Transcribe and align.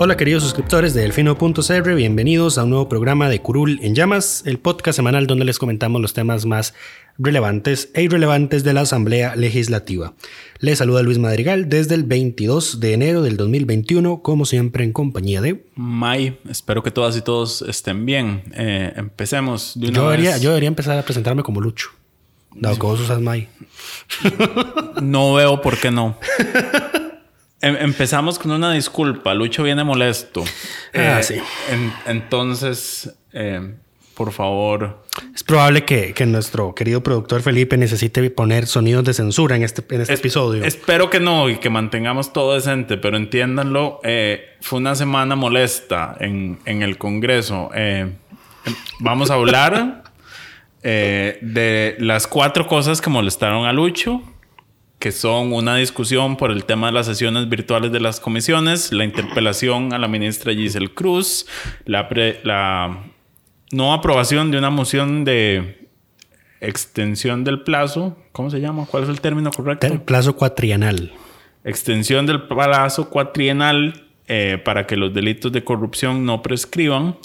Hola 0.00 0.16
queridos 0.16 0.44
suscriptores 0.44 0.94
de 0.94 1.02
Delfino.cr, 1.02 1.94
bienvenidos 1.94 2.56
a 2.56 2.62
un 2.62 2.70
nuevo 2.70 2.88
programa 2.88 3.28
de 3.28 3.42
Curul 3.42 3.80
en 3.82 3.96
Llamas, 3.96 4.44
el 4.46 4.60
podcast 4.60 4.94
semanal 4.94 5.26
donde 5.26 5.44
les 5.44 5.58
comentamos 5.58 6.00
los 6.00 6.14
temas 6.14 6.46
más 6.46 6.72
relevantes 7.18 7.90
e 7.94 8.02
irrelevantes 8.04 8.62
de 8.62 8.74
la 8.74 8.82
Asamblea 8.82 9.34
Legislativa. 9.34 10.14
Les 10.60 10.78
saluda 10.78 11.02
Luis 11.02 11.18
Madrigal 11.18 11.68
desde 11.68 11.96
el 11.96 12.04
22 12.04 12.78
de 12.78 12.92
enero 12.92 13.22
del 13.22 13.36
2021, 13.36 14.22
como 14.22 14.44
siempre 14.46 14.84
en 14.84 14.92
compañía 14.92 15.40
de... 15.40 15.64
May, 15.74 16.38
espero 16.48 16.84
que 16.84 16.92
todas 16.92 17.16
y 17.16 17.22
todos 17.22 17.62
estén 17.62 18.06
bien. 18.06 18.44
Eh, 18.54 18.92
empecemos 18.94 19.72
de 19.74 19.88
una 19.88 19.96
Yo 19.96 20.06
vez. 20.06 20.18
debería, 20.18 20.38
yo 20.38 20.50
debería 20.50 20.68
empezar 20.68 20.96
a 20.96 21.02
presentarme 21.02 21.42
como 21.42 21.60
Lucho, 21.60 21.88
dado 22.54 22.76
que 22.76 22.86
vos 22.86 23.00
usas 23.00 23.20
May. 23.20 23.48
No 25.02 25.34
veo 25.34 25.60
por 25.60 25.76
qué 25.76 25.90
no. 25.90 26.16
Em- 27.60 27.76
empezamos 27.80 28.38
con 28.38 28.50
una 28.52 28.72
disculpa. 28.72 29.34
Lucho 29.34 29.62
viene 29.64 29.82
molesto. 29.84 30.44
Ah, 30.94 31.18
Eh, 31.20 31.22
sí. 31.22 31.34
en- 31.70 31.92
entonces, 32.06 33.12
eh, 33.32 33.74
por 34.14 34.32
favor, 34.32 35.04
Es 35.34 35.42
probable 35.42 35.84
que, 35.84 36.12
que 36.14 36.26
nuestro 36.26 36.74
querido 36.76 37.02
productor 37.02 37.42
Felipe 37.42 37.76
necesite 37.76 38.30
poner 38.30 38.66
sonidos 38.68 39.02
de 39.04 39.14
censura 39.14 39.56
en 39.56 39.64
este, 39.64 39.82
en 39.94 40.02
este 40.02 40.14
Es- 40.14 40.20
episodio. 40.20 40.62
Espero 40.64 41.10
que 41.10 41.18
no 41.18 41.48
y 41.50 41.56
que 41.58 41.70
mantengamos 41.70 42.32
todo 42.32 42.54
decente, 42.54 42.96
pero 42.98 43.16
entiéndanlo, 43.16 43.98
eh, 44.04 44.56
fue 44.60 44.78
una 44.78 44.94
semana 44.94 45.34
molesta 45.34 46.16
en, 46.20 46.60
en 46.66 46.82
el 46.82 46.98
Congreso. 46.98 47.70
Eh, 47.74 48.12
vamos 49.00 49.30
a 49.32 49.34
hablar 49.34 50.04
eh, 50.84 51.38
de 51.42 51.96
las 51.98 52.26
cuatro 52.28 52.66
cosas 52.68 53.00
que 53.00 53.10
molestaron 53.10 53.66
a 53.66 53.72
Lucho, 53.72 54.22
que 54.98 55.12
son 55.12 55.52
una 55.52 55.76
discusión 55.76 56.36
por 56.36 56.50
el 56.50 56.64
tema 56.64 56.88
de 56.88 56.92
las 56.92 57.06
sesiones 57.06 57.48
virtuales 57.48 57.92
de 57.92 58.00
las 58.00 58.18
comisiones, 58.18 58.92
la 58.92 59.04
interpelación 59.04 59.92
a 59.92 59.98
la 59.98 60.08
ministra 60.08 60.52
Giselle 60.52 60.92
Cruz, 60.92 61.46
la, 61.84 62.08
pre- 62.08 62.40
la 62.42 63.04
no 63.70 63.92
aprobación 63.94 64.50
de 64.50 64.58
una 64.58 64.70
moción 64.70 65.24
de 65.24 65.88
extensión 66.60 67.44
del 67.44 67.60
plazo. 67.60 68.16
¿Cómo 68.32 68.50
se 68.50 68.60
llama? 68.60 68.86
¿Cuál 68.90 69.04
es 69.04 69.08
el 69.08 69.20
término 69.20 69.52
correcto? 69.52 69.86
El 69.86 70.00
plazo 70.00 70.34
cuatrienal. 70.34 71.12
Extensión 71.62 72.26
del 72.26 72.42
plazo 72.48 73.08
cuatrienal 73.08 74.08
eh, 74.26 74.60
para 74.64 74.86
que 74.86 74.96
los 74.96 75.14
delitos 75.14 75.52
de 75.52 75.62
corrupción 75.62 76.26
no 76.26 76.42
prescriban. 76.42 77.16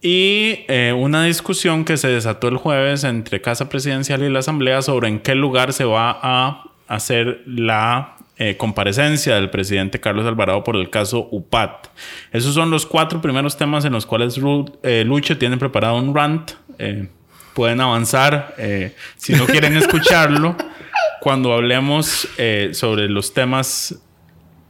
Y 0.00 0.60
eh, 0.68 0.94
una 0.96 1.24
discusión 1.24 1.84
que 1.84 1.96
se 1.96 2.08
desató 2.08 2.48
el 2.48 2.56
jueves 2.56 3.04
entre 3.04 3.42
Casa 3.42 3.68
Presidencial 3.68 4.22
y 4.22 4.30
la 4.30 4.38
Asamblea 4.38 4.80
sobre 4.80 5.08
en 5.08 5.18
qué 5.18 5.34
lugar 5.34 5.72
se 5.72 5.84
va 5.84 6.18
a 6.22 6.67
hacer 6.88 7.42
la 7.46 8.16
eh, 8.38 8.56
comparecencia 8.56 9.34
del 9.34 9.50
presidente 9.50 10.00
Carlos 10.00 10.26
Alvarado 10.26 10.64
por 10.64 10.76
el 10.76 10.90
caso 10.90 11.28
UPAT. 11.30 11.88
Esos 12.32 12.54
son 12.54 12.70
los 12.70 12.86
cuatro 12.86 13.20
primeros 13.20 13.56
temas 13.56 13.84
en 13.84 13.92
los 13.92 14.06
cuales 14.06 14.40
eh, 14.82 15.04
Lucho 15.04 15.38
tiene 15.38 15.56
preparado 15.56 15.96
un 15.96 16.14
rant. 16.14 16.52
Eh, 16.78 17.08
pueden 17.54 17.80
avanzar 17.80 18.54
eh, 18.58 18.94
si 19.16 19.32
no 19.32 19.46
quieren 19.46 19.76
escucharlo 19.76 20.56
cuando 21.20 21.52
hablemos 21.52 22.28
sobre 22.72 23.08
los 23.08 23.34
temas 23.34 24.00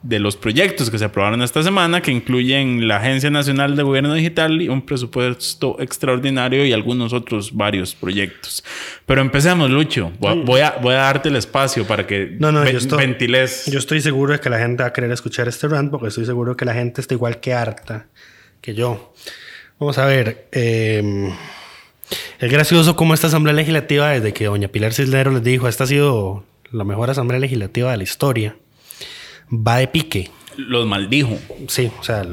de 0.03 0.21
los 0.21 0.37
proyectos 0.37 0.91
que 0.91 0.99
se 0.99 1.05
aprobaron 1.07 1.43
esta 1.43 1.63
semana, 1.63 2.01
que 2.01 2.13
incluyen 2.13 2.87
la 2.87 2.99
Agencia 2.99 3.31
Nacional 3.31 3.75
de 3.77 3.83
Gobierno 3.83 4.15
Digital 4.15 4.63
y 4.63 4.69
un 4.69 4.83
presupuesto 4.83 5.77
extraordinario 5.81 6.65
y 6.65 6.73
algunos 6.73 7.13
otros 7.13 7.55
varios 7.57 7.95
proyectos. 7.97 8.63
Pero 9.07 9.21
empecemos, 9.21 9.71
Lucho. 9.71 10.13
Voy, 10.21 10.43
voy 10.45 10.61
a, 10.61 10.77
voy 10.81 10.95
a 10.95 10.99
darte 10.99 11.29
el 11.31 11.37
espacio 11.37 11.85
para 11.85 12.07
que 12.07 12.37
No, 12.39 12.53
no, 12.53 12.61
ve- 12.61 12.73
yo 12.73 12.79
estoy, 12.79 12.99
ventiles. 12.99 13.65
yo 13.67 13.79
estoy 13.79 14.01
seguro 14.01 14.33
de 14.35 14.41
que 14.41 14.49
la 14.51 14.59
gente 14.59 14.83
va 14.85 14.91
a 14.91 14.93
querer 14.93 15.11
escuchar 15.11 15.49
este 15.49 15.67
rant 15.67 15.91
porque 15.91 16.09
estoy 16.09 16.25
seguro 16.27 16.57
que 16.57 16.65
la 16.65 16.75
gente 16.75 17.01
está 17.01 17.15
igual 17.15 17.41
que 17.41 17.53
harta 17.53 18.07
que 18.61 18.75
yo. 18.75 19.13
Vamos 19.81 19.99
a 19.99 20.07
ver. 20.07 20.47
eh, 20.53 21.33
es 22.39 22.51
gracioso 22.51 22.97
cómo 22.97 23.15
esta 23.15 23.27
Asamblea 23.27 23.55
Legislativa, 23.55 24.11
desde 24.11 24.33
que 24.33 24.45
doña 24.47 24.69
Pilar 24.69 24.93
Cisneros 24.95 25.35
les 25.35 25.43
dijo, 25.43 25.69
esta 25.69 25.85
ha 25.85 25.87
sido 25.89 26.45
la 26.71 26.85
mejor 26.85 27.11
Asamblea 27.11 27.41
Legislativa 27.41 27.91
de 27.91 27.97
la 27.97 28.03
historia, 28.05 28.57
va 29.51 29.77
de 29.79 29.89
pique. 29.89 30.31
Los 30.57 30.87
maldijo. 30.87 31.39
Sí, 31.69 31.91
o 32.01 32.03
sea, 32.05 32.25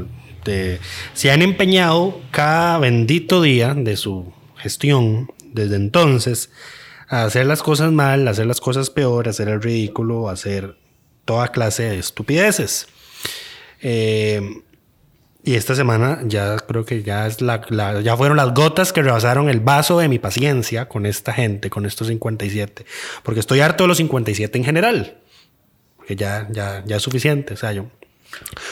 de- 0.44 0.80
se 1.14 1.32
han 1.32 1.42
empeñado 1.42 2.20
cada 2.32 2.78
bendito 2.80 3.42
día 3.42 3.74
de 3.74 3.98
su 3.98 4.34
gestión 4.58 5.32
desde 5.44 5.76
entonces 5.76 6.50
a 7.08 7.24
hacer 7.26 7.46
las 7.46 7.62
cosas 7.62 7.92
mal, 7.92 8.28
a 8.28 8.32
hacer 8.32 8.46
las 8.48 8.60
cosas 8.60 8.90
peor, 8.90 9.28
a 9.28 9.30
hacer 9.32 9.48
el 9.48 9.62
ridículo, 9.62 10.28
a 10.30 10.34
hacer 10.34 10.78
toda 11.24 11.50
clase 11.50 11.84
de 11.84 12.00
estupideces. 12.00 12.88
Eh, 13.82 14.42
y 15.44 15.54
esta 15.54 15.76
semana 15.76 16.22
ya 16.26 16.58
creo 16.58 16.86
que 16.86 17.04
ya, 17.04 17.28
es 17.28 17.40
la, 17.42 17.62
la- 17.70 18.02
ya 18.02 18.18
fueron 18.18 18.38
las 18.38 18.54
gotas 18.56 18.92
que 18.92 19.04
rebasaron 19.04 19.48
el 19.50 19.60
vaso 19.60 20.00
de 20.00 20.08
mi 20.08 20.18
paciencia 20.18 20.90
con 20.90 21.06
esta 21.06 21.34
gente, 21.34 21.70
con 21.70 21.86
estos 21.86 22.08
57. 22.08 22.86
Porque 23.22 23.40
estoy 23.40 23.60
harto 23.60 23.84
de 23.84 23.88
los 23.90 23.98
57 23.98 24.58
en 24.58 24.64
general. 24.64 25.18
Porque 26.06 26.16
ya, 26.18 26.48
ya, 26.52 26.84
ya 26.86 26.98
es 26.98 27.02
suficiente. 27.02 27.56
O 27.56 27.58
sea, 27.58 27.74
yo, 27.74 27.88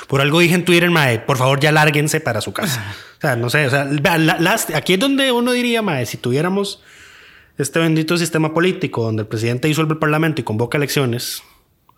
por 0.08 0.22
algo 0.22 0.40
dije 0.40 0.54
en 0.54 0.66
Twitter, 0.66 0.92
mae, 0.92 1.18
por 1.18 1.38
favor 1.38 1.60
ya 1.60 1.72
lárguense 1.72 2.20
para 2.20 2.42
su 2.42 2.54
casa. 2.54 2.94
O 3.18 3.22
sea, 3.22 3.36
no 3.36 3.50
sé, 3.50 3.66
o 3.66 3.70
sea, 3.72 3.86
la- 3.86 4.38
las- 4.40 4.70
aquí 4.70 4.94
es 4.94 5.00
donde 5.00 5.32
uno 5.32 5.52
diría, 5.52 5.82
mae, 5.82 6.06
si 6.06 6.18
tuviéramos 6.18 6.84
este 7.58 7.80
bendito 7.80 8.18
sistema 8.18 8.54
político 8.54 9.02
donde 9.04 9.24
el 9.24 9.28
presidente 9.28 9.68
disuelve 9.68 9.94
el 9.94 10.00
parlamento 10.00 10.42
y 10.42 10.44
convoca 10.44 10.78
elecciones, 10.78 11.42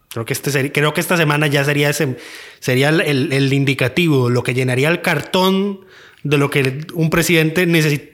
creo 0.10 0.24
que, 0.24 0.32
este 0.32 0.72
creo 0.72 0.94
que 0.94 1.02
esta 1.02 1.18
semana 1.18 1.48
ya 1.48 1.66
sería, 1.66 1.90
ese, 1.90 2.18
sería 2.62 2.88
el, 2.90 3.02
el- 3.02 3.34
el 3.34 3.52
indicativo, 3.52 4.30
lo 4.30 4.42
que 4.42 4.54
llenaría 4.54 4.88
el 4.88 5.02
cartón 5.02 5.82
de 6.26 6.40
lo 6.40 6.50
que 6.50 6.80
un 6.96 7.12
presidente 7.12 7.68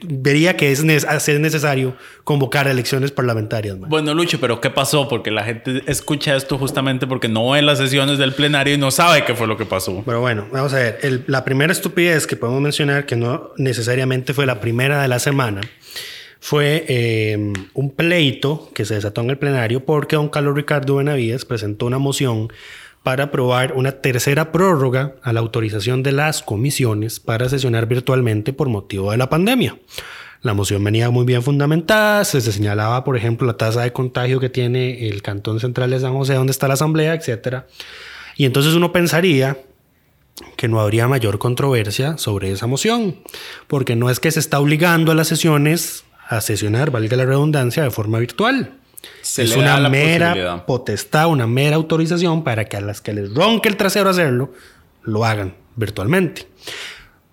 vería 0.06 0.54
que 0.54 0.70
es, 0.70 0.84
ne- 0.84 0.96
es 0.96 1.40
necesario 1.40 1.96
convocar 2.24 2.68
elecciones 2.68 3.10
parlamentarias. 3.10 3.78
Bueno, 3.80 4.12
Lucho, 4.12 4.38
pero 4.38 4.60
¿qué 4.60 4.68
pasó? 4.68 5.08
Porque 5.08 5.30
la 5.30 5.44
gente 5.44 5.82
escucha 5.86 6.36
esto 6.36 6.58
justamente 6.58 7.06
porque 7.06 7.28
no 7.28 7.48
ve 7.50 7.62
las 7.62 7.78
sesiones 7.78 8.18
del 8.18 8.34
plenario 8.34 8.74
y 8.74 8.78
no 8.78 8.90
sabe 8.90 9.24
qué 9.24 9.34
fue 9.34 9.46
lo 9.46 9.56
que 9.56 9.64
pasó. 9.64 10.02
Pero 10.04 10.20
bueno, 10.20 10.46
vamos 10.52 10.74
a 10.74 10.76
ver. 10.76 10.98
El- 11.00 11.24
la 11.26 11.42
primera 11.42 11.72
estupidez 11.72 12.26
que 12.26 12.36
podemos 12.36 12.60
mencionar, 12.60 13.06
que 13.06 13.16
no 13.16 13.50
necesariamente 13.56 14.34
fue 14.34 14.44
la 14.44 14.60
primera 14.60 15.00
de 15.00 15.08
la 15.08 15.18
semana, 15.18 15.62
fue 16.38 16.84
eh, 16.88 17.52
un 17.72 17.90
pleito 17.94 18.70
que 18.74 18.84
se 18.84 18.94
desató 18.94 19.22
en 19.22 19.30
el 19.30 19.38
plenario 19.38 19.86
porque 19.86 20.16
don 20.16 20.28
Carlos 20.28 20.54
Ricardo 20.54 20.96
Benavides 20.96 21.46
presentó 21.46 21.86
una 21.86 21.98
moción 21.98 22.52
para 23.02 23.24
aprobar 23.24 23.72
una 23.74 23.92
tercera 23.92 24.52
prórroga 24.52 25.14
a 25.22 25.32
la 25.32 25.40
autorización 25.40 26.02
de 26.02 26.12
las 26.12 26.42
comisiones 26.42 27.20
para 27.20 27.48
sesionar 27.48 27.86
virtualmente 27.86 28.52
por 28.52 28.68
motivo 28.68 29.10
de 29.10 29.16
la 29.16 29.28
pandemia. 29.28 29.76
La 30.42 30.54
moción 30.54 30.82
venía 30.82 31.10
muy 31.10 31.24
bien 31.24 31.42
fundamentada, 31.42 32.24
se 32.24 32.40
señalaba, 32.40 33.04
por 33.04 33.16
ejemplo, 33.16 33.46
la 33.46 33.56
tasa 33.56 33.82
de 33.82 33.92
contagio 33.92 34.40
que 34.40 34.48
tiene 34.48 35.08
el 35.08 35.22
Cantón 35.22 35.60
Central 35.60 35.90
de 35.90 36.00
San 36.00 36.14
José, 36.14 36.34
donde 36.34 36.50
está 36.50 36.66
la 36.66 36.74
Asamblea, 36.74 37.14
etcétera. 37.14 37.66
Y 38.36 38.44
entonces 38.44 38.74
uno 38.74 38.90
pensaría 38.90 39.58
que 40.56 40.66
no 40.66 40.80
habría 40.80 41.06
mayor 41.06 41.38
controversia 41.38 42.18
sobre 42.18 42.50
esa 42.50 42.66
moción, 42.66 43.16
porque 43.68 43.94
no 43.94 44.10
es 44.10 44.18
que 44.18 44.32
se 44.32 44.40
está 44.40 44.58
obligando 44.58 45.12
a 45.12 45.14
las 45.14 45.28
sesiones 45.28 46.04
a 46.28 46.40
sesionar, 46.40 46.90
valga 46.90 47.16
la 47.16 47.24
redundancia, 47.24 47.82
de 47.82 47.90
forma 47.90 48.18
virtual. 48.18 48.78
Se 49.20 49.42
es 49.44 49.56
una 49.56 49.88
mera 49.88 50.64
potestad, 50.66 51.28
una 51.28 51.46
mera 51.46 51.76
autorización 51.76 52.44
para 52.44 52.64
que 52.66 52.76
a 52.76 52.80
las 52.80 53.00
que 53.00 53.12
les 53.12 53.34
ronque 53.34 53.68
el 53.68 53.76
trasero 53.76 54.10
hacerlo, 54.10 54.52
lo 55.02 55.24
hagan 55.24 55.54
virtualmente. 55.76 56.46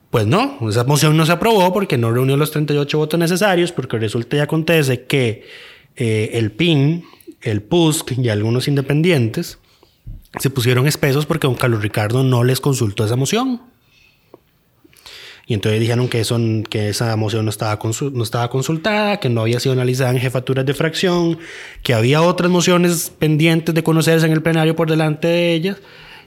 Pues 0.09 0.25
no, 0.25 0.57
esa 0.67 0.83
moción 0.85 1.15
no 1.15 1.25
se 1.25 1.31
aprobó 1.31 1.71
porque 1.71 1.97
no 1.97 2.11
reunió 2.11 2.35
los 2.35 2.51
38 2.51 2.97
votos 2.97 3.19
necesarios, 3.19 3.71
porque 3.71 3.99
resulta 3.99 4.37
y 4.37 4.39
acontece 4.39 5.03
que 5.03 5.45
eh, 5.95 6.31
el 6.33 6.51
PIN, 6.51 7.05
el 7.41 7.61
PUSC 7.61 8.17
y 8.17 8.29
algunos 8.29 8.67
independientes 8.67 9.59
se 10.39 10.49
pusieron 10.49 10.87
espesos 10.87 11.25
porque 11.25 11.47
don 11.47 11.55
Carlos 11.55 11.81
Ricardo 11.81 12.23
no 12.23 12.43
les 12.43 12.59
consultó 12.59 13.05
esa 13.05 13.15
moción. 13.15 13.61
Y 15.49 15.55
entonces 15.55 15.81
dijeron 15.81 16.07
que, 16.09 16.19
eso, 16.19 16.39
que 16.69 16.89
esa 16.89 17.15
moción 17.15 17.43
no 17.43 17.49
estaba, 17.49 17.79
no 18.13 18.23
estaba 18.23 18.51
consultada, 18.51 19.19
que 19.19 19.29
no 19.29 19.41
había 19.41 19.59
sido 19.59 19.73
analizada 19.73 20.11
en 20.11 20.19
jefaturas 20.19 20.63
de 20.63 20.75
fracción, 20.75 21.39
que 21.81 21.95
había 21.95 22.21
otras 22.21 22.51
mociones 22.51 23.11
pendientes 23.17 23.73
de 23.73 23.81
conocerse 23.81 24.27
en 24.27 24.33
el 24.33 24.43
plenario 24.43 24.75
por 24.75 24.91
delante 24.91 25.27
de 25.27 25.53
ellas 25.55 25.77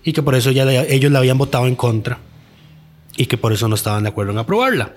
y 0.03 0.13
que 0.13 0.25
por 0.25 0.35
eso 0.35 0.51
ya 0.51 0.65
ellos 0.87 1.13
la 1.13 1.21
habían 1.21 1.39
votado 1.39 1.69
en 1.69 1.77
contra 1.77 2.19
y 3.17 3.27
que 3.27 3.39
por 3.39 3.53
eso 3.53 3.69
no 3.69 3.77
estaban 3.77 4.03
de 4.03 4.09
acuerdo 4.09 4.33
en 4.33 4.39
aprobarla. 4.39 4.97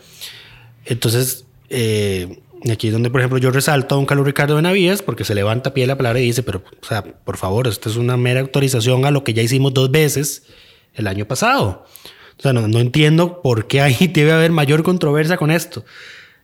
Entonces, 0.86 1.46
eh, 1.70 2.40
aquí 2.72 2.88
es 2.88 2.94
donde, 2.94 3.12
por 3.12 3.22
ejemplo, 3.22 3.38
yo 3.38 3.52
resalto 3.52 3.94
a 3.94 3.98
don 4.00 4.08
Carlos 4.08 4.26
Ricardo 4.26 4.56
Benavides 4.56 5.04
porque 5.04 5.24
se 5.24 5.36
levanta 5.36 5.76
pie 5.76 5.84
de 5.84 5.90
la 5.90 5.98
palabra 5.98 6.20
y 6.20 6.26
dice, 6.26 6.42
pero, 6.42 6.64
o 6.82 6.86
sea, 6.86 7.04
por 7.04 7.38
favor, 7.38 7.68
esto 7.68 7.92
es 7.92 7.96
una 7.96 8.18
mera 8.18 8.40
autorización 8.40 9.06
a 9.06 9.12
lo 9.12 9.24
que 9.24 9.36
ya 9.36 9.44
hicimos 9.44 9.72
dos 9.76 9.92
veces 9.92 10.48
el 10.96 11.06
año 11.06 11.26
pasado. 11.28 11.86
O 12.38 12.42
sea, 12.42 12.54
no, 12.54 12.80
entiendo 12.80 13.42
por 13.42 13.68
qué 13.68 13.82
ahí 13.82 14.08
debe 14.14 14.32
haber 14.32 14.52
mayor 14.52 14.84
controversia 14.84 15.38
con 15.38 15.52
esto. 15.52 15.86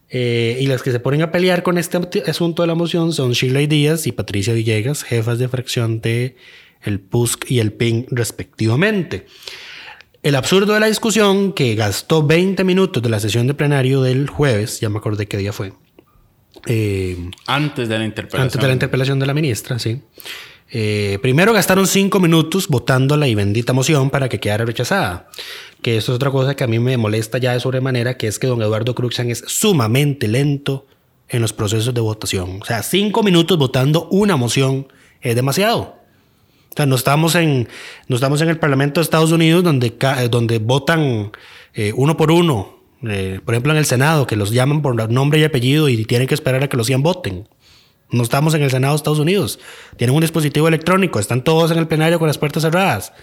Eh, 0.10 0.58
y 0.60 0.68
las 0.68 0.84
que 0.84 0.92
se 0.92 1.00
ponen 1.00 1.22
a 1.22 1.32
pelear 1.32 1.64
con 1.64 1.78
este 1.78 1.98
asunto 2.28 2.64
de 2.64 2.68
la 2.68 2.76
moción 2.76 3.14
son 3.14 3.32
Sheila 3.32 3.62
Díaz 3.62 4.08
y 4.08 4.12
Patricia 4.12 4.54
Villegas, 4.54 5.04
jefas 5.04 5.40
de 5.40 5.48
fracción 5.48 6.02
de 6.02 6.36
el 6.82 7.00
PUSC 7.00 7.50
y 7.50 7.60
el 7.60 7.72
PIN 7.72 8.08
respectivamente. 8.10 9.26
El 10.24 10.36
absurdo 10.36 10.74
de 10.74 10.80
la 10.80 10.88
discusión, 10.88 11.54
que 11.54 11.76
gastó 11.76 12.26
20 12.26 12.64
minutos 12.64 13.02
de 13.02 13.10
la 13.10 13.20
sesión 13.20 13.48
de 13.48 13.54
plenario 13.54 14.02
del 14.02 14.30
jueves, 14.30 14.80
ya 14.80 14.90
me 14.90 15.00
acordé 15.00 15.28
qué 15.28 15.38
día 15.38 15.52
fue. 15.52 15.74
Eh, 16.68 17.18
antes 17.48 17.90
de 17.90 17.98
la 17.98 18.06
interpelación. 18.06 18.44
Antes 18.44 18.62
de 18.62 18.68
la 18.68 18.74
interpelación 18.74 19.20
de 19.20 19.26
la 19.26 19.34
ministra, 19.34 19.80
sí. 19.80 20.02
Eh, 20.74 21.20
primero 21.22 21.52
gastaron 21.52 21.86
cinco 21.86 22.22
minutos 22.22 22.70
votando 22.70 23.18
la 23.18 23.28
y 23.28 23.36
bendita 23.36 23.74
moción 23.74 24.10
para 24.10 24.30
que 24.30 24.40
quedara 24.40 24.66
rechazada. 24.66 25.28
Que 25.82 25.98
eso 25.98 26.14
es 26.14 26.16
otra 26.16 26.32
cosa 26.32 26.56
que 26.56 26.64
a 26.64 26.68
mí 26.68 26.80
me 26.80 26.96
molesta 26.98 27.38
ya 27.38 27.54
de 27.54 27.60
sobremanera, 27.60 28.18
que 28.18 28.28
es 28.28 28.40
que 28.40 28.48
don 28.48 28.62
Eduardo 28.62 28.96
Cruxan 28.96 29.30
es 29.30 29.44
sumamente 29.48 30.28
lento 30.28 30.86
en 31.28 31.42
los 31.42 31.52
procesos 31.54 31.94
de 31.94 32.02
votación. 32.02 32.60
O 32.62 32.66
sea, 32.66 32.84
cinco 32.84 33.22
minutos 33.24 33.58
votando 33.58 34.08
una 34.12 34.38
moción 34.38 34.88
es 35.22 35.36
demasiado. 35.36 36.02
O 36.72 36.76
sea, 36.76 36.86
no 36.86 36.96
estamos 36.96 37.36
en, 37.36 37.68
no 38.08 38.16
estamos 38.16 38.42
en 38.42 38.48
el 38.48 38.58
Parlamento 38.58 39.02
de 39.02 39.04
Estados 39.04 39.32
Unidos 39.34 39.64
donde, 39.64 39.94
donde 40.30 40.60
votan 40.60 41.32
eh, 41.74 41.92
uno 41.96 42.16
por 42.16 42.32
uno. 42.32 42.80
Eh, 43.04 43.42
por 43.44 43.56
ejemplo, 43.56 43.74
en 43.74 43.80
el 43.80 43.86
Senado, 43.86 44.26
que 44.26 44.38
los 44.38 44.52
llaman 44.52 44.82
por 44.82 45.12
nombre 45.12 45.40
y 45.40 45.44
apellido 45.44 45.90
y 45.90 46.06
tienen 46.06 46.28
que 46.28 46.34
esperar 46.34 46.64
a 46.64 46.70
que 46.70 46.78
los 46.78 46.88
100 46.88 47.04
voten. 47.04 47.48
No 48.12 48.24
estamos 48.24 48.54
en 48.54 48.62
el 48.62 48.70
Senado 48.70 48.94
de 48.94 48.98
Estados 48.98 49.20
Unidos. 49.20 49.60
Tienen 49.98 50.16
un 50.16 50.22
dispositivo 50.22 50.68
electrónico. 50.68 51.20
Están 51.20 51.44
todos 51.44 51.72
en 51.72 51.78
el 51.78 51.88
plenario 51.88 52.20
con 52.20 52.28
las 52.28 52.38
puertas 52.38 52.64
cerradas. 52.64 53.14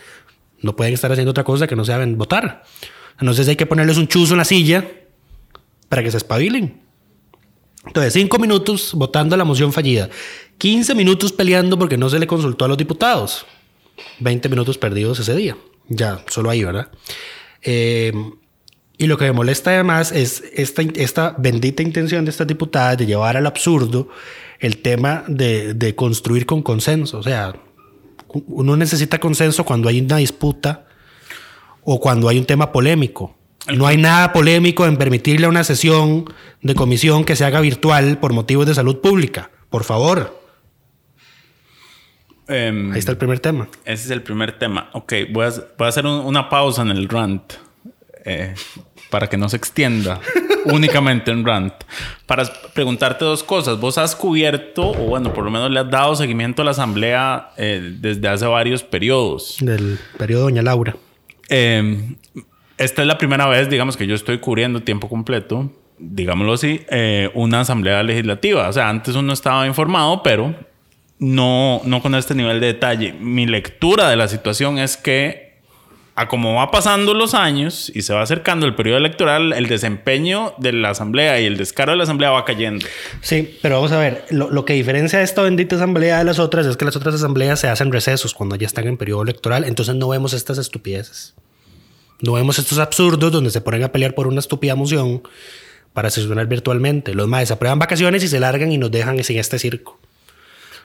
No 0.61 0.75
pueden 0.75 0.95
estar 0.95 1.13
haciendo 1.13 1.31
otra 1.31 1.45
cosa 1.45 1.67
que 1.67 1.77
no 1.77 1.85
sea 1.85 2.05
votar. 2.07 2.65
Entonces 3.21 3.47
hay 3.49 3.57
que 3.57 3.67
ponerles 3.67 3.99
un 3.99 4.09
chuzo 4.09 4.35
en 4.35 4.39
la 4.39 4.45
silla 4.45 4.85
para 5.89 6.03
que 6.03 6.11
se 6.11 6.17
espabilen. 6.17 6.81
Entonces, 7.87 8.13
cinco 8.13 8.39
minutos 8.39 8.93
votando 8.95 9.37
la 9.37 9.45
moción 9.45 9.73
fallida. 9.73 10.09
15 10.59 10.95
minutos 10.95 11.33
peleando 11.33 11.79
porque 11.79 11.97
no 11.97 12.11
se 12.11 12.19
le 12.19 12.27
consultó 12.27 12.65
a 12.65 12.69
los 12.69 12.77
diputados. 12.77 13.47
20 14.21 14.49
minutos 14.49 14.79
perdidos 14.79 15.19
ese 15.21 15.35
día. 15.35 15.57
Ya, 15.89 16.23
solo 16.29 16.51
ahí, 16.51 16.65
¿verdad? 16.65 16.91
Eh, 17.63 18.13
y 18.99 19.07
lo 19.07 19.17
que 19.17 19.27
me 19.27 19.33
molesta 19.33 19.71
además 19.71 20.11
es 20.11 20.43
esta, 20.53 20.83
esta 20.83 21.35
bendita 21.39 21.85
intención 21.85 22.25
de 22.25 22.33
estas 22.33 22.49
diputadas 22.49 22.99
de 22.99 23.07
llevar 23.07 23.37
al 23.37 23.47
absurdo 23.47 24.09
el 24.59 24.79
tema 24.79 25.23
de, 25.29 25.95
construir 25.97 26.47
con 26.47 26.63
consenso. 26.63 27.19
O 27.19 27.23
sea, 27.23 27.55
uno 28.29 28.77
necesita 28.77 29.21
consenso 29.21 29.65
cuando 29.65 29.89
hay 29.89 30.01
una 30.01 30.17
disputa 30.17 30.87
o 31.85 32.01
cuando 32.01 32.29
hay 32.29 32.39
un 32.39 32.45
tema 32.45 32.73
polémico. 32.73 33.37
No 33.73 33.87
hay 33.87 33.99
nada 33.99 34.33
polémico 34.33 34.85
en 34.85 34.97
permitirle 34.97 35.47
a 35.47 35.49
una 35.49 35.63
sesión 35.63 36.25
de 36.63 36.75
comisión 36.75 37.25
que 37.25 37.37
se 37.37 37.45
haga 37.45 37.61
virtual 37.61 38.19
por 38.19 38.33
motivos 38.33 38.67
de 38.67 38.75
salud 38.75 39.01
pública. 39.01 39.51
Por 39.71 39.85
favor. 39.85 40.43
Em, 42.49 42.93
Ahí 42.93 42.99
está 42.99 43.13
el 43.13 43.19
primer 43.19 43.39
tema. 43.39 43.69
Ese 43.85 44.07
es 44.07 44.11
el 44.11 44.23
primer 44.23 44.59
tema. 44.59 44.91
Ok, 44.95 45.13
voy 45.31 45.47
a, 45.47 45.87
hacer 45.87 46.07
una 46.07 46.49
pausa 46.49 46.83
en 46.83 46.91
el 46.91 47.09
rant. 47.09 47.53
Eh, 48.25 48.55
para 49.11 49.29
que 49.29 49.37
no 49.37 49.49
se 49.49 49.57
extienda 49.57 50.21
únicamente 50.67 51.31
en 51.31 51.45
rant, 51.45 51.73
para 52.27 52.45
preguntarte 52.73 53.25
dos 53.25 53.43
cosas. 53.43 53.79
Vos 53.81 53.99
has 53.99 54.15
cubierto, 54.15 54.91
o 54.91 55.09
bueno, 55.09 55.33
por 55.33 55.45
lo 55.45 55.51
menos 55.51 55.71
le 55.71 55.81
has 55.81 55.91
dado 55.91 56.15
seguimiento 56.17 56.63
a 56.63 56.65
la 56.65 56.73
asamblea 56.73 57.51
eh, 57.57 57.97
desde 58.01 58.29
hace 58.29 58.47
varios 58.47 58.83
periodos. 58.83 59.57
Del 59.61 59.99
periodo 60.17 60.45
Doña 60.45 60.63
Laura. 60.63 60.97
Em, 61.49 62.17
esta 62.77 63.03
es 63.03 63.09
la 63.09 63.19
primera 63.19 63.47
vez, 63.47 63.69
digamos, 63.69 63.97
que 63.97 64.07
yo 64.07 64.15
estoy 64.15 64.39
cubriendo 64.39 64.83
tiempo 64.83 65.09
completo, 65.09 65.73
digámoslo 65.99 66.53
así, 66.53 66.83
eh, 66.91 67.31
una 67.35 67.61
asamblea 67.61 68.03
legislativa. 68.03 68.69
O 68.69 68.73
sea, 68.73 68.89
antes 68.89 69.15
uno 69.17 69.33
estaba 69.33 69.67
informado, 69.67 70.23
pero 70.23 70.55
no, 71.19 71.81
no 71.85 72.03
con 72.03 72.15
este 72.15 72.35
nivel 72.35 72.61
de 72.61 72.69
detalle. 72.69 73.13
Mi 73.15 73.47
lectura 73.47 74.09
de 74.09 74.17
la 74.17 74.29
situación 74.29 74.79
es 74.79 74.97
que 74.97 75.48
a 76.19 76.27
como 76.27 76.55
va 76.55 76.73
pasando 76.73 77.15
los 77.15 77.33
años 77.33 77.93
y 77.95 78.03
se 78.03 78.13
va 78.13 78.23
acercando 78.23 78.67
el 78.67 78.75
periodo 78.75 78.99
electoral, 78.99 79.53
el 79.53 79.69
desempeño 79.69 80.53
de 80.59 80.73
la 80.73 80.91
asamblea 80.91 81.41
y 81.41 81.47
el 81.47 81.57
descaro 81.57 81.93
de 81.93 81.99
la 81.99 82.03
asamblea 82.03 82.31
va 82.31 82.45
cayendo. 82.45 82.85
Sí, 83.21 83.57
pero 83.63 83.77
vamos 83.77 83.93
a 83.93 84.01
ver, 84.01 84.25
lo, 84.31 84.65
que 84.65 84.73
diferencia 84.73 85.23
esta 85.23 85.43
bendita 85.43 85.77
asamblea 85.77 86.19
de 86.19 86.25
las 86.25 86.41
otras 86.41 86.67
es 86.67 86.77
que 86.77 86.85
las 86.85 86.97
otras 86.97 87.15
asambleas 87.15 87.61
se 87.61 87.69
hacen 87.69 87.93
recesos 87.93 88.35
cuando 88.35 88.57
ya 88.57 88.67
están 88.67 88.89
en 88.89 88.97
periodo 88.97 89.23
electoral, 89.23 89.63
entonces 89.63 89.95
no 89.95 90.09
vemos 90.09 90.33
estas 90.33 90.59
estupideces. 90.59 91.37
No 92.21 92.33
vemos 92.33 92.59
estos 92.59 92.79
absurdos 92.79 93.31
donde 93.31 93.51
se 93.51 93.61
ponen 93.61 93.85
a 93.85 93.93
pelear 93.93 94.17
por 94.17 94.27
una 94.27 94.41
estúpida 94.41 94.75
moción 94.75 95.23
para 95.93 96.11
sesionar 96.11 96.49
virtualmente. 96.49 97.15
Los 97.15 97.29
maes 97.29 97.53
aprueban 97.53 97.79
vacaciones 97.79 98.25
y 98.25 98.29
se 98.29 98.41
largan 98.41 98.73
y 98.73 98.79
nos 98.79 98.91
dejan 98.91 99.23
sin 99.23 99.39
este 99.39 99.61
circo. 99.61 100.01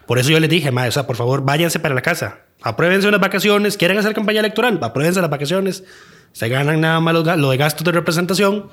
Por 0.05 0.19
eso 0.19 0.29
yo 0.29 0.39
les 0.39 0.49
dije, 0.49 0.71
maes, 0.71 0.89
o 0.89 0.91
sea, 0.91 1.07
por 1.07 1.15
favor, 1.15 1.43
váyanse 1.43 1.79
para 1.79 1.95
la 1.95 2.01
casa 2.01 2.39
Apruébense 2.63 3.07
unas 3.07 3.19
vacaciones. 3.19 3.77
¿Quieren 3.77 3.97
hacer 3.97 4.13
campaña 4.13 4.39
electoral? 4.39 4.79
Apruébense 4.81 5.21
las 5.21 5.29
vacaciones. 5.29 5.83
Se 6.31 6.47
ganan 6.49 6.81
nada 6.81 6.99
más 7.01 7.13
lo 7.13 7.51
de 7.51 7.57
gastos 7.57 7.83
de 7.83 7.91
representación 7.91 8.69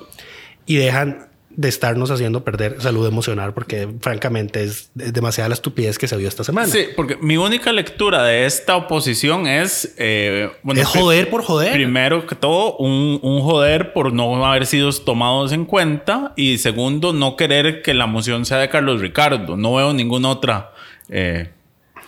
y 0.65 0.77
dejan 0.77 1.27
de 1.49 1.67
estarnos 1.67 2.09
haciendo 2.09 2.45
perder 2.45 2.81
salud 2.81 3.05
emocional 3.05 3.53
porque 3.53 3.89
francamente 3.99 4.63
es, 4.63 4.89
demasiada 4.93 5.49
la 5.49 5.55
estupidez 5.55 5.99
que 5.99 6.07
se 6.07 6.15
vio 6.15 6.29
esta 6.29 6.45
semana. 6.45 6.67
Sí, 6.67 6.85
porque 6.95 7.17
mi 7.17 7.35
única 7.35 7.73
lectura 7.73 8.23
de 8.23 8.45
esta 8.45 8.77
oposición 8.77 9.45
es... 9.45 9.93
Eh, 9.97 10.49
es 10.73 10.87
joder 10.87 11.29
por 11.29 11.43
joder. 11.43 11.73
Primero 11.73 12.25
que 12.25 12.35
todo, 12.35 12.77
un, 12.77 13.19
un, 13.21 13.41
joder 13.41 13.91
por 13.91 14.13
no 14.13 14.45
haber 14.45 14.65
sido 14.65 14.89
tomados 14.93 15.51
en 15.51 15.65
cuenta 15.65 16.31
y 16.37 16.57
segundo, 16.59 17.11
no 17.11 17.35
querer 17.35 17.81
que 17.81 17.93
la 17.93 18.07
moción 18.07 18.45
sea 18.45 18.59
de 18.59 18.69
Carlos 18.69 19.01
Ricardo. 19.01 19.57
No 19.57 19.75
veo 19.75 19.93
ninguna 19.93 20.29
otra... 20.29 20.71
Eh, 21.11 21.49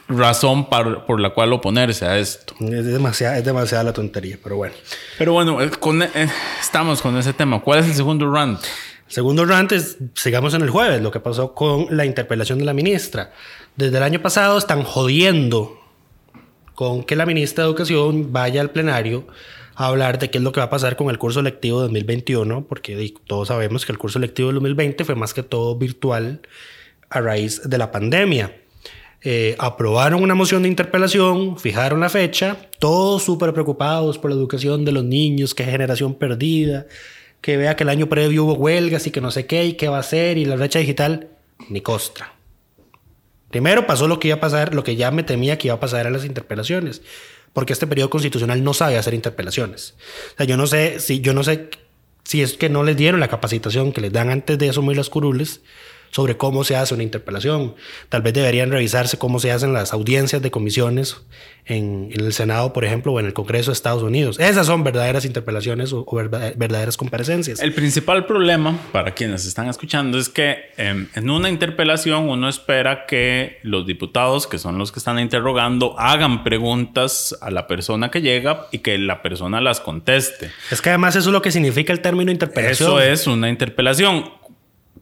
razón 0.08 0.70
por 0.70 1.20
la 1.20 1.30
cual 1.32 1.54
oponerse 1.54 2.06
a 2.06 2.18
esto. 2.18 2.56
Es 2.60 2.86
demasiada, 2.86 3.38
es 3.38 3.46
demasiada 3.46 3.84
la 3.84 3.94
tontería, 3.94 4.38
pero 4.42 4.56
bueno. 4.58 4.76
Pero 5.18 5.34
bueno, 5.34 5.62
eh, 5.62 5.70
eh, 6.16 6.28
estamos 6.60 7.02
con 7.02 7.18
ese 7.18 7.34
tema. 7.34 7.62
¿Cuál 7.62 7.80
es 7.80 7.88
el 7.88 7.94
segundo 7.94 8.32
rant? 8.32 8.60
El 9.08 9.14
segundo 9.14 9.46
rant 9.46 9.72
es, 9.74 9.98
sigamos 10.16 10.54
en 10.54 10.62
el 10.62 10.70
jueves, 10.70 11.02
lo 11.02 11.12
que 11.12 11.20
pasó 11.20 11.54
con 11.54 11.88
la 11.96 12.06
interpelación 12.06 12.60
de 12.60 12.66
la 12.66 12.74
ministra. 12.74 13.32
Desde 13.76 13.98
el 13.98 14.04
año 14.04 14.22
pasado 14.22 14.58
están 14.58 14.84
jodiendo 14.84 15.80
con 16.74 17.04
que 17.04 17.16
la 17.16 17.26
ministra 17.26 17.64
de 17.64 17.70
Educación 17.70 18.32
vaya 18.32 18.62
al 18.62 18.72
plenario 18.72 19.28
a 19.76 19.88
hablar 19.88 20.20
de 20.20 20.30
qué 20.30 20.38
es 20.38 20.44
lo 20.44 20.52
que 20.52 20.60
va 20.60 20.66
a 20.66 20.70
pasar 20.70 20.96
con 20.96 21.10
el 21.10 21.18
curso 21.18 21.42
lectivo 21.42 21.80
de 21.80 21.88
2021, 21.88 22.66
porque 22.66 23.14
todos 23.28 23.50
sabemos 23.50 23.86
que 23.86 23.92
el 23.92 23.98
curso 23.98 24.20
lectivo 24.20 24.50
de 24.50 24.56
2020 24.56 25.04
fue 25.04 25.16
más 25.16 25.34
que 25.34 25.44
todo 25.44 25.76
virtual 25.76 26.42
a 27.10 27.22
raíz 27.22 27.62
de 27.68 27.78
la 27.78 27.92
pandemia. 27.92 28.63
Eh, 29.26 29.56
aprobaron 29.58 30.22
una 30.22 30.36
moción 30.36 30.64
de 30.64 30.70
interpelación, 30.70 31.58
fijaron 31.58 32.02
la 32.02 32.10
fecha, 32.10 32.58
todos 32.80 33.24
súper 33.24 33.54
preocupados 33.54 34.18
por 34.18 34.30
la 34.30 34.36
educación 34.36 34.84
de 34.84 34.92
los 34.92 35.06
niños, 35.06 35.56
que 35.56 35.64
generación 35.64 36.16
perdida, 36.16 36.88
que 37.40 37.56
vea 37.56 37.78
que 37.78 37.84
el 37.84 37.90
año 37.90 38.10
previo 38.10 38.44
hubo 38.44 38.54
huelgas 38.56 39.08
y 39.08 39.12
que 39.12 39.22
no 39.22 39.32
sé 39.32 39.46
qué 39.46 39.66
y 39.66 39.74
qué 39.74 39.88
va 39.88 39.98
a 39.98 40.02
hacer 40.02 40.38
y 40.38 40.44
la 40.44 40.58
brecha 40.58 40.80
digital, 40.80 41.30
ni 41.70 41.80
costra. 41.80 42.34
Primero 43.50 43.88
pasó 43.88 44.10
lo 44.10 44.20
que 44.20 44.28
iba 44.28 44.38
a 44.38 44.42
pasar, 44.42 44.74
lo 44.76 44.84
que 44.84 44.98
ya 44.98 45.10
me 45.12 45.24
temía 45.24 45.58
que 45.58 45.70
iba 45.70 45.76
a 45.76 45.80
pasar 45.80 46.06
en 46.06 46.14
las 46.14 46.26
interpelaciones, 46.26 47.02
porque 47.54 47.72
este 47.72 47.88
periodo 47.88 48.10
constitucional 48.10 48.62
no 48.62 48.74
sabe 48.74 48.98
hacer 48.98 49.14
interpelaciones. 49.14 49.96
O 50.34 50.38
sea, 50.38 50.46
yo 50.46 50.58
no 50.58 50.68
sé 50.68 51.00
si 51.00 51.22
yo 51.22 51.34
no 51.34 51.44
sé 51.44 51.70
si 52.26 52.42
es 52.42 52.54
que 52.54 52.68
no 52.68 52.84
les 52.84 52.98
dieron 52.98 53.22
la 53.22 53.30
capacitación 53.30 53.94
que 53.94 54.02
les 54.02 54.12
dan 54.12 54.30
antes 54.30 54.58
de 54.58 54.70
asumir 54.70 54.98
las 54.98 55.10
curules 55.10 55.62
sobre 56.14 56.38
cómo 56.38 56.64
se 56.64 56.76
hace 56.78 56.94
una 56.94 57.04
interpelación. 57.04 57.76
Tal 58.10 58.22
vez 58.22 58.34
deberían 58.34 58.72
revisarse 58.72 59.18
cómo 59.18 59.40
se 59.40 59.52
hacen 59.52 59.74
las 59.74 59.92
audiencias 59.94 60.42
de 60.42 60.50
comisiones 60.52 61.18
en, 61.66 62.10
en 62.14 62.22
el 62.26 62.34
Senado, 62.34 62.72
por 62.72 62.86
ejemplo, 62.86 63.14
o 63.14 63.20
en 63.20 63.26
el 63.26 63.34
Congreso 63.34 63.72
de 63.72 63.74
Estados 63.74 64.04
Unidos. 64.04 64.40
Esas 64.40 64.68
son 64.68 64.84
verdaderas 64.84 65.26
interpelaciones 65.26 65.92
o, 65.92 66.04
o 66.08 66.16
verda- 66.16 66.54
verdaderas 66.56 66.98
comparecencias. 66.98 67.60
El 67.62 67.74
principal 67.74 68.26
problema 68.26 68.78
para 68.92 69.12
quienes 69.16 69.46
están 69.46 69.68
escuchando 69.70 70.18
es 70.20 70.30
que 70.30 70.58
em, 70.78 71.08
en 71.16 71.30
una 71.30 71.50
interpelación 71.50 72.30
uno 72.30 72.48
espera 72.48 73.06
que 73.08 73.58
los 73.64 73.86
diputados, 73.88 74.46
que 74.46 74.60
son 74.60 74.78
los 74.78 74.92
que 74.92 75.00
están 75.00 75.20
interrogando, 75.20 76.00
hagan 76.00 76.44
preguntas 76.44 77.36
a 77.42 77.50
la 77.50 77.66
persona 77.68 78.12
que 78.12 78.22
llega 78.22 78.68
y 78.72 78.80
que 78.80 78.98
la 78.98 79.22
persona 79.22 79.60
las 79.62 79.80
conteste. 79.80 80.52
Es 80.70 80.82
que 80.82 80.90
además 80.90 81.16
eso 81.16 81.30
es 81.30 81.34
lo 81.34 81.42
que 81.42 81.52
significa 81.52 81.92
el 81.92 82.02
término 82.02 82.32
interpelación. 82.32 82.90
Eso 82.90 83.00
es 83.02 83.26
una 83.28 83.50
interpelación. 83.50 84.32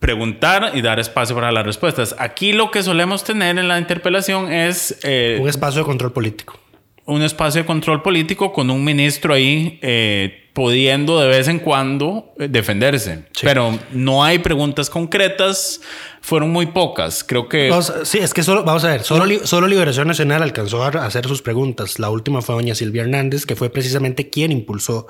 Preguntar 0.01 0.72
y 0.74 0.81
dar 0.81 1.00
espacio 1.00 1.36
para 1.36 1.51
las 1.51 1.63
respuestas. 1.63 2.15
Aquí 2.17 2.53
lo 2.53 2.72
que 2.72 2.81
solemos 2.81 3.24
tener 3.24 3.60
en 3.60 3.67
la 3.67 3.77
interpelación 3.77 4.51
es 4.51 4.98
eh, 5.03 5.38
Un 5.39 5.48
espacio 5.48 5.81
de 5.81 5.86
control 5.86 6.12
político. 6.12 6.60
un 7.05 7.22
espacio 7.22 7.62
de 7.62 7.67
control 7.67 8.01
político 8.01 8.51
con 8.51 8.72
un 8.72 8.84
ministro 8.84 9.36
ahí 9.36 9.77
eh, 9.84 10.50
pudiendo 10.53 11.20
de 11.20 11.27
vez 11.27 11.48
en 11.48 11.60
cuando 11.60 12.34
eh, 12.39 12.48
defenderse. 12.50 13.25
Sí. 13.31 13.41
Pero 13.43 13.77
no 13.91 14.24
hay 14.24 14.39
preguntas 14.39 14.89
concretas, 14.89 15.81
fueron 16.20 16.50
muy 16.50 16.65
pocas. 16.65 17.24
Creo 17.24 17.48
que... 17.48 17.70
Vamos 17.70 17.93
sí, 18.03 18.17
es 18.17 18.34
que 18.34 18.41
solo, 18.41 18.63
vamos 18.63 18.84
a 18.86 18.88
ver, 18.88 19.03
solo, 19.03 19.25
solo 19.46 19.67
Liberación 19.67 20.08
Nacional 20.08 20.41
alcanzó 20.41 20.84
a 20.84 20.88
hacer 20.88 21.27
sus 21.27 21.43
preguntas. 21.43 22.00
La 22.00 22.10
última 22.10 22.41
fue 22.41 22.55
doña 22.55 22.74
Silvia 22.74 23.03
Hernández, 23.03 23.46
que 23.46 23.55
fue 23.55 23.70
precisamente 23.70 24.31
quien 24.31 24.51
impulsó 24.51 25.05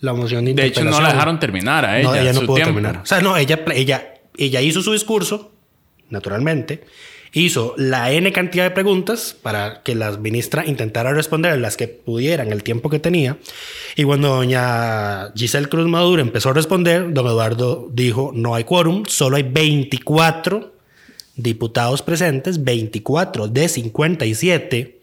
la 0.00 0.14
moción 0.14 0.44
de 0.44 0.54
de 0.54 0.62
hecho, 0.66 0.80
interpelación. 0.80 1.00
no 1.00 1.06
la 1.06 1.12
dejaron 1.14 1.38
terminar 1.38 1.84
a 1.84 2.00
ella. 2.00 2.08
no, 2.08 2.14
ella 2.16 2.32
no 2.32 2.40
pudo 2.40 2.56
tiempo. 2.56 2.72
terminar. 2.74 3.02
O 3.02 3.06
sea, 3.06 3.20
no, 3.20 3.36
ella, 3.36 3.60
ella, 3.72 4.08
ella 4.36 4.60
hizo 4.60 4.82
su 4.82 4.92
discurso, 4.92 5.52
naturalmente, 6.10 6.84
hizo 7.32 7.74
la 7.78 8.12
N 8.12 8.30
cantidad 8.32 8.64
de 8.64 8.70
preguntas 8.70 9.34
para 9.40 9.82
que 9.82 9.94
la 9.94 10.10
ministra 10.12 10.66
intentara 10.66 11.12
responder 11.12 11.58
las 11.58 11.76
que 11.76 11.88
pudieran 11.88 12.52
el 12.52 12.62
tiempo 12.62 12.90
que 12.90 12.98
tenía. 12.98 13.38
Y 13.96 14.04
cuando 14.04 14.28
doña 14.28 15.32
Giselle 15.34 15.68
Cruz 15.68 15.88
Maduro 15.88 16.20
empezó 16.20 16.50
a 16.50 16.54
responder, 16.54 17.12
don 17.12 17.26
Eduardo 17.26 17.88
dijo, 17.92 18.32
no 18.34 18.54
hay 18.54 18.64
quórum, 18.64 19.04
solo 19.06 19.36
hay 19.36 19.44
24 19.44 20.72
diputados 21.36 22.02
presentes, 22.02 22.62
24 22.62 23.48
de 23.48 23.68
57. 23.68 25.01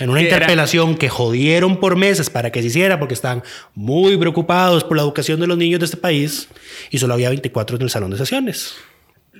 En 0.00 0.08
una 0.10 0.20
Que 0.20 0.26
era- 0.28 0.36
interpelación 0.36 0.96
que 0.96 1.08
jodieron 1.08 1.78
por 1.78 1.96
meses 1.96 2.30
para 2.30 2.50
que 2.50 2.60
se 2.62 2.68
hiciera 2.68 2.98
porque 2.98 3.14
estaban 3.14 3.42
muy 3.74 4.16
preocupados 4.16 4.84
por 4.84 4.96
la 4.96 5.02
educación 5.02 5.38
de 5.40 5.46
los 5.46 5.58
niños 5.58 5.80
de 5.80 5.84
este 5.86 5.96
país 5.98 6.48
y 6.90 6.98
solo 6.98 7.14
había 7.14 7.28
24 7.28 7.76
en 7.76 7.82
el 7.82 7.90
salón 7.90 8.10
de 8.10 8.16
sesiones. 8.16 8.74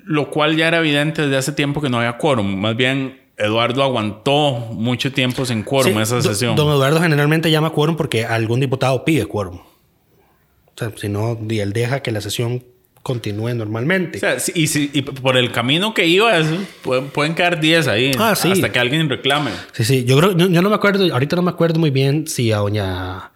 Lo 0.04 0.30
cual 0.30 0.56
ya 0.56 0.68
era 0.68 0.78
evidente 0.78 1.23
desde 1.23 1.37
hace 1.37 1.52
tiempo 1.52 1.80
que 1.80 1.88
no 1.88 1.99
había 1.99 2.18
quórum. 2.18 2.54
Más 2.61 2.76
bien, 2.76 3.21
Eduardo 3.38 3.82
aguantó 3.82 4.52
mucho 4.73 5.11
tiempo 5.12 5.47
sin 5.47 5.62
quórum 5.62 5.94
Sí, 5.94 5.99
esa 6.00 6.21
sesión. 6.21 6.54
Don 6.54 6.68
Eduardo 6.68 7.00
generalmente 7.00 7.50
llama 7.50 7.71
quórum 7.71 7.97
porque 7.97 8.25
algún 8.26 8.61
diputado 8.61 9.04
pide 9.04 9.25
quórum. 9.26 9.56
O 9.56 10.73
sea, 10.76 10.92
si 10.97 11.09
no, 11.09 11.38
él 11.49 11.73
deja 11.73 12.00
que 12.00 12.11
la 12.12 12.21
sesión 12.21 12.64
continúe 13.02 13.54
normalmente. 13.54 14.18
O 14.18 14.21
sea, 14.21 14.37
y, 14.54 14.66
si- 14.68 14.90
y 14.92 15.02
por 15.02 15.37
el 15.37 15.50
camino 15.50 15.92
que 15.94 16.06
iba, 16.06 16.37
eso, 16.38 16.56
pueden, 16.82 17.09
pueden 17.09 17.35
quedar 17.35 17.61
10 17.61 17.88
ahí 17.88 18.12
Ah, 18.18 18.35
sí. 18.37 18.52
hasta 18.52 18.71
que 18.71 18.78
alguien 18.78 19.09
reclame. 19.09 19.50
Sí, 19.73 19.85
sí. 19.85 20.04
Yo 20.04 20.16
creo, 20.18 20.37
yo, 20.37 20.49
yo 20.49 20.62
no 20.62 20.68
me 20.68 20.75
acuerdo, 20.76 21.12
ahorita 21.12 21.37
no 21.37 21.42
me 21.42 21.50
acuerdo 21.50 21.80
muy 21.80 21.90
bien 21.90 22.26
si 22.28 22.52
a 22.52 22.59
doña, 22.59 23.32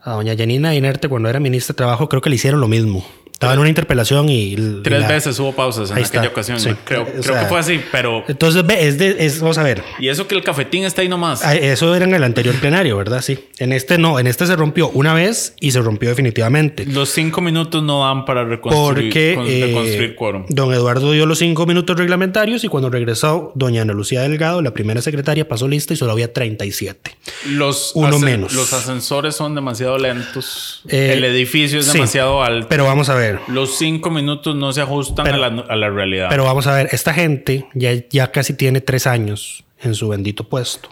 a 0.00 0.12
doña 0.12 0.36
Janina 0.36 0.74
Inerte, 0.74 1.08
cuando 1.08 1.28
era 1.28 1.40
ministra 1.40 1.72
de 1.72 1.78
Trabajo, 1.78 2.08
creo 2.08 2.20
que 2.20 2.28
le 2.30 2.36
hicieron 2.36 2.60
lo 2.60 2.68
mismo. 2.68 3.04
Estaba 3.42 3.54
en 3.54 3.58
una 3.60 3.68
interpelación 3.68 4.28
y. 4.28 4.52
y 4.52 4.80
Tres 4.84 5.00
la- 5.00 5.08
veces 5.08 5.38
hubo 5.40 5.52
pausas 5.52 5.90
en 5.90 5.98
aquella 5.98 6.20
está, 6.22 6.28
ocasión. 6.28 6.60
sí. 6.60 6.70
Creo, 6.84 7.02
O 7.02 7.06
creo 7.06 7.22
sea, 7.22 7.40
que 7.40 7.46
fue 7.46 7.58
así, 7.58 7.80
pero... 7.90 8.22
Entonces, 8.28 8.64
ve, 8.64 8.86
es 8.86 8.98
de, 8.98 9.16
es, 9.26 9.40
vamos 9.40 9.58
a 9.58 9.64
ver. 9.64 9.82
Y 9.98 10.08
eso 10.08 10.28
que 10.28 10.34
el 10.36 10.44
cafetín 10.44 10.84
está 10.84 11.02
ahí 11.02 11.08
nomás. 11.08 11.44
Ah, 11.44 11.54
Eso 11.56 11.92
era 11.94 12.04
en 12.04 12.14
el 12.14 12.22
anterior 12.22 12.54
plenario, 12.54 12.96
¿verdad? 12.96 13.20
Sí. 13.20 13.38
En 13.58 13.72
este 13.72 13.98
no, 13.98 14.18
en 14.20 14.26
este 14.28 14.46
se 14.46 14.54
rompió 14.54 14.90
una 14.90 15.12
vez 15.12 15.54
y 15.60 15.72
se 15.72 15.80
rompió 15.80 16.08
definitivamente. 16.10 16.86
Los 16.86 17.08
cinco 17.10 17.40
minutos 17.40 17.82
no 17.82 18.06
dan 18.06 18.24
para 18.24 18.44
reconstruir, 18.44 19.08
Porque 19.08 19.34
con- 19.36 19.46
eh, 19.48 19.66
reconstruir 19.66 20.14
quórum. 20.14 20.44
don 20.48 20.72
Eduardo 20.72 21.10
dio 21.12 21.26
los 21.26 21.38
cinco 21.40 21.66
minutos 21.66 21.96
reglamentarios 21.98 22.62
y 22.64 22.68
cuando 22.68 22.90
regresó 22.90 23.50
doña 23.56 23.82
Ana 23.82 23.92
Lucía 23.92 24.20
Delgado, 24.22 24.62
la 24.62 24.72
primera 24.72 25.02
secretaria, 25.02 25.48
pasó 25.48 25.66
lista 25.66 25.94
y 25.94 25.96
solo 25.96 26.12
había 26.12 26.32
37. 26.32 27.16
Los, 27.50 27.92
uno 27.96 28.18
menos. 28.18 28.52
los 28.54 28.72
ascensores 28.72 29.34
son 29.34 29.54
demasiado 29.54 29.98
lentos. 29.98 30.82
Eh, 30.88 31.14
el 31.16 31.24
edificio 31.24 31.80
es 31.80 31.86
sí, 31.86 31.92
demasiado 31.94 32.42
alto. 32.42 32.68
Pero 32.68 32.84
vamos 32.84 33.08
a 33.08 33.14
ver. 33.14 33.31
Los 33.48 33.76
cinco 33.78 34.10
minutos 34.10 34.54
no 34.56 34.72
se 34.72 34.80
ajustan 34.80 35.24
Pero- 35.24 35.44
a, 35.44 35.50
la, 35.50 35.62
a 35.62 35.76
la 35.76 35.90
realidad. 35.90 36.28
Pero 36.30 36.44
vamos 36.44 36.66
a 36.66 36.74
ver, 36.74 36.88
esta 36.92 37.12
gente 37.14 37.66
ya, 37.74 37.92
ya 38.10 38.30
casi 38.32 38.54
tiene 38.54 38.80
tres 38.80 39.06
años 39.06 39.64
en 39.80 39.94
su 39.94 40.08
bendito 40.08 40.48
puesto. 40.48 40.88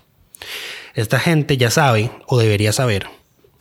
Esta 0.95 1.19
gente 1.21 1.57
ya 1.57 1.71
sabe, 1.71 2.11
o 2.27 2.39
debería 2.39 2.73
saber, 2.73 3.07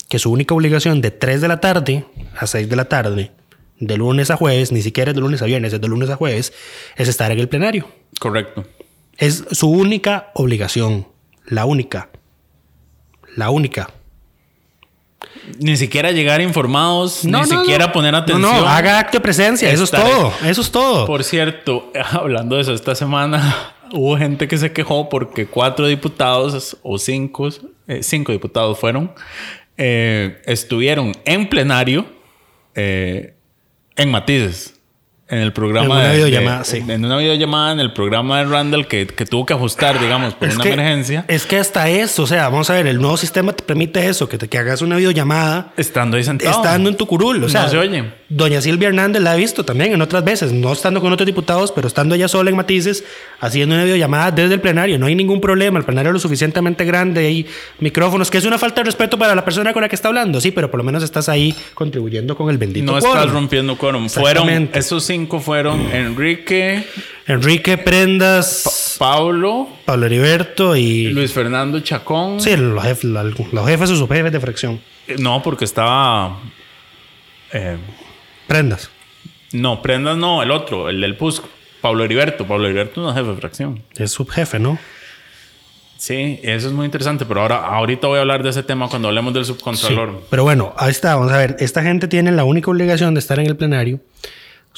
que 0.07 0.17
su 0.19 0.31
única 0.31 0.55
obligación 0.55 1.01
de 1.01 1.11
3 1.11 1.41
de 1.41 1.47
la 1.47 1.59
tarde 1.59 2.05
a 2.37 2.47
6 2.47 2.67
de 2.67 2.75
la 2.75 2.85
tarde, 2.85 3.31
de 3.79 3.97
lunes 3.97 4.31
a 4.31 4.35
jueves, 4.37 4.71
ni 4.71 4.81
siquiera 4.81 5.11
es 5.11 5.15
de 5.15 5.21
lunes 5.21 5.41
a 5.41 5.45
viernes, 5.45 5.71
es 5.73 5.79
de 5.79 5.87
lunes 5.87 6.09
a 6.09 6.15
jueves, 6.15 6.51
es 6.95 7.07
estar 7.07 7.31
en 7.31 7.39
el 7.39 7.47
plenario. 7.47 7.87
Correcto. 8.19 8.65
Es 9.17 9.45
su 9.51 9.69
única 9.69 10.31
obligación. 10.33 11.07
La 11.45 11.65
única. 11.65 12.09
La 13.35 13.49
única. 13.51 13.91
Ni 15.59 15.75
siquiera 15.77 16.11
llegar 16.11 16.39
informados, 16.41 17.25
No, 17.25 17.43
ni 17.43 17.49
no, 17.49 17.59
siquiera 17.61 17.87
no. 17.87 17.91
poner 17.91 18.11
No, 18.13 18.17
atención. 18.19 18.41
no, 18.41 18.67
haga 18.67 18.99
acto 18.99 19.17
de 19.17 19.21
presencia. 19.21 19.69
Eso 19.71 19.83
es 19.83 19.91
Estar- 19.93 20.03
todo. 20.09 20.33
Eso 20.45 20.61
es 20.61 20.71
todo. 20.71 21.05
Por 21.05 21.23
cierto, 21.23 21.91
hablando 22.11 22.55
de 22.55 22.61
eso, 22.61 22.73
esta 22.73 22.95
semana 22.95 23.73
hubo 23.91 24.17
gente 24.17 24.47
que 24.47 24.57
se 24.57 24.71
quejó 24.71 25.09
porque 25.09 25.45
cuatro 25.47 25.87
diputados 25.87 26.77
o 26.83 26.97
cinco, 26.97 27.49
eh, 27.87 28.01
cinco 28.03 28.31
diputados 28.31 28.79
fueron, 28.79 29.11
eh, 29.77 30.41
estuvieron 30.45 31.11
en 31.25 31.49
plenario 31.49 32.05
eh, 32.75 33.35
en 33.97 34.11
Matices. 34.11 34.78
En 35.31 35.37
el 35.39 35.53
programa 35.53 35.85
En 35.85 35.91
una 35.91 36.03
de- 36.09 36.15
videollamada, 36.15 36.59
de- 36.59 36.65
sí. 36.65 36.83
En 36.87 37.05
una 37.05 37.17
videollamada 37.17 37.71
en 37.73 37.79
el 37.79 37.93
programa 37.93 38.39
de 38.39 38.45
Randall 38.45 38.87
que, 38.87 39.05
que 39.05 39.25
tuvo 39.27 39.45
que 39.45 39.53
ajustar, 39.53 39.99
digamos, 40.01 40.33
por 40.33 40.47
Es 40.47 40.55
una 40.55 40.63
que- 40.63 40.73
emergencia. 40.73 41.23
Es 41.27 41.45
que 41.45 41.57
hasta 41.57 41.87
eso, 41.87 42.23
o 42.23 42.27
sea, 42.27 42.49
vamos 42.49 42.69
a 42.71 42.73
ver, 42.73 42.87
el 42.87 42.97
nuevo 42.99 43.15
sistema 43.15 43.53
te 43.53 43.63
permite 43.63 44.07
eso, 44.07 44.27
que, 44.27 44.39
te, 44.39 44.47
que 44.47 44.57
hagas 44.57 44.81
una 44.81 44.95
videollamada 44.97 45.71
Estando 45.77 46.17
ahí 46.17 46.23
sentado. 46.23 46.57
estando 46.57 46.89
en 46.89 46.97
tu 46.97 47.05
curul. 47.05 47.43
O 47.43 47.49
sea, 47.49 47.63
No 47.63 47.69
se 47.69 47.77
oye. 47.77 48.05
Doña 48.31 48.61
Silvia 48.61 48.87
Hernández 48.89 49.21
la 49.23 49.31
ha 49.31 49.35
visto 49.35 49.63
también 49.65 49.91
en 49.93 50.01
otras 50.01 50.23
veces, 50.23 50.51
no 50.51 50.71
estando 50.71 51.01
con 51.01 51.11
otros 51.13 51.25
diputados, 51.25 51.71
pero 51.71 51.87
estando 51.87 52.13
ella 52.15 52.27
sola 52.27 52.49
en 52.49 52.55
matices, 52.55 53.03
haciendo 53.39 53.73
una 53.75 53.83
videollamada 53.85 54.31
desde 54.31 54.53
el 54.55 54.61
plenario. 54.61 54.97
No 54.99 55.07
hay 55.07 55.15
ningún 55.15 55.41
problema, 55.41 55.77
el 55.79 55.85
plenario 55.85 56.09
es 56.09 56.13
lo 56.13 56.19
suficientemente 56.19 56.85
grande, 56.85 57.25
hay 57.25 57.47
micrófonos, 57.79 58.29
que 58.31 58.37
es 58.39 58.45
una 58.45 58.57
falta 58.57 58.81
de 58.81 58.85
respeto 58.85 59.17
para 59.17 59.33
la 59.35 59.43
persona 59.45 59.73
con 59.73 59.81
la 59.81 59.89
que 59.89 59.95
está 59.95 60.07
hablando, 60.09 60.41
sí, 60.41 60.51
pero 60.51 60.69
por 60.71 60.79
lo 60.79 60.83
menos 60.83 61.03
estás 61.03 61.27
ahí 61.29 61.55
contribuyendo 61.73 62.35
con 62.35 62.49
el 62.49 62.57
bendito 62.57 62.91
No 62.91 62.99
quórum. 62.99 63.17
estás 63.17 63.31
rompiendo 63.33 63.77
quórum. 63.77 64.09
Fueron, 64.09 64.69
esos 64.73 65.03
cinco 65.03 65.18
fueron 65.27 65.81
Enrique, 65.91 66.83
Enrique 67.27 67.77
Prendas, 67.77 68.95
Pablo, 68.97 69.67
Pablo 69.85 70.05
Heriberto 70.05 70.75
y... 70.75 71.09
Luis 71.09 71.31
Fernando 71.33 71.79
Chacón. 71.81 72.39
Sí, 72.39 72.55
los 72.55 72.83
jefes, 72.83 73.03
los 73.03 73.67
jefes 73.67 73.89
o 73.91 73.95
subjefes 73.95 74.31
de 74.31 74.39
fracción. 74.39 74.79
Eh, 75.07 75.15
No, 75.19 75.41
porque 75.43 75.65
estaba. 75.65 76.39
eh, 77.51 77.77
Prendas. 78.47 78.89
no, 79.51 79.81
Prendas 79.81 80.17
no, 80.17 80.41
el 80.43 80.51
otro, 80.51 80.89
el 80.89 81.01
del 81.01 81.15
PUSC. 81.15 81.43
Pablo 81.81 82.03
Heriberto. 82.03 82.45
Pablo 82.45 82.65
Heriberto 82.65 83.01
no 83.01 83.09
es 83.09 83.15
jefe 83.15 83.29
de 83.29 83.35
fracción. 83.37 83.83
Es 83.97 84.11
subjefe, 84.11 84.59
¿no? 84.59 84.77
Sí, 85.97 86.39
eso 86.43 86.67
es 86.67 86.73
muy 86.73 86.85
interesante, 86.85 87.25
pero 87.25 87.41
ahora 87.41 87.57
ahorita 87.65 88.07
voy 88.07 88.17
a 88.17 88.21
hablar 88.21 88.41
de 88.43 88.49
ese 88.49 88.63
tema 88.63 88.87
cuando 88.87 89.09
hablemos 89.09 89.33
del 89.33 89.43
subcontralor. 89.45 90.23
Pero 90.29 90.43
bueno, 90.43 90.73
ahí 90.77 90.91
está. 90.91 91.15
Vamos 91.15 91.31
a 91.31 91.37
ver. 91.37 91.55
Esta 91.59 91.81
gente 91.83 92.07
tiene 92.07 92.31
la 92.31 92.45
única 92.45 92.71
obligación 92.71 93.13
de 93.13 93.19
estar 93.19 93.37
en 93.39 93.47
el 93.47 93.55
plenario. 93.57 93.99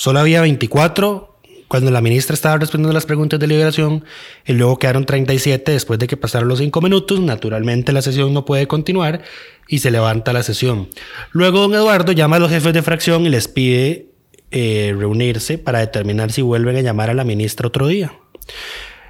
Solo 0.02 0.20
había 0.20 0.42
24 0.42 1.38
cuando 1.68 1.92
la 1.92 2.02
ministra 2.02 2.34
estaba 2.34 2.58
respondiendo 2.58 2.92
las 2.92 3.06
preguntas 3.06 3.40
de 3.40 3.46
liberación 3.46 4.04
y 4.48 4.54
luego 4.54 4.80
quedaron 4.80 5.06
37 5.06 5.74
después 5.74 6.00
de 6.00 6.08
que 6.08 6.18
pasaron 6.18 6.48
los 6.48 6.58
5 6.58 6.82
minutos. 6.82 7.20
Naturalmente 7.20 7.92
la 7.92 8.02
sesión 8.02 8.34
no 8.34 8.44
puede 8.44 8.68
continuar 8.68 9.22
y 9.68 9.78
se 9.78 9.92
levanta 9.92 10.34
la 10.34 10.42
sesión. 10.42 10.90
Luego 11.34 11.60
don 11.60 11.76
Eduardo 11.76 12.14
llama 12.14 12.38
a 12.38 12.40
los 12.40 12.50
jefes 12.50 12.74
de 12.74 12.82
fracción 12.82 13.28
y 13.28 13.30
les 13.30 13.48
pide 13.48 14.08
eh, 14.50 14.96
reunirse 14.98 15.60
para 15.60 15.82
determinar 15.82 16.32
si 16.32 16.42
vuelven 16.42 16.78
a 16.78 16.82
llamar 16.82 17.12
a 17.12 17.14
la 17.14 17.24
ministra 17.24 17.68
otro 17.68 17.86
día. 17.86 18.12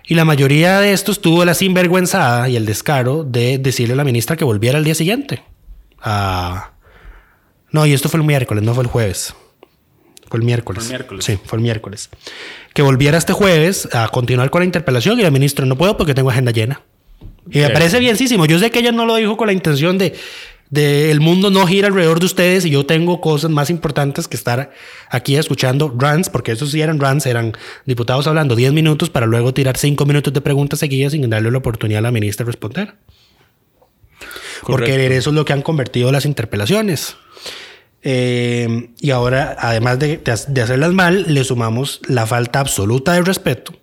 Y 0.06 0.16
la 0.16 0.26
mayoría 0.26 0.82
de 0.82 0.92
estos 0.92 1.22
tuvo 1.22 1.46
la 1.46 1.54
sinvergüenzada 1.54 2.50
y 2.50 2.58
el 2.58 2.66
descaro 2.66 3.24
de 3.24 3.60
decirle 3.60 3.94
a 3.94 3.96
la 3.96 4.04
ministra 4.04 4.36
que 4.36 4.44
volviera 4.44 4.78
al 4.78 4.84
día 4.84 4.96
siguiente. 4.96 5.42
Ah, 6.02 6.72
no, 7.70 7.86
y 7.86 7.94
esto 7.94 8.10
fue 8.10 8.20
el 8.20 8.26
miércoles, 8.26 8.62
no 8.62 8.74
fue 8.74 8.84
el 8.84 8.90
jueves. 8.90 9.34
Fue 10.32 10.40
el 10.40 10.46
miércoles. 10.46 10.84
Fue 10.86 10.94
el 10.94 10.98
miércoles. 11.00 11.26
Sí, 11.26 11.38
fue 11.44 11.58
el 11.58 11.64
miércoles. 11.64 12.10
Que 12.74 12.82
volviera 12.82 13.18
este 13.18 13.34
jueves 13.34 13.88
a 13.92 14.08
continuar 14.08 14.50
con 14.50 14.62
la 14.62 14.66
interpelación 14.66 15.20
y 15.20 15.24
la 15.24 15.30
ministra 15.32 15.66
no 15.66 15.78
puedo 15.78 15.98
porque 15.98 16.14
tengo 16.14 16.30
agenda 16.30 16.52
llena. 16.52 16.82
Y 17.50 17.60
me 17.60 17.66
Ok. 17.68 17.74
parece 17.74 18.00
bienísimo. 18.00 18.46
Yo 18.46 18.58
sé 18.60 18.72
que 18.72 18.80
ella 18.80 18.92
no 18.92 19.06
lo 19.06 19.16
dijo 19.16 19.36
con 19.38 19.48
la 19.48 19.54
intención 19.54 19.98
de 19.98 20.14
de 20.70 21.12
el 21.12 21.20
mundo 21.20 21.50
no 21.52 21.68
gira 21.68 21.90
alrededor 21.90 22.22
de 22.22 22.26
ustedes 22.28 22.64
y 22.64 22.70
yo 22.70 22.86
tengo 22.86 23.20
cosas 23.20 23.52
más 23.52 23.70
importantes 23.70 24.30
que 24.30 24.38
estar 24.38 24.72
aquí 25.10 25.36
escuchando 25.36 25.94
rants, 26.00 26.30
porque 26.30 26.54
esos 26.54 26.72
sí 26.72 26.80
eran 26.80 26.98
rants, 26.98 27.26
eran 27.26 27.52
diputados 27.86 28.26
hablando 28.26 28.56
10 28.56 28.72
minutos 28.72 29.10
para 29.10 29.26
luego 29.26 29.54
tirar 29.54 29.76
5 29.76 30.06
minutos 30.06 30.32
de 30.32 30.40
preguntas 30.40 30.80
seguidas 30.80 31.12
sin 31.12 31.30
darle 31.30 31.52
la 31.52 31.58
oportunidad 31.58 32.00
a 32.00 32.04
la 32.04 32.12
ministra 32.12 32.46
de 32.46 32.52
responder. 32.54 32.96
Porque 34.62 34.92
Correcto. 34.92 35.14
eso 35.14 35.30
es 35.32 35.36
lo 35.36 35.44
que 35.44 35.52
han 35.52 35.62
convertido 35.62 36.10
las 36.10 36.26
interpelaciones. 36.26 37.18
Eh, 38.04 38.90
y 39.00 39.12
ahora, 39.12 39.56
además 39.60 40.00
de, 40.00 40.18
de, 40.18 40.36
de 40.48 40.62
hacerlas 40.62 40.92
mal, 40.94 41.26
le 41.28 41.44
sumamos 41.44 42.02
la 42.08 42.26
falta 42.26 42.60
absoluta 42.60 43.14
de 43.14 43.22
respeto 43.22 43.74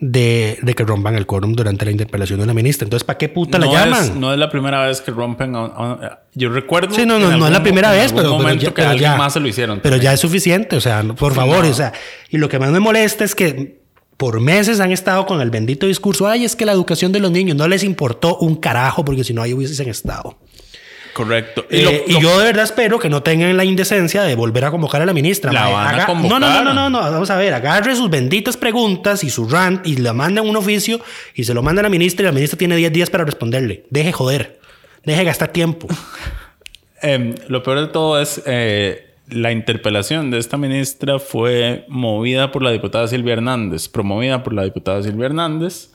de, 0.00 0.58
de 0.60 0.74
que 0.74 0.84
rompan 0.84 1.14
el 1.14 1.24
quórum 1.24 1.54
durante 1.54 1.84
la 1.84 1.90
interpelación 1.90 2.40
de 2.40 2.46
la 2.46 2.52
ministra. 2.54 2.84
Entonces, 2.84 3.04
¿para 3.04 3.16
qué 3.16 3.28
puta 3.28 3.58
la 3.58 3.66
no 3.66 3.72
llaman? 3.72 4.04
Es, 4.04 4.14
no 4.14 4.32
es 4.32 4.38
la 4.38 4.50
primera 4.50 4.86
vez 4.86 5.00
que 5.00 5.10
rompen. 5.12 5.54
a- 5.56 5.64
a- 5.64 6.20
yo 6.34 6.50
recuerdo. 6.50 6.94
Sí, 6.94 7.06
no, 7.06 7.14
no, 7.18 7.26
no 7.26 7.32
algún 7.32 7.46
es 7.46 7.52
la 7.52 7.62
primera 7.62 7.90
vez, 7.92 8.12
pero, 8.12 8.24
pero 8.24 8.32
momento 8.38 8.62
ya, 8.64 8.68
que 8.70 8.74
pero 8.74 8.88
alguien 8.90 9.10
ya- 9.12 9.16
más 9.16 9.32
se 9.32 9.40
lo 9.40 9.48
hicieron. 9.48 9.78
Pero 9.80 9.94
también. 9.94 10.10
ya 10.10 10.14
es 10.14 10.20
suficiente, 10.20 10.76
o 10.76 10.80
sea, 10.80 11.02
no- 11.02 11.14
por 11.14 11.32
favor, 11.32 11.64
o 11.64 11.72
sea, 11.74 11.92
y 12.28 12.38
lo 12.38 12.48
que 12.48 12.58
más 12.58 12.70
me 12.70 12.80
molesta 12.80 13.24
es 13.24 13.34
que 13.34 13.80
por 14.16 14.40
meses 14.40 14.78
han 14.80 14.92
estado 14.92 15.26
con 15.26 15.40
el 15.40 15.50
bendito 15.50 15.86
discurso, 15.86 16.26
ay, 16.28 16.44
es 16.44 16.54
que 16.54 16.64
la 16.66 16.72
educación 16.72 17.10
de 17.12 17.20
los 17.20 17.30
niños 17.30 17.56
no 17.56 17.66
les 17.66 17.82
importó 17.82 18.36
un 18.38 18.56
carajo 18.56 19.04
porque 19.04 19.24
si 19.24 19.32
no 19.32 19.42
ahí 19.42 19.52
hubiesen 19.54 19.88
estado. 19.88 20.38
Correcto. 21.14 21.64
Y, 21.70 21.80
lo- 21.80 21.90
y 22.06 22.12
lo- 22.12 22.20
yo 22.20 22.38
de 22.40 22.44
verdad 22.44 22.64
espero 22.64 22.98
que 22.98 23.08
no 23.08 23.22
tengan 23.22 23.56
la 23.56 23.64
indecencia 23.64 24.22
de 24.24 24.34
volver 24.34 24.66
a 24.66 24.70
convocar 24.70 25.00
a 25.00 25.06
la 25.06 25.14
ministra. 25.14 25.50
La 25.52 25.68
van 25.68 26.00
a 26.00 26.06
convocar. 26.06 26.40
No, 26.40 26.46
no, 26.46 26.64
no, 26.64 26.74
no, 26.74 26.90
no, 26.90 26.98
vamos 27.00 27.30
a 27.30 27.36
ver, 27.36 27.54
agarre 27.54 27.96
sus 27.96 28.10
benditas 28.10 28.56
preguntas 28.56 29.24
y 29.24 29.30
su 29.30 29.48
rant 29.48 29.86
y 29.86 29.96
le 29.96 30.12
mandan 30.12 30.46
un 30.46 30.56
oficio 30.56 31.00
y 31.34 31.44
se 31.44 31.54
lo 31.54 31.62
mandan 31.62 31.84
a 31.84 31.88
la 31.88 31.90
ministra 31.90 32.24
y 32.24 32.26
la 32.26 32.32
ministra 32.32 32.58
tiene 32.58 32.76
10 32.76 32.92
días 32.92 33.08
para 33.10 33.24
responderle. 33.24 33.84
Deje 33.90 34.12
joder, 34.12 34.58
deje 35.04 35.24
gastar 35.24 35.48
tiempo. 35.48 35.88
Em, 37.02 37.34
lo 37.48 37.62
peor 37.62 37.80
de 37.80 37.86
todo 37.88 38.18
es 38.20 38.42
eh, 38.46 39.10
la 39.28 39.52
interpelación 39.52 40.30
de 40.30 40.38
esta 40.38 40.56
ministra 40.56 41.18
fue 41.18 41.84
movida 41.88 42.50
por 42.50 42.62
la 42.62 42.70
diputada 42.70 43.06
Silvia 43.08 43.34
Hernández, 43.34 43.88
promovida 43.88 44.42
por 44.42 44.54
la 44.54 44.64
diputada 44.64 45.02
Silvia 45.02 45.26
Hernández, 45.26 45.90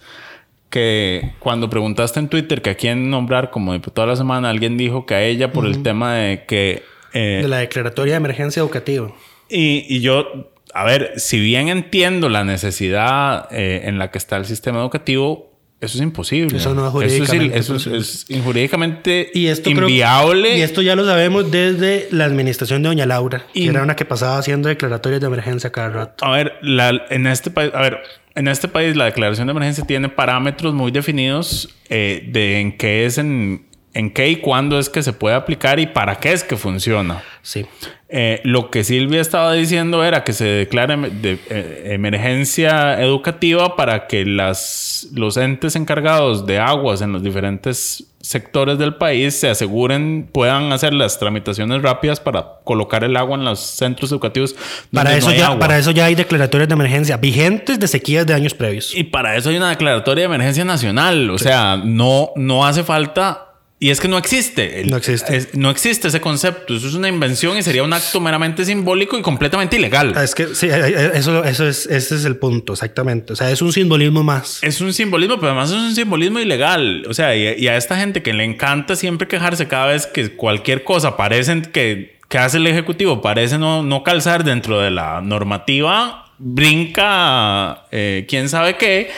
que 0.69 1.31
cuando 1.39 1.69
preguntaste 1.69 2.19
en 2.19 2.27
Twitter 2.29 2.61
que 2.61 2.69
a 2.71 2.75
quién 2.75 3.09
nombrar 3.09 3.49
como 3.51 3.73
diputado 3.73 4.07
de 4.07 4.13
la 4.13 4.17
semana, 4.17 4.49
alguien 4.49 4.77
dijo 4.77 5.05
que 5.05 5.15
a 5.15 5.23
ella 5.23 5.51
por 5.51 5.65
el 5.65 5.81
tema 5.83 6.15
de 6.15 6.45
que... 6.45 6.83
eh, 7.13 7.39
De 7.41 7.47
la 7.47 7.57
declaratoria 7.57 8.13
de 8.13 8.17
emergencia 8.17 8.59
educativa. 8.61 9.11
y, 9.49 9.85
y 9.87 10.01
yo, 10.01 10.51
a 10.73 10.83
ver, 10.85 11.13
si 11.17 11.39
bien 11.39 11.69
entiendo 11.69 12.29
la 12.29 12.43
necesidad 12.43 13.47
eh, 13.51 13.81
en 13.85 13.97
la 13.97 14.11
que 14.11 14.17
está 14.19 14.37
el 14.37 14.45
sistema 14.45 14.79
educativo, 14.79 15.49
eso 15.81 15.97
es 15.97 16.03
imposible. 16.03 16.57
Eso 16.57 16.75
no 16.75 16.85
es 17.01 17.13
Eso 17.13 17.23
es, 17.23 17.29
jurídicamente 17.29 17.57
eso 17.57 17.75
es- 17.75 17.83
posible. 17.85 17.99
es 17.99 18.25
injurídicamente 18.29 19.31
Y 19.33 19.47
esto 19.47 19.71
creo- 19.71 19.87
inviable. 19.87 20.57
y 20.57 20.61
esto 20.61 20.81
ya 20.81 20.95
lo 20.95 21.05
sabemos 21.05 21.49
desde 21.51 22.09
la 22.11 22.25
administración 22.25 22.83
de 22.83 22.89
Doña 22.89 23.05
Laura, 23.05 23.45
Y- 23.53 23.63
que 23.63 23.69
era 23.69 23.81
una 23.83 23.95
que 23.95 24.03
pasaba 24.03 24.37
haciendo 24.37 24.67
declaratorias 24.67 25.21
de 25.21 25.27
emergencia 25.27 25.71
cada 25.71 25.89
rato. 25.89 26.25
A 26.25 26.31
ver, 26.31 26.53
la- 26.61 27.05
en 27.09 27.27
este 27.27 27.49
país, 27.49 27.71
a 27.73 27.81
ver, 27.81 27.99
en 28.35 28.47
este 28.47 28.67
país 28.67 28.95
la 28.95 29.05
declaración 29.05 29.47
de 29.47 29.51
emergencia 29.51 29.85
tiene 29.85 30.09
parámetros 30.09 30.73
muy 30.73 30.91
definidos 30.91 31.75
eh, 31.89 32.27
de 32.31 32.59
en 32.59 32.77
qué 32.77 33.05
es 33.05 33.17
en, 33.17 33.68
en 33.93 34.11
qué 34.11 34.29
y 34.29 34.35
cuándo 34.37 34.77
es 34.79 34.89
que 34.89 35.01
se 35.03 35.13
puede 35.13 35.35
aplicar 35.35 35.79
y 35.79 35.87
para 35.87 36.15
qué 36.19 36.31
es 36.31 36.43
que 36.43 36.57
funciona. 36.57 37.23
Sí. 37.41 37.65
Eh, 38.11 38.41
lo 38.43 38.71
que 38.71 38.83
Silvia 38.83 39.21
estaba 39.21 39.53
diciendo 39.53 40.03
era 40.03 40.23
que 40.23 40.33
se 40.33 40.45
declare 40.45 40.95
em- 40.95 41.21
de, 41.21 41.37
eh, 41.49 41.91
emergencia 41.93 42.99
educativa 43.01 43.75
para 43.75 44.07
que 44.07 44.25
las, 44.25 45.07
los 45.13 45.37
entes 45.37 45.75
encargados 45.75 46.45
de 46.45 46.59
aguas 46.59 47.01
en 47.01 47.11
los 47.13 47.23
diferentes 47.23 48.05
sectores 48.21 48.77
del 48.77 48.95
país 48.95 49.39
se 49.39 49.49
aseguren, 49.49 50.27
puedan 50.31 50.71
hacer 50.73 50.93
las 50.93 51.19
tramitaciones 51.19 51.81
rápidas 51.81 52.19
para 52.19 52.45
colocar 52.63 53.03
el 53.03 53.15
agua 53.15 53.37
en 53.37 53.45
los 53.45 53.59
centros 53.59 54.11
educativos. 54.11 54.55
Para 54.91 55.15
eso, 55.15 55.29
no 55.29 55.35
ya, 55.35 55.47
agua. 55.47 55.59
para 55.59 55.77
eso 55.77 55.91
ya 55.91 56.05
hay 56.05 56.15
declaratorias 56.15 56.67
de 56.67 56.73
emergencia 56.73 57.17
vigentes 57.17 57.79
de 57.79 57.87
sequías 57.87 58.25
de 58.27 58.33
años 58.33 58.53
previos. 58.53 58.93
Y 58.95 59.03
para 59.03 59.35
eso 59.37 59.49
hay 59.49 59.57
una 59.57 59.69
declaratoria 59.69 60.23
de 60.23 60.25
emergencia 60.33 60.65
nacional. 60.65 61.29
O 61.29 61.37
sea, 61.37 61.77
no, 61.77 62.31
no 62.35 62.65
hace 62.65 62.83
falta. 62.83 63.48
Y 63.81 63.91
es 63.91 64.01
que 64.01 64.09
no 64.09 64.17
existe. 64.17 64.81
El- 64.81 64.89
No 64.89 64.97
existe. 64.97 65.37
es- 65.37 65.55
no 65.55 65.69
existe 65.69 66.09
ese 66.09 66.19
concepto. 66.19 66.75
Eso 66.75 66.87
es 66.89 66.95
una 66.95 67.07
invención 67.07 67.57
y 67.57 67.63
sería 67.63 67.81
un 67.81 67.93
acto 67.93 68.19
meramente 68.19 68.65
simbólico 68.65 69.17
y 69.17 69.21
completamente 69.21 69.77
ilegal. 69.77 70.11
Ah, 70.17 70.23
Es 70.25 70.35
que 70.35 70.53
sí, 70.53 70.67
eso, 70.69 71.45
eso 71.45 71.65
es, 71.65 71.85
ese 71.85 72.15
es 72.15 72.25
el 72.25 72.35
punto, 72.35 72.73
exactamente. 72.73 73.31
O 73.31 73.35
sea, 73.37 73.49
es 73.51 73.61
un 73.61 73.71
simbolismo 73.71 74.21
más. 74.21 74.59
Es 74.63 74.81
un 74.81 74.91
simbolismo, 74.93 75.35
pero 75.37 75.47
además 75.53 75.69
es 75.71 75.77
un 75.77 75.95
simbolismo 75.95 76.39
ilegal. 76.39 77.05
O 77.07 77.13
sea, 77.13 77.33
y, 77.37 77.47
y 77.57 77.67
a 77.69 77.77
esta 77.77 77.95
gente 77.97 78.21
que 78.21 78.33
le 78.33 78.43
encanta 78.43 78.97
siempre 78.97 79.29
quejarse 79.29 79.69
cada 79.69 79.85
vez 79.85 80.07
que 80.07 80.35
cualquier 80.35 80.83
cosa 80.83 81.15
parece 81.15 81.61
que, 81.71 82.17
que 82.27 82.37
hace 82.37 82.57
el 82.57 82.67
Ejecutivo, 82.67 83.21
parece 83.21 83.57
no, 83.57 83.81
no 83.81 84.03
calzar 84.03 84.43
dentro 84.43 84.81
de 84.81 84.91
la 84.91 85.21
normativa, 85.21 86.25
brinca 86.37 87.85
eh, 87.91 88.25
quién 88.27 88.49
sabe 88.49 88.75
qué. 88.75 89.09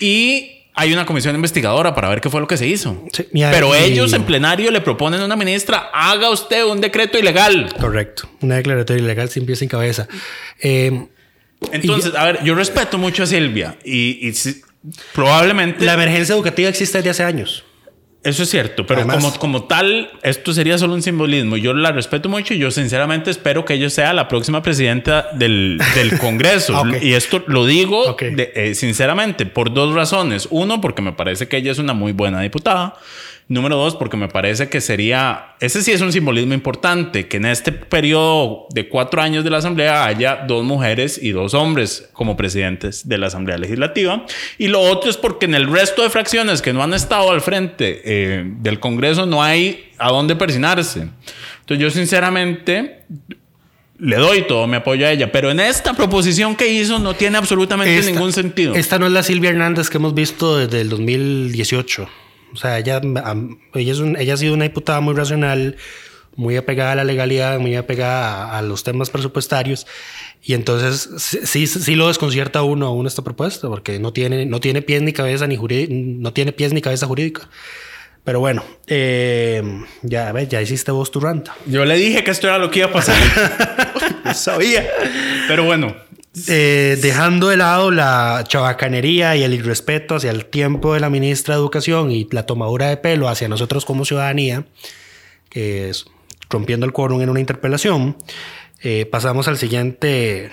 Y 0.00 0.53
hay 0.76 0.92
una 0.92 1.06
comisión 1.06 1.34
investigadora 1.36 1.94
para 1.94 2.08
ver 2.08 2.20
qué 2.20 2.28
fue 2.30 2.40
lo 2.40 2.46
que 2.48 2.56
se 2.56 2.66
hizo. 2.66 3.04
Sí, 3.12 3.26
y- 3.32 3.42
pero 3.42 3.74
y- 3.74 3.78
ellos 3.84 4.12
en 4.12 4.24
plenario 4.24 4.70
le 4.70 4.80
proponen 4.80 5.20
a 5.20 5.24
una 5.24 5.36
ministra, 5.36 5.90
haga 5.92 6.30
usted 6.30 6.64
un 6.64 6.80
decreto 6.80 7.18
ilegal. 7.18 7.72
Correcto. 7.80 8.28
Una 8.40 8.56
declaratoria 8.56 9.02
ilegal 9.02 9.28
sin 9.30 9.46
pies 9.46 9.60
sin 9.60 9.68
cabeza. 9.68 10.08
Eh, 10.60 11.06
Entonces, 11.72 12.14
a 12.14 12.24
ver, 12.24 12.42
yo 12.44 12.54
respeto 12.54 12.98
mucho 12.98 13.22
a 13.22 13.26
Silvia 13.26 13.76
y, 13.84 14.26
y 14.28 14.32
si- 14.34 14.60
probablemente... 15.12 15.84
la 15.84 15.94
emergencia 15.94 16.34
educativa 16.34 16.68
existe 16.68 16.98
desde 16.98 17.10
hace 17.10 17.22
años. 17.24 17.64
Eso 18.24 18.42
es 18.42 18.48
cierto, 18.50 18.86
pero 18.86 19.00
Además- 19.02 19.16
como, 19.22 19.38
como 19.38 19.64
tal, 19.64 20.10
esto 20.22 20.52
sería 20.54 20.78
solo 20.78 20.94
un 20.94 21.02
simbolismo. 21.02 21.56
Yo 21.58 21.74
la 21.74 21.92
respeto 21.92 22.28
mucho 22.30 22.54
y 22.54 22.58
yo 22.58 22.70
sinceramente 22.70 23.30
espero 23.30 23.64
que 23.66 23.74
ella 23.74 23.90
sea 23.90 24.12
la 24.14 24.28
próxima 24.28 24.62
presidenta 24.62 25.28
del, 25.34 25.78
del 25.94 26.18
Congreso. 26.18 26.82
Y 27.02 27.12
esto 27.12 27.44
lo 27.46 27.66
digo 27.66 28.16
de- 28.18 28.52
eh, 28.54 28.74
sinceramente 28.74 29.44
por 29.46 29.74
dos 29.74 29.94
razones. 29.94 30.48
Uno, 30.50 30.80
porque 30.80 31.02
me 31.02 31.12
parece 31.12 31.48
que 31.48 31.58
ella 31.58 31.70
es 31.72 31.78
una 31.78 31.92
muy 31.92 32.12
buena 32.12 32.40
diputada. 32.40 32.94
Número 33.46 33.76
dos, 33.76 33.94
porque 33.96 34.16
me 34.16 34.28
parece 34.28 34.70
que 34.70 34.80
sería, 34.80 35.54
ese 35.60 35.82
sí 35.82 35.92
es 35.92 36.00
un 36.00 36.12
simbolismo 36.12 36.54
importante, 36.54 37.28
que 37.28 37.36
en 37.36 37.44
este 37.44 37.72
periodo 37.72 38.66
de 38.70 38.88
cuatro 38.88 39.20
años 39.20 39.44
de 39.44 39.50
la 39.50 39.58
Asamblea 39.58 40.06
haya 40.06 40.44
dos 40.48 40.64
mujeres 40.64 41.20
y 41.22 41.30
dos 41.32 41.52
hombres 41.52 42.08
como 42.14 42.38
presidentes 42.38 43.06
de 43.06 43.18
la 43.18 43.26
Asamblea 43.26 43.58
Legislativa. 43.58 44.24
Y 44.56 44.68
lo 44.68 44.80
otro 44.80 45.10
es 45.10 45.18
porque 45.18 45.44
en 45.44 45.54
el 45.54 45.70
resto 45.70 46.02
de 46.02 46.08
fracciones 46.08 46.62
que 46.62 46.72
no 46.72 46.82
han 46.82 46.94
estado 46.94 47.30
al 47.30 47.42
frente 47.42 48.00
eh, 48.04 48.44
del 48.46 48.80
Congreso 48.80 49.26
no 49.26 49.42
hay 49.42 49.90
a 49.98 50.08
dónde 50.10 50.36
persinarse. 50.36 51.08
Entonces 51.60 51.78
yo 51.82 51.90
sinceramente 51.90 53.02
le 53.98 54.16
doy 54.16 54.42
todo 54.46 54.66
mi 54.66 54.76
apoyo 54.76 55.06
a 55.06 55.10
ella, 55.12 55.30
pero 55.30 55.50
en 55.50 55.60
esta 55.60 55.92
proposición 55.92 56.56
que 56.56 56.72
hizo 56.72 56.98
no 56.98 57.12
tiene 57.12 57.36
absolutamente 57.36 57.98
Esta- 57.98 58.10
ningún 58.10 58.32
sentido. 58.32 58.74
Esta 58.74 58.98
no 58.98 59.04
es 59.06 59.12
la 59.12 59.22
Silvia 59.22 59.50
Hernández 59.50 59.90
que 59.90 59.98
hemos 59.98 60.14
visto 60.14 60.56
desde 60.56 60.80
el 60.80 60.88
2018. 60.88 62.08
O 62.54 62.56
sea, 62.56 62.78
ella, 62.78 63.00
ella, 63.74 63.92
es 63.92 63.98
un- 63.98 64.16
ella 64.16 64.34
ha 64.34 64.36
sido 64.36 64.54
una 64.54 64.64
diputada 64.64 65.00
muy 65.00 65.14
racional, 65.14 65.76
muy 66.36 66.56
apegada 66.56 66.92
a 66.92 66.94
la 66.94 67.04
legalidad, 67.04 67.58
muy 67.58 67.74
apegada 67.76 68.46
a, 68.52 68.58
a 68.58 68.62
los 68.62 68.82
temas 68.84 69.10
presupuestarios. 69.10 69.86
Y 70.42 70.54
entonces 70.54 71.08
sí, 71.18 71.66
sí, 71.66 71.94
lo 71.94 72.08
desconcierta 72.08 72.62
uno 72.62 72.86
a 72.86 72.90
uno 72.92 73.08
esta 73.08 73.22
propuesta, 73.22 73.68
porque 73.68 73.98
no 73.98 74.12
tiene, 74.12 74.46
no 74.46 74.60
tiene 74.60 74.82
pies 74.82 75.02
ni 75.02 75.12
cabeza 75.12 75.46
ni 75.46 75.56
no 75.56 76.32
tiene 76.32 76.52
pies 76.52 76.72
ni 76.72 76.80
cabeza 76.80 77.06
jurídica. 77.06 77.48
Pero 78.24 78.40
bueno, 78.40 78.64
eh, 78.86 79.62
ya 80.02 80.32
ves, 80.32 80.48
ya 80.48 80.62
hiciste 80.62 80.90
vos 80.92 81.10
tu 81.10 81.20
ranta. 81.20 81.54
Yo 81.66 81.84
le 81.84 81.96
dije 81.96 82.24
que 82.24 82.30
esto 82.30 82.46
era 82.46 82.56
lo 82.58 82.70
que 82.70 82.78
iba 82.78 82.88
a 82.88 82.92
pasar. 82.92 83.14
Sabía. 84.34 84.86
Pero 85.46 85.64
bueno, 85.64 85.94
Eh, 86.48 86.98
dejando 87.00 87.48
de 87.48 87.56
lado 87.56 87.92
la 87.92 88.44
chabacanería 88.48 89.36
y 89.36 89.44
el 89.44 89.54
irrespeto 89.54 90.16
hacia 90.16 90.32
el 90.32 90.46
tiempo 90.46 90.94
de 90.94 90.98
la 90.98 91.08
ministra 91.08 91.54
de 91.54 91.60
Educación 91.60 92.10
y 92.10 92.26
la 92.32 92.44
tomadura 92.44 92.88
de 92.88 92.96
pelo 92.96 93.28
hacia 93.28 93.48
nosotros 93.48 93.84
como 93.84 94.04
ciudadanía, 94.04 94.64
que 95.48 95.90
es 95.90 96.06
rompiendo 96.50 96.86
el 96.86 96.92
quórum 96.92 97.22
en 97.22 97.30
una 97.30 97.38
interpelación, 97.38 98.16
eh, 98.82 99.06
pasamos 99.06 99.46
al 99.46 99.58
siguiente 99.58 100.50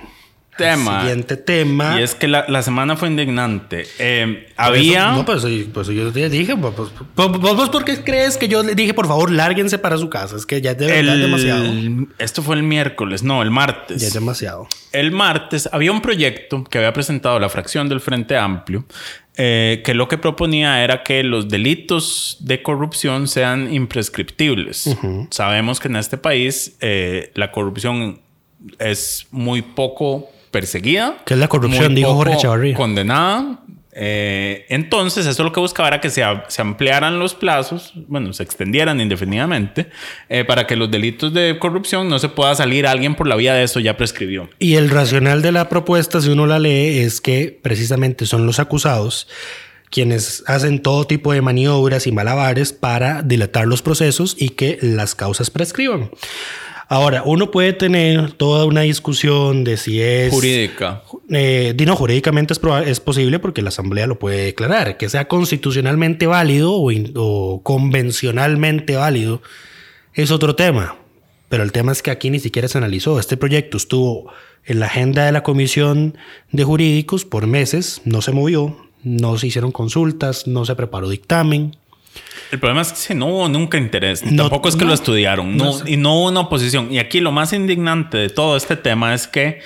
Tema. 0.57 1.01
siguiente 1.01 1.37
tema. 1.37 1.99
y 1.99 2.03
es 2.03 2.13
que 2.13 2.27
la, 2.27 2.45
la 2.47 2.61
semana 2.61 2.95
fue 2.95 3.07
indignante. 3.07 3.85
Eh, 3.99 4.47
Por 4.55 4.65
había. 4.65 4.99
eso- 5.07 5.11
no, 5.17 5.25
pues, 5.25 5.45
pues 5.73 5.87
yo 5.87 6.11
te 6.11 6.29
dije, 6.29 6.55
pues, 6.55 6.73
pues, 6.75 6.89
pues, 7.15 7.29
vos, 7.31 7.55
vos 7.55 7.69
por 7.69 7.83
qué 7.85 8.03
crees 8.03 8.37
que 8.37 8.47
yo 8.47 8.61
le 8.61 8.75
dije, 8.75 8.93
por 8.93 9.07
favor, 9.07 9.31
lárguense 9.31 9.77
para 9.77 9.97
su 9.97 10.09
casa? 10.09 10.35
Es 10.35 10.45
que 10.45 10.61
ya 10.61 10.71
es 10.71 10.77
de 10.77 10.87
verdad 10.87 11.15
el- 11.15 11.21
demasiado. 11.21 11.65
Esto 12.19 12.41
fue 12.43 12.55
el 12.57 12.63
miércoles, 12.63 13.23
no, 13.23 13.41
el 13.41 13.49
martes. 13.51 14.01
Ya 14.01 14.07
es 14.07 14.13
demasiado. 14.13 14.67
El 14.91 15.11
martes 15.11 15.69
había 15.71 15.91
un 15.91 16.01
proyecto 16.01 16.63
que 16.65 16.77
había 16.77 16.93
presentado 16.93 17.39
la 17.39 17.49
fracción 17.49 17.87
del 17.89 18.01
Frente 18.01 18.35
Amplio 18.37 18.85
eh, 19.37 19.81
que 19.85 19.93
lo 19.93 20.09
que 20.09 20.17
proponía 20.17 20.83
era 20.83 21.03
que 21.03 21.23
los 21.23 21.47
delitos 21.47 22.37
de 22.41 22.61
corrupción 22.61 23.29
sean 23.29 23.73
imprescriptibles. 23.73 24.89
Sabemos 25.31 25.79
que 25.79 25.87
en 25.87 25.95
este 25.95 26.17
país 26.17 26.75
eh, 26.81 27.31
la 27.35 27.51
corrupción 27.53 28.19
es 28.77 29.27
muy 29.31 29.61
poco 29.61 30.29
perseguida. 30.51 31.17
¿Qué 31.25 31.33
es 31.33 31.39
la 31.39 31.47
corrupción? 31.47 31.95
Dijo 31.95 32.13
Jorge 32.13 32.37
Chavarría. 32.37 32.75
Condenada. 32.75 33.59
Eh, 33.93 34.65
entonces, 34.69 35.25
eso 35.25 35.43
lo 35.43 35.51
que 35.51 35.59
buscaba 35.59 35.89
era 35.89 35.99
que 35.99 36.09
se, 36.09 36.23
se, 36.47 36.61
ampliaran 36.61 37.19
los 37.19 37.33
plazos, 37.33 37.91
bueno, 38.07 38.31
se 38.31 38.43
extendieran 38.43 39.01
indefinidamente, 39.01 39.89
eh, 40.29 40.45
para 40.45 40.65
que 40.65 40.77
los 40.77 40.89
delitos 40.89 41.33
de 41.33 41.59
corrupción 41.59 42.07
no 42.07 42.17
se 42.17 42.29
pueda 42.29 42.55
salir 42.55 42.87
alguien 42.87 43.15
por 43.15 43.27
la 43.27 43.35
vía 43.35 43.53
de 43.53 43.63
eso 43.63 43.81
ya 43.81 43.97
prescribió. 43.97 44.49
Y 44.59 44.75
el 44.75 44.89
racional 44.89 45.41
de 45.41 45.51
la 45.51 45.67
propuesta, 45.67 46.21
si 46.21 46.29
uno 46.29 46.47
la 46.47 46.59
lee, 46.59 46.99
es 46.99 47.19
que 47.19 47.59
precisamente 47.61 48.25
son 48.25 48.45
los 48.45 48.59
acusados 48.59 49.27
quienes 49.89 50.43
hacen 50.47 50.81
todo 50.81 51.05
tipo 51.05 51.33
de 51.33 51.41
maniobras 51.41 52.07
y 52.07 52.13
malabares 52.13 52.71
para 52.71 53.21
dilatar 53.21 53.67
los 53.67 53.81
procesos 53.81 54.35
y 54.39 54.49
que 54.49 54.79
las 54.81 55.15
causas 55.15 55.49
prescriban. 55.49 56.09
Ahora, 56.91 57.23
uno 57.23 57.51
puede 57.51 57.71
tener 57.71 58.33
toda 58.33 58.65
una 58.65 58.81
discusión 58.81 59.63
de 59.63 59.77
si 59.77 60.01
es... 60.01 60.29
Jurídica. 60.29 61.03
Eh, 61.29 61.73
no, 61.85 61.95
jurídicamente 61.95 62.51
es, 62.51 62.59
es, 62.85 62.99
posible 62.99 63.39
porque 63.39 63.61
la 63.61 63.69
Asamblea 63.69 64.07
lo 64.07 64.19
puede 64.19 64.43
declarar. 64.43 64.97
Que 64.97 65.07
sea 65.07 65.29
constitucionalmente 65.29 66.27
válido 66.27 66.73
o, 66.73 66.91
o, 67.15 67.63
convencionalmente 67.63 68.97
válido 68.97 69.41
es 70.15 70.31
otro 70.31 70.57
tema. 70.57 70.97
Pero 71.47 71.63
el 71.63 71.71
tema 71.71 71.93
es 71.93 72.01
que 72.01 72.11
aquí 72.11 72.29
ni 72.29 72.39
siquiera 72.39 72.67
se 72.67 72.77
analizó. 72.77 73.21
Este 73.21 73.37
proyecto 73.37 73.77
estuvo 73.77 74.29
en 74.65 74.81
la 74.81 74.87
agenda 74.87 75.25
de 75.25 75.31
la 75.31 75.43
Comisión 75.43 76.17
de 76.51 76.65
Jurídicos 76.65 77.23
por 77.23 77.47
meses, 77.47 78.01
no 78.03 78.21
se 78.21 78.33
movió, 78.33 78.75
no 79.01 79.37
se 79.37 79.47
hicieron 79.47 79.71
consultas, 79.71 80.45
no 80.45 80.65
se 80.65 80.75
preparó 80.75 81.07
dictamen. 81.07 81.77
El 82.51 82.59
problema 82.59 82.81
es 82.81 82.91
que 83.07 83.15
no 83.15 83.27
hubo 83.27 83.49
nunca 83.49 83.77
interés, 83.77 84.21
tampoco 84.35 84.67
es 84.67 84.75
que 84.75 84.83
lo 84.83 84.93
estudiaron, 84.93 85.57
y 85.85 85.97
no 85.97 86.15
hubo 86.15 86.27
una 86.27 86.41
oposición. 86.41 86.91
Y 86.91 86.99
aquí 86.99 87.21
lo 87.21 87.31
más 87.31 87.53
indignante 87.53 88.17
de 88.17 88.29
todo 88.29 88.57
este 88.57 88.75
tema 88.75 89.13
es 89.13 89.27
que 89.27 89.61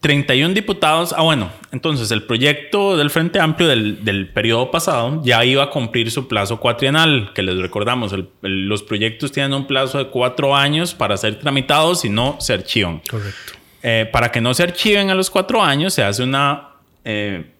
31 0.00 0.54
diputados, 0.54 1.14
ah 1.16 1.22
bueno, 1.22 1.50
entonces 1.72 2.10
el 2.10 2.22
proyecto 2.22 2.96
del 2.96 3.10
Frente 3.10 3.40
Amplio 3.40 3.68
del, 3.68 4.04
del 4.04 4.28
periodo 4.28 4.70
pasado 4.70 5.22
ya 5.24 5.44
iba 5.44 5.64
a 5.64 5.70
cumplir 5.70 6.10
su 6.10 6.28
plazo 6.28 6.60
cuatrienal, 6.60 7.32
que 7.34 7.42
les 7.42 7.56
recordamos, 7.56 8.14
los 8.42 8.82
proyectos 8.82 9.32
tienen 9.32 9.54
un 9.54 9.66
plazo 9.66 9.98
de 9.98 10.08
cuatro 10.08 10.54
años 10.54 10.94
para 10.94 11.16
ser 11.16 11.38
tramitados 11.38 12.04
y 12.04 12.10
no 12.10 12.36
se 12.40 12.52
archivan. 12.52 13.00
Correcto. 13.10 13.54
Eh, 13.82 14.08
para 14.12 14.30
que 14.30 14.40
no 14.40 14.54
se 14.54 14.64
archiven 14.64 15.10
a 15.10 15.14
los 15.14 15.30
cuatro 15.30 15.62
años, 15.62 15.94
se 15.94 16.02
hace 16.02 16.22
una... 16.22 16.68
Eh, 17.04 17.52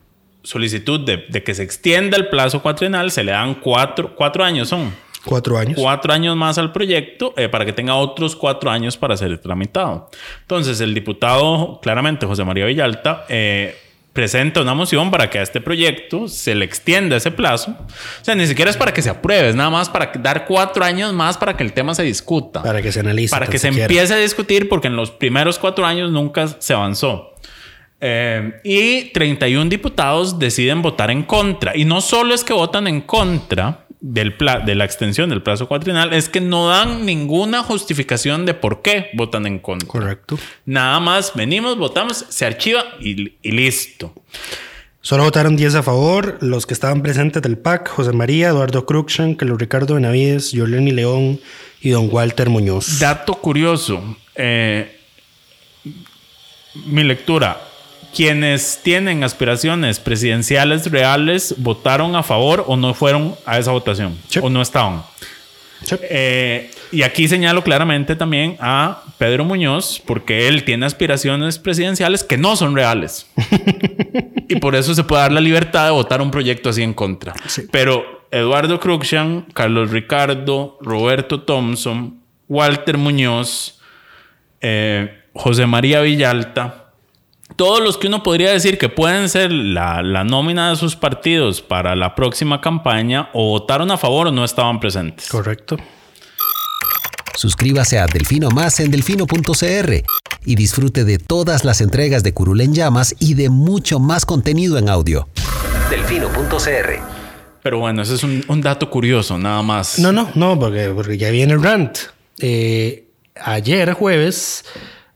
solicitud 0.48 1.00
de, 1.00 1.42
que 1.42 1.54
se 1.54 1.62
extienda 1.62 2.16
el 2.16 2.28
plazo 2.28 2.62
cuatrienal, 2.62 3.10
se 3.10 3.22
le 3.22 3.32
dan 3.32 3.56
cuatro, 3.56 4.14
cuatro 4.14 4.42
años, 4.42 4.68
son. 4.68 4.94
Cuatro 5.24 5.58
años. 5.58 5.74
Cuatro 5.78 6.10
años 6.10 6.36
más 6.36 6.56
al 6.56 6.72
proyecto 6.72 7.34
eh, 7.36 7.50
para 7.50 7.66
que 7.66 7.74
tenga 7.74 7.94
otros 7.96 8.34
cuatro 8.34 8.70
años 8.70 8.96
para 8.96 9.14
ser 9.16 9.36
tramitado. 9.38 10.08
Entonces, 10.40 10.80
el 10.80 10.94
diputado, 10.94 11.80
claramente, 11.82 12.24
José 12.24 12.44
María 12.44 12.64
Villalta, 12.64 13.26
eh, 13.28 13.76
presenta 14.14 14.62
una 14.62 14.72
moción 14.72 15.10
para 15.10 15.28
que 15.28 15.38
a 15.38 15.42
este 15.42 15.60
proyecto 15.60 16.28
se 16.28 16.54
le 16.54 16.64
extienda 16.64 17.16
ese 17.16 17.30
plazo. 17.30 17.72
O 17.72 18.24
sea, 18.24 18.34
ni 18.34 18.46
siquiera 18.46 18.70
es 18.70 18.78
para 18.78 18.94
que 18.94 19.02
se 19.02 19.10
apruebe, 19.10 19.50
es 19.50 19.54
nada 19.54 19.68
más 19.68 19.90
para 19.90 20.12
dar 20.18 20.46
cuatro 20.46 20.82
años 20.82 21.12
más 21.12 21.36
para 21.36 21.58
que 21.58 21.62
el 21.62 21.74
tema 21.74 21.94
se 21.94 22.04
discuta. 22.04 22.62
Para 22.62 22.80
que 22.80 22.90
se 22.90 23.00
analice. 23.00 23.30
Para 23.30 23.48
que 23.48 23.58
se 23.58 23.68
empiece 23.68 24.14
a 24.14 24.16
discutir, 24.16 24.66
porque 24.70 24.88
en 24.88 24.96
los 24.96 25.10
primeros 25.10 25.58
cuatro 25.58 25.84
años 25.84 26.10
nunca 26.10 26.48
se 26.48 26.72
avanzó. 26.72 27.34
Eh, 28.00 28.60
y 28.62 29.10
31 29.12 29.68
diputados 29.68 30.38
deciden 30.38 30.82
votar 30.82 31.10
en 31.10 31.24
contra. 31.24 31.76
Y 31.76 31.84
no 31.84 32.00
solo 32.00 32.34
es 32.34 32.44
que 32.44 32.52
votan 32.52 32.86
en 32.86 33.00
contra 33.00 33.86
del 34.00 34.36
de 34.64 34.74
la 34.76 34.84
extensión 34.84 35.28
del 35.28 35.42
plazo 35.42 35.66
cuatrinal, 35.66 36.12
es 36.12 36.28
que 36.28 36.40
no 36.40 36.68
dan 36.68 37.04
ninguna 37.04 37.62
justificación 37.62 38.46
de 38.46 38.54
por 38.54 38.82
qué 38.82 39.10
votan 39.14 39.46
en 39.46 39.58
contra. 39.58 39.88
Correcto. 39.88 40.38
Nada 40.64 41.00
más 41.00 41.32
venimos, 41.34 41.76
votamos, 41.76 42.24
se 42.28 42.46
archiva 42.46 42.84
y, 43.00 43.36
listo. 43.42 44.12
Solo 45.00 45.24
votaron 45.24 45.56
10 45.56 45.76
a 45.76 45.82
favor, 45.82 46.38
los 46.40 46.66
que 46.66 46.74
estaban 46.74 47.02
presentes 47.02 47.42
del 47.42 47.56
PAC, 47.56 47.88
José 47.88 48.12
María, 48.12 48.48
Eduardo 48.48 48.84
Cruxan, 48.84 49.34
Carlos 49.34 49.58
Ricardo 49.58 49.94
Benavides, 49.94 50.52
Yoleni 50.52 50.90
León 50.90 51.40
y 51.80 51.90
don 51.90 52.08
Walter 52.12 52.50
Muñoz. 52.50 52.98
Dato 52.98 53.34
curioso, 53.34 54.16
eh, 54.34 55.00
mi 56.86 57.04
lectura, 57.04 57.67
quienes 58.18 58.80
tienen 58.82 59.22
aspiraciones 59.22 60.00
presidenciales 60.00 60.90
reales 60.90 61.54
votaron 61.56 62.16
a 62.16 62.24
favor 62.24 62.64
o 62.66 62.76
no 62.76 62.92
fueron 62.92 63.36
a 63.46 63.60
esa 63.60 63.70
votación 63.70 64.18
o 64.42 64.50
no 64.50 64.60
estaban. 64.60 65.04
Eh, 66.02 66.68
y 66.90 67.02
aquí 67.02 67.28
señalo 67.28 67.62
claramente 67.62 68.16
también 68.16 68.56
a 68.58 69.04
Pedro 69.18 69.44
Muñoz, 69.44 70.02
porque 70.04 70.48
él 70.48 70.64
tiene 70.64 70.84
aspiraciones 70.84 71.60
presidenciales 71.60 72.24
que 72.24 72.36
no 72.36 72.56
son 72.56 72.74
reales. 72.74 73.30
y 74.48 74.56
por 74.56 74.74
eso 74.74 74.96
se 74.96 75.04
puede 75.04 75.22
dar 75.22 75.30
la 75.30 75.40
libertad 75.40 75.84
de 75.84 75.92
votar 75.92 76.20
un 76.20 76.32
proyecto 76.32 76.70
así 76.70 76.82
en 76.82 76.94
contra. 76.94 77.34
Pero 77.70 78.26
Eduardo 78.32 78.80
Cruxian, 78.80 79.42
Carlos 79.52 79.92
Ricardo, 79.92 80.76
Roberto 80.80 81.42
Thompson, 81.42 82.18
Walter 82.48 82.98
Muñoz, 82.98 83.80
eh, 84.60 85.20
José 85.34 85.66
María 85.66 86.00
Villalta, 86.00 86.87
todos 87.58 87.82
los 87.82 87.98
que 87.98 88.06
uno 88.06 88.22
podría 88.22 88.52
decir 88.52 88.78
que 88.78 88.88
pueden 88.88 89.28
ser 89.28 89.50
la, 89.50 90.00
nómina 90.22 90.70
de 90.70 90.76
sus 90.76 90.94
partidos 90.94 91.60
para 91.60 91.96
la 91.96 92.14
próxima 92.14 92.60
campaña 92.60 93.30
o 93.34 93.48
votaron 93.48 93.90
a 93.90 93.98
favor 93.98 94.28
o 94.28 94.30
no 94.30 94.44
estaban 94.44 94.78
presentes. 94.78 95.28
Correcto. 95.28 95.76
Suscríbase 97.34 97.98
a 97.98 98.06
Delfino 98.06 98.50
Más 98.50 98.78
en 98.78 98.92
delfino.cr 98.92 100.04
y 100.44 100.54
disfrute 100.54 101.04
de 101.04 101.18
todas 101.18 101.64
las 101.64 101.80
entregas 101.80 102.22
de 102.22 102.32
Curul 102.32 102.60
en 102.60 102.74
Llamas 102.74 103.16
y 103.18 103.34
de 103.34 103.50
mucho 103.50 103.98
más 103.98 104.24
contenido 104.24 104.78
en 104.78 104.88
audio. 104.88 105.28
Delfino.cr 105.90 107.00
Pero 107.64 107.78
bueno, 107.80 108.02
ese 108.02 108.14
es 108.14 108.22
un, 108.22 108.60
dato 108.60 108.88
curioso, 108.88 109.36
nada 109.36 109.62
más. 109.62 109.98
No, 109.98 110.12
no, 110.12 110.30
no, 110.36 110.56
porque, 110.60 110.92
porque 110.94 111.18
ya 111.18 111.30
viene 111.30 111.54
el 111.54 111.62
rant. 111.62 111.98
Eh, 112.38 113.08
ayer 113.34 113.94
jueves 113.94 114.64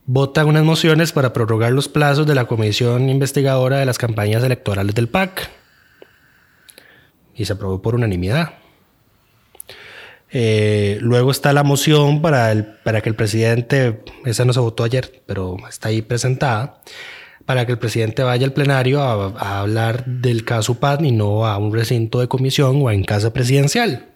votan 0.06 0.48
unas 0.48 0.64
mociones 0.64 1.12
para 1.12 1.32
prorrogar 1.32 1.72
los 1.72 1.88
plazos 1.88 2.26
de 2.26 2.34
la 2.34 2.46
comisión 2.46 3.08
investigadora 3.08 3.78
de 3.78 3.86
las 3.86 3.98
campañas 3.98 4.42
electorales 4.42 4.94
del 4.94 5.08
PAC. 5.08 5.50
Y 7.34 7.44
se 7.44 7.52
aprobó 7.52 7.80
por 7.80 7.94
unanimidad. 7.94 8.54
Eh, 10.34 10.98
luego 11.00 11.30
está 11.30 11.52
la 11.52 11.62
moción 11.62 12.22
para, 12.22 12.50
el, 12.52 12.64
para 12.64 13.02
que 13.02 13.10
el 13.10 13.14
presidente, 13.14 14.02
esa 14.24 14.44
no 14.44 14.52
se 14.52 14.60
votó 14.60 14.84
ayer, 14.84 15.22
pero 15.26 15.56
está 15.68 15.88
ahí 15.88 16.00
presentada, 16.00 16.80
para 17.44 17.66
que 17.66 17.72
el 17.72 17.78
presidente 17.78 18.22
vaya 18.22 18.46
al 18.46 18.52
plenario 18.52 19.02
a, 19.02 19.60
hablar 19.60 20.06
del 20.06 20.44
caso 20.44 20.80
PAC 20.80 21.02
y 21.02 21.12
no 21.12 21.46
a 21.46 21.58
un 21.58 21.74
recinto 21.74 22.20
de 22.20 22.28
comisión 22.28 22.80
o 22.82 22.90
en 22.90 23.04
casa 23.04 23.32
presidencial. 23.32 24.06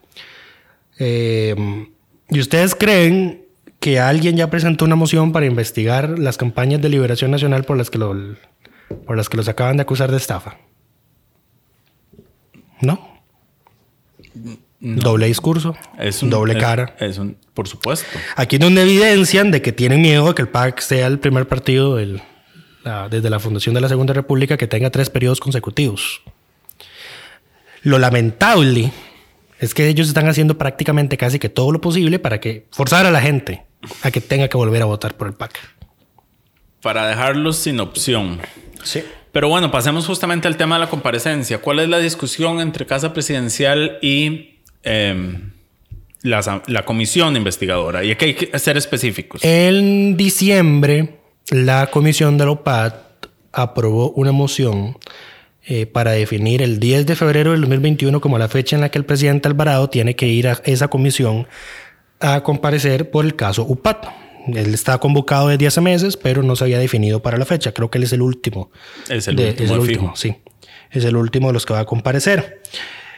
Eh, 0.99 1.55
¿Y 2.31 2.41
ustedes 2.41 2.75
creen 2.75 3.46
que 3.87 4.01
alguien 4.01 4.37
ya 4.37 4.51
presentó 4.51 4.85
una 4.85 4.97
moción 4.97 5.31
para 5.31 5.47
investigar 5.47 6.19
las 6.19 6.37
campañas 6.37 6.83
de 6.83 6.89
liberación 6.89 7.31
nacional 7.31 7.63
por 7.63 7.77
las 7.77 7.89
que, 7.89 7.99
lo, 7.99 8.17
por 9.07 9.17
las 9.17 9.29
que 9.29 9.37
los 9.37 9.47
acaban 9.47 9.77
de 9.77 9.83
acusar 9.83 10.11
de 10.11 10.17
estafa. 10.17 10.57
¿No? 12.81 13.23
Doble 14.81 15.29
discurso, 15.29 15.77
es 16.01 16.21
un, 16.21 16.31
doble 16.31 16.59
cara. 16.59 16.97
Es 16.99 17.19
un, 17.19 17.37
por 17.55 17.69
supuesto. 17.69 18.09
Aquí 18.35 18.59
donde 18.59 18.83
evidencian 18.83 19.53
de 19.53 19.63
que 19.63 19.71
tienen 19.71 20.03
miedo 20.03 20.27
de 20.27 20.35
que 20.35 20.43
el 20.43 20.49
PAC 20.49 20.81
sea 20.81 21.07
el 21.07 21.21
primer 21.21 21.47
partido 21.47 21.95
desde 21.95 23.31
la 23.31 23.39
fundación 23.39 23.73
de 23.77 23.83
la 23.83 23.89
Segunda 23.89 24.15
República 24.15 24.57
que 24.57 24.67
tenga 24.67 24.91
tres 24.91 25.11
periodos 25.11 25.39
consecutivos. 25.39 26.23
Lo 27.83 28.01
lamentable 28.01 28.91
es 29.59 29.75
que 29.75 29.89
ellos 29.89 30.09
están 30.09 30.29
haciendo 30.29 30.59
prácticamente 30.59 31.17
casi 31.17 31.39
que 31.39 31.49
todo 31.49 31.73
lo 31.73 31.81
posible 31.81 32.19
para 32.19 32.41
que 32.41 32.67
forzar 32.71 33.07
a 33.07 33.11
la 33.11 33.21
gente 33.21 33.65
a 34.03 34.11
que 34.11 34.21
tenga 34.21 34.49
que 34.49 34.57
volver 34.57 34.83
a 34.83 34.85
votar 34.85 35.15
por 35.17 35.29
el 35.29 35.35
PAC. 35.35 35.59
Para 36.83 37.07
dejarlos 37.07 37.57
sin 37.57 37.81
opción. 37.81 38.41
Sí. 38.83 39.03
Pero 39.33 39.49
bueno, 39.49 39.71
pasemos 39.71 40.07
justamente 40.07 40.49
al 40.49 40.57
tema 40.57 40.77
de 40.77 40.81
la 40.81 40.91
comparecencia. 40.91 41.59
¿Cuál 41.59 41.81
es 41.81 41.89
la 41.89 41.99
discusión 41.99 42.61
entre 42.61 42.87
Casa 42.87 43.13
Presidencial 43.13 43.99
y 44.01 44.61
em, 44.83 45.51
la, 46.23 46.63
la, 46.67 46.85
comisión 46.85 47.37
investigadora? 47.37 48.03
Y 48.05 48.13
aquí 48.13 48.25
hay 48.27 48.35
que 48.35 48.59
ser 48.59 48.77
específicos. 48.77 49.45
En 49.45 50.17
diciembre, 50.17 51.19
la 51.51 51.89
comisión 51.89 52.39
de 52.39 52.45
la 52.47 52.53
OPAD 52.53 52.95
aprobó 53.53 54.11
una 54.13 54.33
moción 54.33 54.97
eh, 55.69 55.85
para 55.85 56.13
definir 56.13 56.63
el 56.63 56.79
10 56.79 57.07
de 57.07 57.17
febrero 57.17 57.51
del 57.51 57.63
2021 57.63 58.21
como 58.21 58.39
la 58.39 58.47
fecha 58.47 58.77
en 58.77 58.83
la 58.83 58.89
que 58.89 58.99
el 58.99 59.05
presidente 59.05 59.49
Alvarado 59.49 59.91
tiene 59.91 60.15
que 60.15 60.29
ir 60.29 60.47
a 60.47 60.61
esa 60.65 60.87
comisión 60.87 61.49
a 62.21 62.45
comparecer 62.45 63.11
por 63.11 63.25
el 63.25 63.35
caso 63.35 63.65
UPAT. 63.65 64.07
Él 64.47 64.73
está 64.73 64.99
convocado 64.99 65.49
desde 65.49 65.67
hace 65.67 65.81
meses, 65.81 66.17
pero 66.17 66.45
no 66.45 66.55
se 66.55 66.63
había 66.63 66.79
definido 66.79 67.21
para 67.21 67.37
la 67.37 67.45
fecha. 67.45 67.73
Creo 67.73 67.91
que 67.91 67.99
él 67.99 68.05
es 68.05 68.13
el 68.13 68.23
último. 68.23 68.71
Es 69.09 69.27
el 69.27 69.41
último. 69.41 69.65
Es 69.65 69.71
el 69.73 69.79
último, 69.81 70.13
sí. 70.15 70.37
Es 70.93 71.05
el 71.05 71.17
último 71.17 71.49
de 71.49 71.55
los 71.55 71.67
que 71.67 71.73
va 71.73 71.81
a 71.81 71.85
comparecer. 71.85 72.63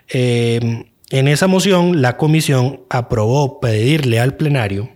Eh, 0.09 0.87
en 1.11 1.29
esa 1.29 1.49
moción, 1.49 2.01
la 2.01 2.17
comisión 2.17 2.81
aprobó 2.89 3.61
pedirle 3.61 4.21
al 4.21 4.37
plenario 4.37 4.89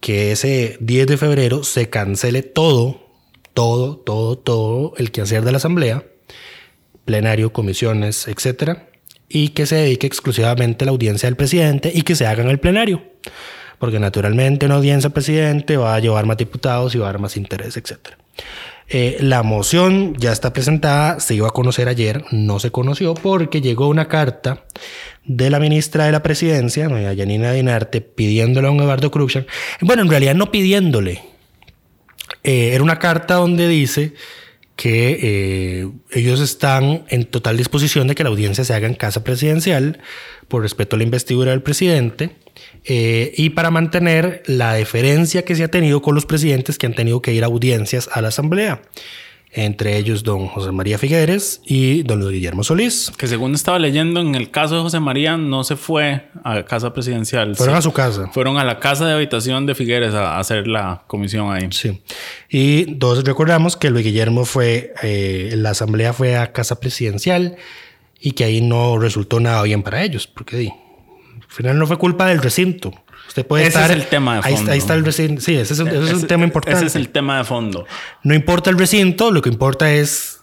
que 0.00 0.32
ese 0.32 0.76
10 0.80 1.06
de 1.06 1.16
febrero 1.16 1.62
se 1.62 1.88
cancele 1.90 2.42
todo, 2.42 3.06
todo, 3.54 3.98
todo, 3.98 4.36
todo 4.36 4.94
el 4.96 5.12
quehacer 5.12 5.44
de 5.44 5.52
la 5.52 5.58
asamblea 5.58 6.02
plenario, 7.08 7.54
comisiones, 7.54 8.28
etcétera, 8.28 8.90
y 9.30 9.48
que 9.48 9.64
se 9.64 9.76
dedique 9.76 10.06
exclusivamente 10.06 10.84
a 10.84 10.86
la 10.86 10.92
audiencia 10.92 11.26
del 11.26 11.36
presidente 11.36 11.90
y 11.94 12.02
que 12.02 12.14
se 12.14 12.26
haga 12.26 12.42
en 12.42 12.50
el 12.50 12.60
plenario. 12.60 13.02
Porque 13.78 13.98
naturalmente 13.98 14.66
una 14.66 14.74
audiencia 14.74 15.08
del 15.08 15.14
presidente 15.14 15.78
va 15.78 15.94
a 15.94 16.00
llevar 16.00 16.26
más 16.26 16.36
diputados 16.36 16.94
y 16.94 16.98
va 16.98 17.08
a 17.08 17.12
dar 17.12 17.18
más 17.18 17.38
interés, 17.38 17.78
etcétera. 17.78 18.18
Eh, 18.90 19.16
la 19.20 19.42
moción 19.42 20.16
ya 20.18 20.32
está 20.32 20.52
presentada, 20.52 21.18
se 21.18 21.34
iba 21.34 21.48
a 21.48 21.50
conocer 21.50 21.88
ayer, 21.88 22.24
no 22.30 22.60
se 22.60 22.70
conoció 22.70 23.14
porque 23.14 23.62
llegó 23.62 23.88
una 23.88 24.06
carta 24.08 24.66
de 25.24 25.48
la 25.48 25.60
ministra 25.60 26.04
de 26.04 26.12
la 26.12 26.22
presidencia, 26.22 26.88
doña 26.88 27.14
Yanina 27.14 27.52
Dinarte, 27.52 28.02
pidiéndole 28.02 28.66
a 28.66 28.70
don 28.70 28.80
Eduardo 28.80 29.10
Cruxan. 29.10 29.46
Bueno, 29.80 30.02
en 30.02 30.10
realidad 30.10 30.34
no 30.34 30.50
pidiéndole. 30.50 31.22
Eh, 32.44 32.72
era 32.74 32.82
una 32.82 32.98
carta 32.98 33.34
donde 33.34 33.66
dice 33.66 34.12
que 34.78 35.18
eh, 35.20 35.90
ellos 36.12 36.38
están 36.38 37.04
en 37.08 37.24
total 37.24 37.56
disposición 37.56 38.06
de 38.06 38.14
que 38.14 38.22
la 38.22 38.28
audiencia 38.28 38.62
se 38.62 38.72
haga 38.74 38.86
en 38.86 38.94
casa 38.94 39.24
presidencial 39.24 39.98
por 40.46 40.62
respeto 40.62 40.94
a 40.94 40.98
la 40.98 41.02
investidura 41.02 41.50
del 41.50 41.62
presidente 41.62 42.36
eh, 42.84 43.34
y 43.36 43.50
para 43.50 43.72
mantener 43.72 44.44
la 44.46 44.74
deferencia 44.74 45.44
que 45.44 45.56
se 45.56 45.64
ha 45.64 45.68
tenido 45.68 46.00
con 46.00 46.14
los 46.14 46.26
presidentes 46.26 46.78
que 46.78 46.86
han 46.86 46.94
tenido 46.94 47.20
que 47.20 47.32
ir 47.32 47.42
a 47.42 47.48
audiencias 47.48 48.08
a 48.12 48.20
la 48.20 48.28
Asamblea. 48.28 48.80
Entre 49.50 49.96
ellos 49.96 50.24
don 50.24 50.46
José 50.46 50.72
María 50.72 50.98
Figueres 50.98 51.62
y 51.64 52.02
don 52.02 52.20
Luis 52.20 52.32
Guillermo 52.32 52.62
Solís. 52.64 53.10
Que 53.16 53.26
según 53.26 53.54
estaba 53.54 53.78
leyendo, 53.78 54.20
en 54.20 54.34
el 54.34 54.50
caso 54.50 54.76
de 54.76 54.82
José 54.82 55.00
María 55.00 55.38
no 55.38 55.64
se 55.64 55.74
fue 55.76 56.28
a 56.44 56.62
casa 56.64 56.92
presidencial. 56.92 57.56
Fueron 57.56 57.74
Sí. 57.76 57.78
a 57.78 57.82
su 57.82 57.92
casa. 57.92 58.28
Fueron 58.32 58.58
a 58.58 58.64
la 58.64 58.78
casa 58.78 59.06
de 59.06 59.14
habitación 59.14 59.64
de 59.64 59.74
Figueres 59.74 60.12
a 60.12 60.38
hacer 60.38 60.66
la 60.68 61.02
comisión 61.06 61.50
ahí. 61.50 61.68
Sí. 61.70 61.98
Y 62.50 62.96
todos 62.96 63.24
recordamos 63.24 63.76
que 63.76 63.88
Luis 63.90 64.04
Guillermo 64.04 64.44
fue, 64.44 64.92
eh, 65.02 65.54
la 65.56 65.70
asamblea 65.70 66.12
fue 66.12 66.36
a 66.36 66.52
casa 66.52 66.78
presidencial 66.78 67.56
y 68.20 68.32
que 68.32 68.44
ahí 68.44 68.60
no 68.60 68.98
resultó 68.98 69.40
nada 69.40 69.62
bien 69.62 69.82
para 69.82 70.02
ellos, 70.04 70.26
porque 70.26 70.56
al 70.68 71.42
final 71.48 71.78
no 71.78 71.86
fue 71.86 71.96
culpa 71.96 72.26
del 72.26 72.42
recinto. 72.42 72.92
Usted 73.28 73.46
puede 73.46 73.64
Ese 73.66 73.78
estar. 73.78 73.90
es 73.90 73.96
el 73.96 74.06
tema 74.08 74.36
de 74.36 74.42
fondo. 74.42 74.72
ahí 74.72 74.78
está 74.78 74.94
el 74.94 75.04
recinto. 75.04 75.40
Sí, 75.40 75.54
ese 75.54 75.74
es, 75.74 75.78
un- 75.80 75.88
ese 75.88 75.98
es 76.04 76.10
un 76.10 76.16
Ese- 76.18 76.26
tema 76.26 76.44
importante. 76.44 76.78
Ese 76.78 76.86
es 76.86 76.96
el 76.96 77.10
tema 77.10 77.38
de 77.38 77.44
fondo. 77.44 77.86
No 78.24 78.34
importa 78.34 78.70
el 78.70 78.78
recinto, 78.78 79.30
lo 79.30 79.40
que 79.42 79.48
importa 79.50 79.92
es 79.92 80.40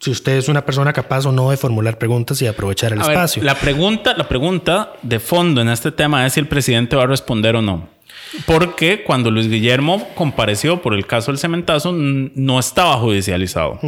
si 0.00 0.10
usted 0.10 0.32
es 0.38 0.48
una 0.48 0.64
persona 0.66 0.92
capaz 0.92 1.26
o 1.26 1.32
no 1.32 1.50
de 1.50 1.56
formular 1.56 1.96
preguntas 1.98 2.42
y 2.42 2.46
aprovechar 2.48 2.92
el 2.92 3.00
A 3.00 3.06
ver, 3.06 3.12
espacio. 3.16 3.42
la 3.44 3.54
pregunta, 3.54 4.14
la 4.16 4.26
pregunta 4.26 4.94
de 5.02 5.20
fondo 5.20 5.60
en 5.60 5.68
este 5.68 5.92
tema 5.92 6.26
es 6.26 6.32
si 6.32 6.40
el 6.40 6.48
presidente 6.48 6.96
va 6.96 7.04
a 7.04 7.06
responder 7.06 7.54
o 7.56 7.62
no. 7.62 7.88
Porque 8.46 9.04
cuando 9.04 9.30
Luis 9.30 9.48
Guillermo 9.48 10.08
compareció 10.14 10.80
por 10.82 10.94
el 10.94 11.06
caso 11.06 11.30
del 11.30 11.38
cementazo, 11.38 11.92
no 11.94 12.58
estaba 12.58 12.96
judicializado. 12.96 13.78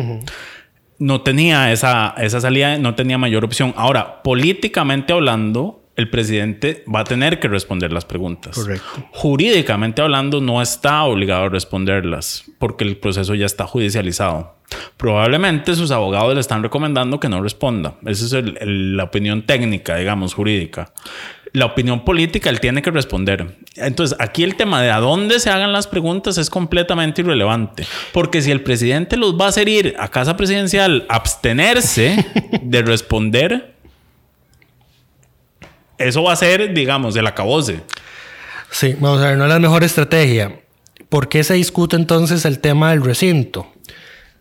No 0.99 1.23
tenía 1.23 1.73
esa, 1.73 2.15
esa 2.19 2.41
salida, 2.41 2.79
no 2.79 2.95
tenía 2.95 3.19
mayor 3.19 3.45
opción. 3.45 3.73
Ahora, 3.77 4.23
políticamente 4.23 5.13
hablando, 5.13 5.83
el 5.97 6.11
presidente 6.11 6.85
va 6.93 7.01
a 7.01 7.05
tener 7.05 7.39
que 7.39 7.49
responder 7.49 7.93
las 7.93 8.05
preguntas. 8.05 8.57
Correcto. 8.57 8.85
Jurídicamente 9.13 10.03
hablando, 10.03 10.41
no 10.41 10.61
está 10.61 11.05
obligado 11.05 11.45
a 11.45 11.49
responderlas 11.49 12.45
porque 12.59 12.85
el 12.85 12.97
proceso 12.97 13.35
ya 13.35 13.47
está 13.47 13.67
judicializado. 13.67 14.55
Probablemente 14.97 15.75
sus 15.75 15.91
abogados 15.91 16.35
le 16.35 16.41
están 16.41 16.63
recomendando 16.63 17.21
que 17.21 17.29
no 17.29 17.43
responda. 17.43 17.95
Esa 18.07 18.25
es 18.27 18.33
el- 18.33 18.57
el- 18.61 18.97
la 18.97 19.05
opinión 19.05 19.43
técnica, 19.43 19.97
digamos, 19.97 20.35
jurídica. 20.35 20.93
La 21.53 21.67
opinión 21.67 22.05
política, 22.05 22.51
él 22.51 22.59
tiene 22.59 22.83
que 22.83 22.91
responder. 22.91 23.57
Entonces, 23.77 24.17
aquí 24.21 24.43
el 24.43 24.57
tema 24.57 24.83
de 24.83 24.91
a 24.91 24.99
dónde 24.99 25.39
se 25.39 25.51
hagan 25.51 25.73
las 25.73 25.87
preguntas 25.87 26.37
es 26.39 26.51
completamente 26.51 27.21
irrelevante. 27.23 27.87
Porque 28.13 28.43
si 28.43 28.51
el 28.51 28.63
presidente 28.63 29.17
los 29.17 29.39
va 29.41 29.45
a 29.45 29.49
hacer 29.51 29.69
ir 29.69 29.95
a 30.01 30.09
casa 30.09 30.37
presidencial, 30.37 31.07
abstenerse 31.09 32.27
de 32.63 32.83
responder, 32.83 33.74
eso 35.99 36.23
va 36.23 36.33
a 36.33 36.37
ser, 36.37 36.75
digamos, 36.75 37.17
el 37.17 37.27
acabose. 37.27 37.81
Sí, 38.71 38.97
vamos 38.99 39.23
a 39.23 39.29
ver, 39.29 39.39
no 39.39 39.45
es 39.45 39.51
la 39.51 39.59
mejor 39.59 39.85
estrategia. 39.85 40.61
¿Por 41.09 41.29
qué 41.29 41.45
se 41.45 41.55
discute 41.55 41.97
entonces 41.97 42.45
el 42.45 42.59
tema 42.59 42.91
del 42.91 43.05
recinto? 43.05 43.69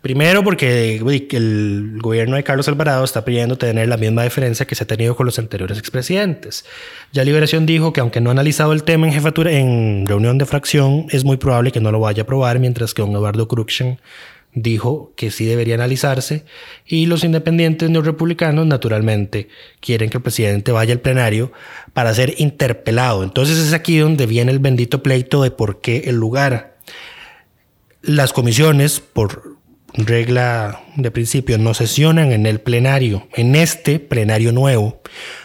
Primero 0.02 0.44
porque 0.44 0.96
el 0.96 1.98
gobierno 1.98 2.36
de 2.36 2.44
Carlos 2.44 2.68
Alvarado 2.68 3.04
está 3.04 3.24
pidiendo 3.24 3.56
tener 3.56 3.88
la 3.88 3.96
misma 3.96 4.22
diferencia 4.22 4.66
que 4.66 4.74
se 4.74 4.84
ha 4.84 4.86
tenido 4.86 5.16
con 5.16 5.24
los 5.24 5.38
anteriores 5.38 5.78
expresidentes. 5.78 6.66
Ya 7.12 7.24
Liberación 7.24 7.64
dijo 7.64 7.94
que 7.94 8.00
aunque 8.00 8.20
no 8.20 8.28
ha 8.28 8.32
analizado 8.32 8.74
el 8.74 8.82
tema 8.82 9.06
en 9.06 9.14
jefatura 9.14 9.52
en 9.52 10.04
reunión 10.06 10.36
de 10.36 10.44
fracción, 10.44 11.06
es 11.08 11.24
muy 11.24 11.38
probable 11.38 11.72
que 11.72 11.80
no 11.80 11.90
lo 11.90 12.00
vaya 12.00 12.20
a 12.20 12.24
aprobar, 12.24 12.58
mientras 12.58 12.92
que 12.92 13.00
don 13.00 13.12
Eduardo 13.12 13.48
Cruxen 13.48 13.98
dijo 14.54 15.12
que 15.16 15.30
sí 15.30 15.44
debería 15.44 15.74
analizarse 15.74 16.44
y 16.86 17.06
los 17.06 17.24
independientes 17.24 17.90
neorrepublicanos 17.90 18.66
naturalmente 18.66 19.48
quieren 19.80 20.10
que 20.10 20.18
el 20.18 20.22
presidente 20.22 20.72
vaya 20.72 20.94
al 20.94 21.00
plenario 21.00 21.52
para 21.92 22.14
ser 22.14 22.34
interpelado. 22.38 23.24
Entonces 23.24 23.58
es 23.58 23.72
aquí 23.72 23.98
donde 23.98 24.26
viene 24.26 24.52
el 24.52 24.60
bendito 24.60 25.02
pleito 25.02 25.42
de 25.42 25.50
por 25.50 25.80
qué 25.80 26.04
el 26.06 26.16
lugar. 26.16 26.78
Las 28.00 28.32
comisiones, 28.32 29.00
por 29.00 29.56
regla 29.94 30.82
de 30.96 31.10
principio, 31.10 31.58
no 31.58 31.74
sesionan 31.74 32.32
en 32.32 32.46
el 32.46 32.60
plenario, 32.60 33.26
en 33.34 33.56
este 33.56 33.98
plenario 33.98 34.52
nuevo, 34.52 35.00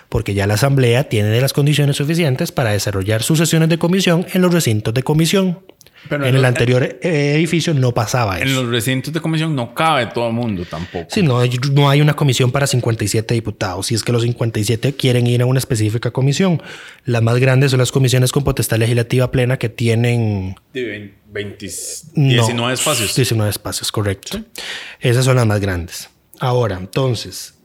porque 0.10 0.34
ya 0.34 0.46
la 0.46 0.56
Asamblea 0.56 1.06
tiene 1.06 1.40
las 1.40 1.54
condiciones 1.54 1.96
suficientes 1.98 2.52
para 2.52 2.72
desarrollar 2.72 3.24
sus 3.24 3.38
sesiones 3.40 3.70
de 3.70 3.80
comisión 3.80 4.26
en 4.34 4.42
los 4.42 4.54
recintos 4.54 4.94
de 4.94 5.04
comisión. 5.04 5.60
Pero 6.08 6.24
en 6.24 6.30
en 6.30 6.36
el 6.38 6.46
anterior 6.46 6.84
eh, 6.84 7.34
edificio 7.36 7.74
no 7.74 7.94
pasaba 7.94 8.40
En 8.40 8.48
eso. 8.48 8.64
los 8.64 8.72
recintos 8.72 9.14
de 9.14 9.20
comisión 9.20 9.54
no 9.56 9.74
cabe 9.76 10.06
todo 10.08 10.28
el 10.28 10.34
mundo 10.34 10.64
tampoco. 10.66 11.08
Sí, 11.10 11.22
no, 11.22 11.40
hay- 11.40 11.60
no 11.74 11.90
hay 11.90 12.00
una 12.02 12.16
comisión 12.16 12.52
para 12.52 12.66
57 12.68 13.34
diputados. 13.34 13.88
Si 13.88 13.96
es 13.96 14.04
que 14.04 14.12
los 14.12 14.22
57 14.24 14.94
quieren 14.96 15.28
ir 15.28 15.42
a 15.42 15.46
una 15.46 15.60
específica 15.60 16.12
comisión. 16.12 16.62
Las 17.06 17.22
más 17.22 17.38
grandes 17.38 17.72
son 17.72 17.80
las 17.80 17.92
comisiones 17.92 18.32
con 18.32 18.44
potestad 18.44 18.78
legislativa 18.78 19.30
plena 19.32 19.58
que 19.58 19.70
tienen 19.70 20.56
De 20.74 20.84
vein- 20.84 21.14
20 21.32 21.68
no, 22.16 22.30
19 22.30 22.74
espacios. 22.74 23.14
19 23.16 23.50
espacios, 23.50 23.92
correcto. 23.92 24.40
Esas 25.00 25.26
son 25.26 25.36
las 25.36 25.46
más 25.46 25.60
grandes. 25.60 26.10
Ahora, 26.40 26.78
entonces, 26.78 27.56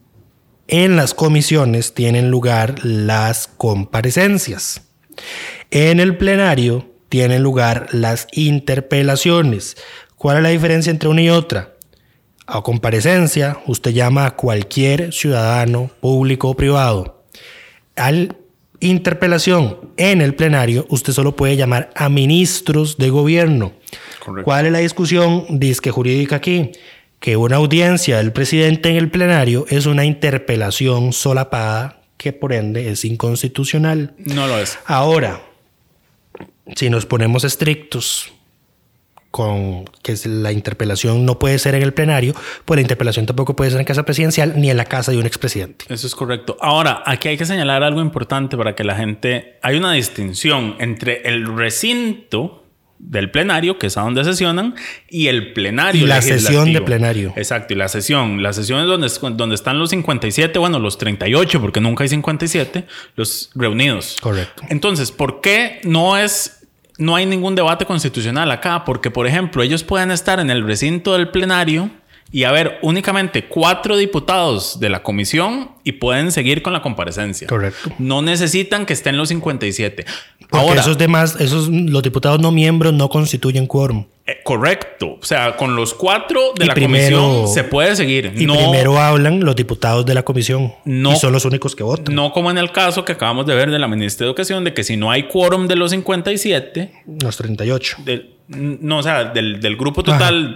en 0.67 0.95
las 0.97 1.13
comisiones 1.13 1.93
tienen 1.93 2.29
lugar 2.29 2.75
las 2.83 3.47
comparecencias. 3.47 4.81
En 5.71 5.99
el 5.99 6.17
plenario 6.17 6.91
tienen 7.15 7.43
lugar 7.43 7.87
las 7.93 8.27
interpelaciones. 8.33 9.77
¿Cuál 10.17 10.35
es 10.35 10.43
la 10.43 10.49
diferencia 10.49 10.91
entre 10.91 11.07
una 11.07 11.21
y 11.21 11.29
otra? 11.29 11.75
A 12.45 12.61
comparecencia, 12.61 13.57
usted 13.67 13.91
llama 13.91 14.25
a 14.25 14.35
cualquier 14.35 15.13
ciudadano, 15.13 15.91
público 16.01 16.49
o 16.49 16.57
privado. 16.57 17.23
Al 17.95 18.35
interpelación 18.81 19.93
en 19.95 20.19
el 20.19 20.35
plenario, 20.35 20.85
usted 20.89 21.13
solo 21.13 21.37
puede 21.37 21.55
llamar 21.55 21.89
a 21.95 22.09
ministros 22.09 22.97
de 22.97 23.09
gobierno. 23.09 23.71
Correcto. 24.19 24.43
¿Cuál 24.43 24.65
es 24.65 24.73
la 24.73 24.79
discusión 24.79 25.45
disque 25.49 25.91
jurídica 25.91 26.35
aquí? 26.35 26.73
Que 27.21 27.37
una 27.37 27.55
audiencia 27.55 28.17
del 28.17 28.33
presidente 28.33 28.89
en 28.89 28.97
el 28.97 29.09
plenario 29.09 29.65
es 29.69 29.85
una 29.85 30.03
interpelación 30.03 31.13
solapada 31.13 32.01
que 32.17 32.33
por 32.33 32.51
ende 32.51 32.89
es 32.89 33.05
inconstitucional. 33.05 34.15
No 34.17 34.47
lo 34.47 34.59
es. 34.59 34.77
Ahora, 34.85 35.41
si 36.75 36.89
nos 36.89 37.05
ponemos 37.05 37.43
estrictos 37.43 38.31
con 39.35 39.83
que 40.01 40.15
la 40.27 40.53
interpelación 40.53 41.25
no 41.25 41.37
puede 41.39 41.59
ser 41.59 41.75
en 41.75 41.83
el 41.83 41.93
plenario, 41.93 42.33
pues 42.63 42.77
la 42.77 42.81
interpelación 42.81 43.25
tampoco 43.25 43.53
puede 43.53 43.69
ser 43.69 43.81
en 43.81 43.85
casa 43.85 44.03
presidencial 44.03 44.53
ni 44.55 44.69
en 44.69 44.77
la 44.77 44.85
casa 44.85 45.11
de 45.11 45.17
un 45.17 45.25
expresidente. 45.25 45.83
Eso 45.89 46.07
es 46.07 46.15
correcto. 46.15 46.55
Ahora, 46.61 47.03
aquí 47.05 47.27
hay 47.27 47.37
que 47.37 47.45
señalar 47.45 47.83
algo 47.83 47.99
importante 47.99 48.55
para 48.55 48.75
que 48.75 48.85
la 48.85 48.95
gente... 48.95 49.59
Hay 49.61 49.75
una 49.75 49.91
distinción 49.91 50.77
entre 50.79 51.27
el 51.27 51.53
recinto 51.53 52.64
del 52.99 53.29
plenario, 53.31 53.77
que 53.77 53.87
es 53.87 53.97
a 53.97 54.01
donde 54.01 54.23
sesionan, 54.23 54.75
y 55.09 55.27
el 55.27 55.53
plenario. 55.53 56.03
Y 56.03 56.07
la 56.07 56.21
sesión 56.21 56.73
de 56.73 56.81
plenario. 56.81 57.33
Exacto, 57.35 57.73
y 57.73 57.77
la 57.77 57.87
sesión. 57.87 58.41
La 58.41 58.53
sesión 58.53 58.81
es 58.81 58.87
donde, 58.87 59.35
donde 59.35 59.55
están 59.55 59.79
los 59.79 59.89
57, 59.89 60.57
bueno, 60.59 60.79
los 60.79 60.97
38, 60.97 61.61
porque 61.61 61.81
nunca 61.81 62.03
hay 62.03 62.09
57, 62.09 62.85
los 63.15 63.51
reunidos. 63.55 64.17
Correcto. 64.21 64.63
Entonces, 64.69 65.11
¿por 65.11 65.41
qué 65.41 65.81
no 65.83 66.17
es 66.17 66.61
no 66.97 67.15
hay 67.15 67.25
ningún 67.25 67.55
debate 67.55 67.85
constitucional 67.85 68.49
acá? 68.51 68.85
Porque, 68.85 69.11
por 69.11 69.27
ejemplo, 69.27 69.61
ellos 69.61 69.83
pueden 69.83 70.11
estar 70.11 70.39
en 70.39 70.49
el 70.49 70.65
recinto 70.65 71.13
del 71.13 71.29
plenario 71.29 71.91
y 72.31 72.43
haber 72.43 72.79
únicamente 72.81 73.45
cuatro 73.45 73.95
diputados 73.97 74.79
de 74.79 74.89
la 74.89 75.03
comisión 75.03 75.71
y 75.83 75.93
pueden 75.93 76.31
seguir 76.31 76.61
con 76.61 76.73
la 76.73 76.81
comparecencia. 76.81 77.47
Correcto. 77.47 77.91
No 77.99 78.21
necesitan 78.21 78.85
que 78.85 78.93
estén 78.93 79.15
los 79.15 79.29
57. 79.29 80.05
Porque 80.49 80.57
Ahora, 80.57 80.81
esos 80.81 80.97
demás, 80.97 81.37
esos 81.39 81.69
los 81.69 82.03
diputados 82.03 82.39
no 82.39 82.51
miembros 82.51 82.93
no 82.93 83.07
constituyen 83.09 83.67
quórum. 83.67 84.05
eh, 84.27 84.39
correcto. 84.43 85.17
O 85.21 85.23
sea, 85.25 85.55
con 85.55 85.75
los 85.75 85.93
cuatro 85.93 86.53
de 86.57 86.65
Y 86.65 86.67
la 86.67 86.73
primero- 86.73 87.19
comisión 87.21 87.53
se 87.53 87.63
puede 87.63 87.95
seguir. 87.95 88.33
Y 88.35 88.45
no, 88.47 88.55
primero 88.55 88.97
hablan 88.99 89.39
los 89.45 89.55
diputados 89.55 90.05
de 90.05 90.13
la 90.15 90.23
comisión. 90.23 90.73
No. 90.83 91.13
Y 91.13 91.15
son 91.17 91.31
los 91.31 91.45
únicos 91.45 91.75
que 91.75 91.83
votan. 91.83 92.13
no 92.13 92.31
como 92.33 92.49
en 92.51 92.57
el 92.57 92.71
caso 92.71 93.05
que 93.05 93.13
acabamos 93.13 93.45
de 93.45 93.53
ver 93.55 93.69
de 93.71 93.79
la 93.79 93.87
ministra 93.87 94.25
de 94.25 94.29
Educación, 94.31 94.63
de 94.63 94.73
que 94.73 94.83
si 94.83 94.97
no 94.97 95.09
hay 95.11 95.27
quórum 95.27 95.67
de 95.67 95.75
los 95.75 95.91
57, 95.91 96.91
Los 97.23 97.37
38. 97.37 97.97
del, 98.03 98.31
no, 98.47 98.97
o 98.97 99.03
sea, 99.03 99.25
del, 99.25 99.59
del 99.61 99.75
grupo 99.77 100.03
total, 100.03 100.55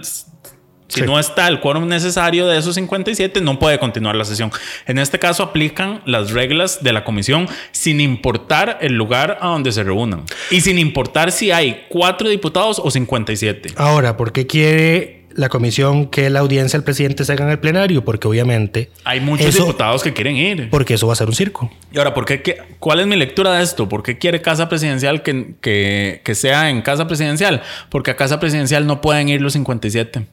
Si 0.90 1.00
Sí. 1.00 1.06
no 1.06 1.18
está 1.18 1.48
el 1.48 1.60
quórum 1.60 1.86
necesario 1.88 2.46
de 2.46 2.58
esos 2.58 2.74
57, 2.74 3.40
no 3.40 3.58
puede 3.58 3.78
continuar 3.78 4.16
la 4.16 4.24
sesión. 4.24 4.50
En 4.86 4.98
este 4.98 5.18
caso 5.18 5.42
aplican 5.42 6.02
las 6.04 6.32
reglas 6.32 6.82
de 6.82 6.92
la 6.92 7.04
comisión 7.04 7.48
sin 7.72 8.00
importar 8.00 8.78
el 8.82 8.94
lugar 8.94 9.38
a 9.40 9.46
donde 9.46 9.72
se 9.72 9.82
reúnan. 9.84 10.24
Y 10.50 10.60
sin 10.60 10.78
importar 10.78 11.32
si 11.32 11.50
hay 11.52 11.86
cuatro 11.88 12.28
diputados 12.28 12.80
o 12.84 12.90
57. 12.90 13.70
Ahora, 13.76 14.16
¿por 14.16 14.32
qué 14.32 14.46
quiere 14.46 15.20
la 15.32 15.48
comisión 15.48 16.06
que 16.08 16.28
la 16.28 16.40
audiencia 16.40 16.76
del 16.76 16.84
presidente 16.84 17.24
se 17.24 17.32
haga 17.32 17.44
en 17.44 17.50
el 17.52 17.60
plenario? 17.60 18.04
Porque 18.04 18.26
obviamente... 18.26 18.90
Hay 19.04 19.20
muchos 19.20 19.46
eso- 19.46 19.62
diputados 19.64 20.02
que 20.02 20.12
quieren 20.12 20.36
ir. 20.36 20.68
Porque 20.70 20.94
eso 20.94 21.06
va 21.06 21.12
a 21.12 21.16
ser 21.16 21.28
un 21.28 21.34
circo. 21.36 21.70
Y 21.92 21.98
ahora, 21.98 22.12
¿por 22.14 22.24
qué, 22.24 22.42
qué- 22.42 22.58
¿cuál 22.80 22.98
es 22.98 23.06
mi 23.06 23.14
lectura 23.14 23.52
de 23.54 23.62
esto? 23.62 23.88
¿Por 23.88 24.02
qué 24.02 24.18
quiere 24.18 24.42
Casa 24.42 24.68
Presidencial 24.68 25.22
que, 25.22 25.54
que, 25.60 26.20
que 26.24 26.34
sea 26.34 26.68
en 26.68 26.82
Casa 26.82 27.06
Presidencial? 27.06 27.62
Porque 27.90 28.10
a 28.10 28.16
Casa 28.16 28.40
Presidencial 28.40 28.88
no 28.88 29.00
pueden 29.00 29.28
ir 29.28 29.40
los 29.40 29.52
57. 29.52 30.26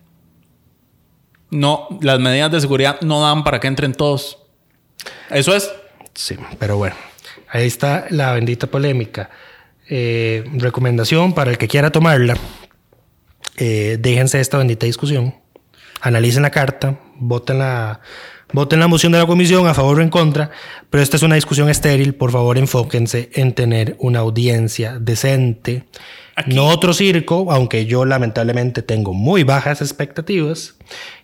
No, 1.49 1.87
las 2.01 2.19
medidas 2.19 2.51
de 2.51 2.61
seguridad 2.61 2.99
no 3.01 3.21
dan 3.21 3.43
para 3.43 3.59
que 3.59 3.67
entren 3.67 3.93
todos. 3.93 4.37
Eso 5.29 5.55
es. 5.55 5.71
Sí, 6.13 6.35
pero 6.59 6.77
bueno, 6.77 6.95
ahí 7.49 7.67
está 7.67 8.05
la 8.09 8.33
bendita 8.33 8.67
polémica. 8.67 9.29
Eh, 9.89 10.43
recomendación 10.55 11.33
para 11.33 11.51
el 11.51 11.57
que 11.57 11.67
quiera 11.67 11.91
tomarla. 11.91 12.37
eh, 13.57 13.97
déjense 13.99 14.39
esta 14.39 14.57
bendita 14.57 14.85
discusión. 14.85 15.33
Analicen 16.01 16.43
la 16.43 16.51
carta, 16.51 16.99
voten 17.15 17.59
la, 17.59 18.01
voten 18.53 18.79
la 18.79 18.87
moción 18.87 19.11
de 19.13 19.17
la 19.19 19.25
comisión 19.25 19.67
a 19.67 19.73
favor 19.73 19.99
o 19.99 20.01
en 20.01 20.09
contra. 20.09 20.51
Pero 20.89 21.01
esta 21.01 21.17
es 21.17 21.23
una 21.23 21.35
discusión 21.35 21.69
estéril. 21.69 22.13
Por 22.15 22.31
favor, 22.31 22.57
enfóquense 22.57 23.29
en 23.33 23.53
tener 23.53 23.95
una 23.99 24.19
audiencia 24.19 24.99
decente. 24.99 25.85
Aquí- 26.39 26.53
No 26.55 26.67
otro 26.67 26.93
circo, 26.93 27.51
aunque 27.51 27.87
yo 27.87 28.05
lamentablemente 28.05 28.83
tengo 28.83 29.13
muy 29.13 29.43
bajas 29.43 29.81
expectativas. 29.81 30.75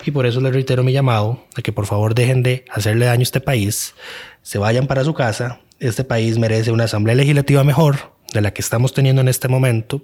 Y 0.05 0.11
por 0.11 0.25
eso 0.25 0.41
les 0.41 0.51
reitero 0.53 0.83
mi 0.83 0.91
llamado 0.91 1.45
a 1.55 1.61
que 1.61 1.71
por 1.71 1.85
favor 1.85 2.15
dejen 2.15 2.41
de 2.41 2.65
hacerle 2.71 3.05
daño 3.05 3.19
a 3.21 3.23
este 3.23 3.39
país. 3.39 3.93
Se 4.41 4.57
vayan 4.57 4.87
para 4.87 5.03
su 5.03 5.13
casa. 5.13 5.59
Este 5.79 6.03
país 6.03 6.37
merece 6.39 6.71
una 6.71 6.85
asamblea 6.85 7.15
legislativa 7.15 7.63
mejor 7.63 8.11
de 8.33 8.41
la 8.41 8.51
que 8.51 8.63
estamos 8.63 8.93
teniendo 8.93 9.21
en 9.21 9.27
este 9.27 9.47
momento. 9.47 10.01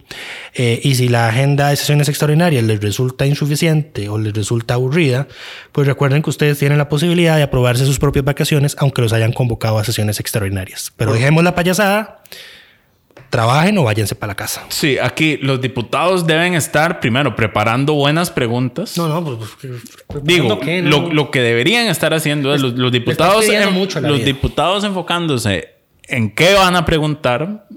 Eh, 0.54 0.80
y 0.84 0.94
si 0.94 1.10
la 1.10 1.28
agenda 1.28 1.70
de 1.70 1.76
sesiones 1.76 2.08
extraordinarias 2.08 2.64
les 2.64 2.80
resulta 2.80 3.26
insuficiente 3.26 4.10
o 4.10 4.20
les 4.20 4.34
resulta 4.34 4.76
aburrida, 4.76 5.28
pues 5.72 5.88
recuerden 5.88 6.22
que 6.22 6.30
ustedes 6.30 6.60
tienen 6.60 6.78
la 6.78 6.88
posibilidad 6.90 7.36
de 7.38 7.42
aprobarse 7.44 7.84
sus 7.86 7.98
propias 7.98 8.24
vacaciones, 8.26 8.76
aunque 8.78 9.02
los 9.02 9.14
hayan 9.14 9.34
convocado 9.34 9.80
a 9.80 9.84
sesiones 9.84 10.20
extraordinarias. 10.20 10.94
Pero 10.96 11.14
dejemos 11.14 11.44
la 11.44 11.56
payasada, 11.56 12.22
trabajen 13.30 13.78
o 13.78 13.84
váyanse 13.84 14.16
para 14.16 14.32
la 14.32 14.36
casa. 14.36 14.66
Sí, 14.70 14.98
aquí 14.98 15.38
los 15.38 15.62
diputados 15.62 16.26
deben 16.26 16.54
estar 16.56 17.00
primero 17.00 17.36
preparando 17.36 17.94
buenas 17.94 18.32
preguntas. 18.32 18.98
No, 18.98 19.08
no, 19.08 19.24
pues. 19.38 19.50
pues, 20.08 20.24
Digo, 20.24 20.60
¿qué? 20.60 20.82
No. 20.82 20.90
lo, 21.02 21.14
lo 21.14 21.32
que 21.32 21.42
deberían 21.42 21.88
estar 21.88 22.14
haciendo 22.14 22.54
es 22.56 22.62
los, 22.62 22.74
los 22.74 22.92
diputados, 22.92 23.48
en- 23.48 23.72
mucho 23.74 24.02
los 24.02 24.18
vida. 24.18 24.26
diputados 24.26 24.84
enfocándose 24.84 25.70
en 26.08 26.32
qué 26.32 26.54
van 26.56 26.76
a 26.76 26.86
preguntar, 26.86 27.68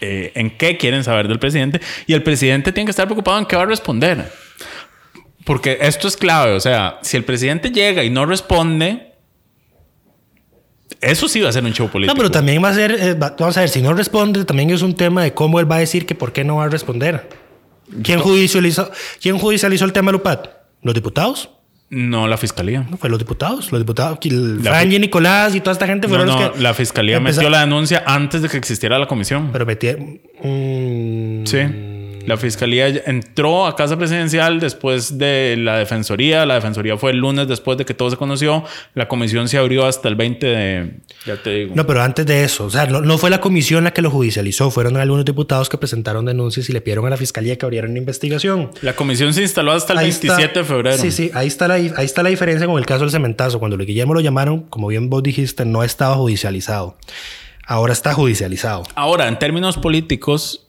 eh, 0.00 0.32
en 0.34 0.56
qué 0.56 0.76
quieren 0.76 1.04
saber 1.04 1.28
del 1.28 1.38
presidente, 1.38 1.80
y 2.06 2.14
el 2.14 2.22
presidente 2.24 2.72
tiene 2.72 2.86
que 2.86 2.90
estar 2.90 3.06
preocupado 3.06 3.38
en 3.38 3.46
qué 3.46 3.54
va 3.56 3.62
a 3.62 3.66
responder. 3.66 4.32
Porque 5.44 5.78
esto 5.80 6.08
es 6.08 6.16
clave, 6.16 6.52
o 6.52 6.60
sea, 6.60 6.98
si 7.02 7.16
el 7.16 7.24
presidente 7.24 7.70
llega 7.70 8.02
y 8.04 8.10
no 8.10 8.26
responde, 8.26 9.09
eso 11.00 11.28
sí 11.28 11.40
va 11.40 11.48
a 11.48 11.52
ser 11.52 11.64
un 11.64 11.72
show 11.72 11.88
político. 11.88 12.14
No, 12.14 12.18
pero 12.18 12.30
también 12.30 12.62
va 12.62 12.68
a 12.70 12.74
ser, 12.74 12.92
eh, 12.92 13.14
va- 13.14 13.34
vamos 13.38 13.56
a 13.56 13.60
ver, 13.60 13.68
si 13.68 13.80
no 13.82 13.92
responde, 13.94 14.44
también 14.44 14.70
es 14.70 14.82
un 14.82 14.94
tema 14.94 15.22
de 15.22 15.32
cómo 15.34 15.58
él 15.60 15.70
va 15.70 15.76
a 15.76 15.80
decir 15.80 16.06
que 16.06 16.14
por 16.14 16.32
qué 16.32 16.44
no 16.44 16.56
va 16.56 16.64
a 16.64 16.68
responder. 16.68 17.28
¿Quién 18.02 18.20
judicializó, 18.20 18.90
¿quién 19.20 19.38
judicializó 19.38 19.84
el 19.84 19.92
tema 19.92 20.12
Lupat? 20.12 20.46
¿Los 20.82 20.94
diputados? 20.94 21.50
No, 21.92 22.28
la 22.28 22.36
fiscalía. 22.36 22.86
No, 22.88 22.96
fue 22.96 23.10
los 23.10 23.18
diputados. 23.18 23.72
Los 23.72 23.80
diputados, 23.80 24.18
fi- 24.22 24.30
Nicolás 25.00 25.56
y 25.56 25.60
toda 25.60 25.72
esta 25.72 25.88
gente 25.88 26.06
fueron 26.06 26.28
no, 26.28 26.38
los 26.40 26.50
que. 26.52 26.60
la 26.62 26.72
fiscalía 26.72 27.16
empezó- 27.16 27.40
metió 27.40 27.50
la 27.50 27.60
denuncia 27.60 28.04
antes 28.06 28.42
de 28.42 28.48
que 28.48 28.56
existiera 28.56 28.96
la 28.96 29.06
comisión. 29.08 29.48
Pero 29.52 29.66
metieron. 29.66 30.20
mm, 30.40 31.46
Sí. 31.46 31.58
La 32.26 32.36
fiscalía 32.36 32.86
entró 33.06 33.66
a 33.66 33.74
casa 33.76 33.96
presidencial 33.96 34.60
después 34.60 35.16
de 35.18 35.56
la 35.58 35.78
defensoría. 35.78 36.44
La 36.46 36.54
defensoría 36.54 36.96
fue 36.96 37.10
el 37.12 37.16
lunes 37.18 37.48
después 37.48 37.78
de 37.78 37.84
que 37.84 37.94
todo 37.94 38.10
se 38.10 38.16
conoció. 38.16 38.64
La 38.94 39.08
comisión 39.08 39.48
se 39.48 39.58
abrió 39.58 39.86
hasta 39.86 40.08
el 40.08 40.14
20 40.16 40.46
de. 40.46 40.90
Ya 41.26 41.36
te 41.42 41.50
digo. 41.50 41.72
No, 41.74 41.86
pero 41.86 42.02
antes 42.02 42.26
de 42.26 42.44
eso, 42.44 42.66
o 42.66 42.70
sea, 42.70 42.86
no, 42.86 43.00
no 43.00 43.18
fue 43.18 43.30
la 43.30 43.40
comisión 43.40 43.84
la 43.84 43.92
que 43.92 44.02
lo 44.02 44.10
judicializó, 44.10 44.70
fueron 44.70 44.96
algunos 44.96 45.24
diputados 45.24 45.68
que 45.68 45.78
presentaron 45.78 46.24
denuncias 46.24 46.68
y 46.68 46.72
le 46.72 46.80
pidieron 46.80 47.06
a 47.06 47.10
la 47.10 47.16
fiscalía 47.16 47.56
que 47.56 47.64
abriera 47.64 47.88
una 47.88 47.98
investigación. 47.98 48.70
La 48.82 48.94
comisión 48.94 49.32
se 49.34 49.42
instaló 49.42 49.72
hasta 49.72 49.92
el 49.94 49.98
Ahí 50.00 50.04
27 50.06 50.42
está- 50.44 50.58
de 50.60 50.64
febrero. 50.64 50.98
Sí, 50.98 51.10
sí, 51.10 51.30
ahí 51.34 51.46
está, 51.48 51.68
la, 51.68 51.74
ahí 51.74 51.92
está 52.04 52.22
la 52.22 52.30
diferencia 52.30 52.66
con 52.66 52.78
el 52.78 52.86
caso 52.86 53.00
del 53.02 53.10
cementazo. 53.10 53.58
Cuando 53.58 53.76
lo 53.76 53.84
Guillermo 53.84 54.14
lo 54.14 54.20
llamaron, 54.20 54.60
como 54.68 54.88
bien 54.88 55.08
vos 55.10 55.22
dijiste, 55.22 55.64
no 55.64 55.82
estaba 55.82 56.14
judicializado. 56.16 56.96
Ahora 57.66 57.92
está 57.92 58.12
judicializado. 58.14 58.82
Ahora, 58.94 59.28
en 59.28 59.38
términos 59.38 59.76
políticos, 59.76 60.66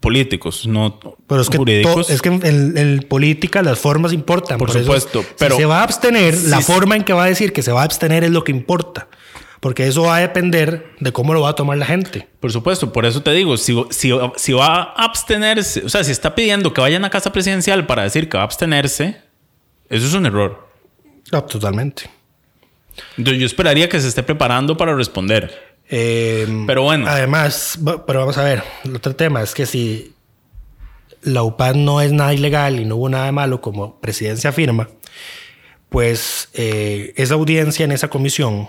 políticos, 0.00 0.66
no 0.66 0.98
Pero 1.26 1.40
es 1.42 1.50
que, 1.50 1.56
jurídicos. 1.58 2.06
to- 2.06 2.12
es 2.12 2.22
que 2.22 2.28
en, 2.28 2.76
en 2.78 2.98
política 3.08 3.62
las 3.62 3.78
formas 3.78 4.12
importan. 4.12 4.58
Por 4.58 4.70
supuesto, 4.70 5.22
si 5.22 5.28
pero- 5.38 5.56
se 5.56 5.64
va 5.64 5.80
a 5.80 5.82
abstener, 5.84 6.34
la 6.44 6.60
forma 6.60 6.96
en 6.96 7.04
que 7.04 7.12
va 7.12 7.24
a 7.24 7.26
decir 7.26 7.52
que 7.52 7.62
se 7.62 7.72
va 7.72 7.82
a 7.82 7.84
abstener 7.84 8.24
es 8.24 8.30
lo 8.30 8.44
que 8.44 8.52
importa. 8.52 9.08
Porque 9.60 9.88
eso 9.88 10.02
va 10.02 10.16
a 10.18 10.20
depender 10.20 10.92
de 11.00 11.10
cómo 11.10 11.34
lo 11.34 11.40
va 11.40 11.48
a 11.50 11.54
tomar 11.56 11.76
la 11.78 11.84
gente. 11.86 12.28
Por 12.38 12.52
supuesto, 12.52 12.92
por 12.92 13.04
eso 13.04 13.22
te 13.24 13.32
digo, 13.32 13.56
si, 13.56 13.74
si, 13.90 14.12
si 14.36 14.52
va 14.52 14.66
a 14.94 15.04
abstenerse, 15.04 15.84
o 15.84 15.88
sea, 15.88 16.04
si 16.04 16.12
está 16.12 16.36
pidiendo 16.36 16.72
que 16.72 16.80
vayan 16.80 17.04
a 17.04 17.10
casa 17.10 17.32
presidencial 17.32 17.84
para 17.84 18.04
decir 18.04 18.28
que 18.28 18.36
va 18.36 18.42
a 18.42 18.46
abstenerse, 18.46 19.20
eso 19.90 20.06
es 20.06 20.14
un 20.14 20.26
error. 20.26 20.68
No, 21.32 21.42
totalmente. 21.42 22.08
Entonces 23.16 23.40
yo 23.40 23.46
esperaría 23.46 23.88
que 23.88 24.00
se 24.00 24.06
esté 24.08 24.22
preparando 24.22 24.76
para 24.76 24.94
responder. 24.94 25.67
Eh, 25.88 26.46
Pero 26.66 26.82
bueno. 26.82 27.06
Además, 27.08 27.78
pero 28.06 28.20
vamos 28.20 28.38
a 28.38 28.44
ver, 28.44 28.62
el 28.84 28.96
otro 28.96 29.16
tema 29.16 29.42
es 29.42 29.54
que 29.54 29.66
si 29.66 30.14
la 31.22 31.42
UPAD 31.42 31.74
no 31.74 32.00
es 32.00 32.12
nada 32.12 32.34
ilegal 32.34 32.78
y 32.80 32.84
no 32.84 32.96
hubo 32.96 33.08
nada 33.08 33.26
de 33.26 33.32
malo 33.32 33.60
como 33.60 33.98
presidencia 34.00 34.50
afirma, 34.50 34.88
pues 35.88 36.50
eh, 36.54 37.12
esa 37.16 37.34
audiencia 37.34 37.84
en 37.84 37.92
esa 37.92 38.08
comisión, 38.08 38.68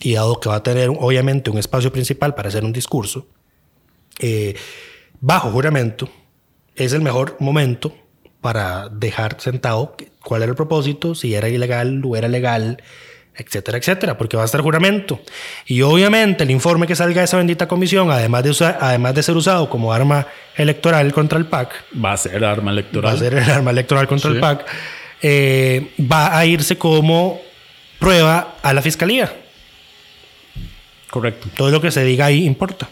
y 0.00 0.14
dado 0.14 0.38
que 0.40 0.48
va 0.48 0.56
a 0.56 0.62
tener 0.62 0.90
obviamente 0.90 1.50
un 1.50 1.58
espacio 1.58 1.90
principal 1.90 2.34
para 2.34 2.48
hacer 2.48 2.64
un 2.64 2.72
discurso, 2.72 3.26
eh, 4.18 4.54
bajo 5.20 5.50
juramento, 5.50 6.08
es 6.74 6.92
el 6.92 7.00
mejor 7.00 7.36
momento 7.40 7.96
para 8.40 8.88
dejar 8.90 9.40
sentado 9.40 9.96
cuál 10.22 10.42
era 10.42 10.50
el 10.50 10.56
propósito, 10.56 11.14
si 11.14 11.34
era 11.34 11.48
ilegal 11.48 12.02
o 12.04 12.16
era 12.16 12.28
legal, 12.28 12.82
etcétera, 13.38 13.78
etcétera, 13.78 14.16
porque 14.18 14.36
va 14.36 14.42
a 14.42 14.46
estar 14.46 14.60
juramento. 14.60 15.20
Y 15.66 15.82
obviamente 15.82 16.44
el 16.44 16.50
informe 16.50 16.86
que 16.86 16.94
salga 16.96 17.20
de 17.20 17.24
esa 17.26 17.36
bendita 17.36 17.68
comisión, 17.68 18.10
además 18.10 18.42
de, 18.44 18.50
usar- 18.50 18.78
además 18.80 19.14
de 19.14 19.22
ser 19.22 19.36
usado 19.36 19.68
como 19.68 19.92
arma 19.92 20.26
electoral 20.56 21.12
contra 21.12 21.38
el 21.38 21.46
PAC, 21.46 21.84
Va 22.04 22.12
a 22.12 22.16
ser 22.16 22.44
arma 22.44 22.70
electoral. 22.70 23.12
va 23.12 23.16
a 23.16 23.18
ser 23.18 23.34
el 23.34 23.50
arma 23.50 23.70
electoral 23.70 24.06
contra 24.08 24.30
Sí. 24.30 24.36
el 24.36 24.40
PAC, 24.40 24.66
eh, 25.22 25.92
va 26.00 26.36
a 26.38 26.46
irse 26.46 26.76
como 26.78 27.40
prueba 27.98 28.56
a 28.62 28.72
la 28.72 28.82
fiscalía. 28.82 29.32
Correcto. 31.10 31.48
Todo 31.56 31.70
lo 31.70 31.80
que 31.80 31.90
se 31.90 32.04
diga 32.04 32.26
ahí 32.26 32.44
importa. 32.44 32.88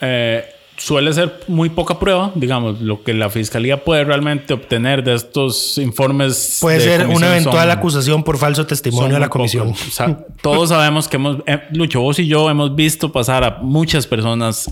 Eh, 0.00 0.44
suele 0.82 1.12
ser 1.12 1.40
muy 1.46 1.68
poca 1.68 1.98
prueba, 1.98 2.32
digamos, 2.34 2.80
lo 2.80 3.02
que 3.02 3.12
la 3.12 3.28
fiscalía 3.28 3.84
puede 3.84 4.02
realmente 4.04 4.54
obtener 4.54 5.04
de 5.04 5.14
estos 5.14 5.76
informes. 5.78 6.58
Puede 6.60 6.78
de 6.78 6.84
ser 6.84 7.06
una 7.06 7.28
eventual 7.28 7.68
son- 7.68 7.78
acusación 7.78 8.24
por 8.24 8.38
falso 8.38 8.66
testimonio 8.66 9.16
a 9.16 9.20
la 9.20 9.28
comisión. 9.28 9.68
pocos. 9.68 9.88
O 9.88 9.90
sea, 9.90 10.18
todos 10.42 10.70
sabemos 10.70 11.06
que 11.06 11.16
hemos, 11.16 11.36
eh, 11.46 11.60
Lucho, 11.72 12.00
vos 12.00 12.18
y 12.18 12.26
yo 12.26 12.48
hemos 12.48 12.74
visto 12.74 13.12
pasar 13.12 13.44
a 13.44 13.58
muchas 13.60 14.06
personas 14.06 14.70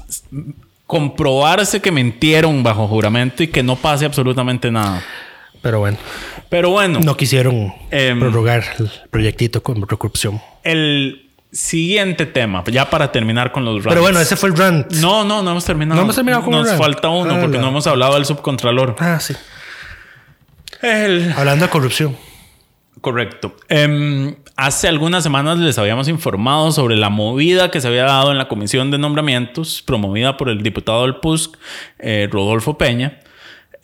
comprobarse 0.87 1.81
que 1.81 1.92
mintieron 1.92 2.62
bajo 2.62 2.88
juramento 2.88 3.42
y 3.42 3.49
que 3.49 3.62
no 3.62 3.77
pase 3.77 4.07
absolutamente 4.07 4.71
nada. 4.71 5.03
Pero 5.61 5.81
bueno, 5.81 5.99
Pero 6.49 6.71
bueno, 6.71 7.01
no 7.01 7.16
quisieron 7.16 7.75
Em, 7.90 8.18
prorrogar 8.18 8.64
el 8.79 8.90
proyectito 9.11 9.62
con 9.62 9.81
corrupción. 9.83 10.40
el 10.64 11.28
siguiente 11.53 12.27
tema, 12.27 12.63
ya 12.71 12.89
para 12.91 13.11
terminar 13.13 13.53
con 13.53 13.65
los 13.65 13.77
rants. 13.77 13.89
Pero 13.89 14.01
bueno, 14.03 14.21
ese 14.21 14.37
fue 14.37 14.51
el 14.51 14.57
rant. 14.57 14.93
No, 14.95 15.25
no, 15.25 15.43
no 15.43 15.51
hemos 15.53 15.65
terminado. 15.65 15.97
No 15.97 16.03
hemos 16.03 16.15
terminado 16.15 16.43
con 16.45 16.53
Nos 16.53 16.63
el 16.65 16.69
rant. 16.73 16.83
falta 16.83 17.09
uno 17.09 17.35
Ah, 17.35 17.41
porque 17.41 17.57
la- 17.57 17.63
no 17.63 17.69
hemos 17.69 17.87
hablado 17.87 18.15
del 18.15 18.25
subcontralor. 18.27 18.97
Ah, 18.99 19.19
sí. 19.21 19.35
El- 20.83 21.33
Hablando 21.37 21.65
de 21.65 21.71
corrupción. 21.71 22.17
Correcto. 23.01 23.55
Em, 23.69 24.35
hace 24.57 24.89
algunas 24.89 25.23
semanas 25.23 25.59
les 25.59 25.79
habíamos 25.79 26.09
informado 26.09 26.73
sobre 26.73 26.97
la 26.97 27.11
movida 27.11 27.71
que 27.71 27.81
se 27.81 27.87
había 27.89 28.05
dado 28.05 28.33
en 28.33 28.39
la 28.39 28.49
comisión 28.49 28.91
de 28.91 28.99
nombramientos 28.99 29.83
promovida 29.83 30.37
por 30.37 30.49
el 30.49 30.63
diputado 30.63 31.03
del 31.03 31.17
PUSC, 31.17 31.57
eh, 32.01 32.29
Rodolfo 32.31 32.77
Peña, 32.77 33.21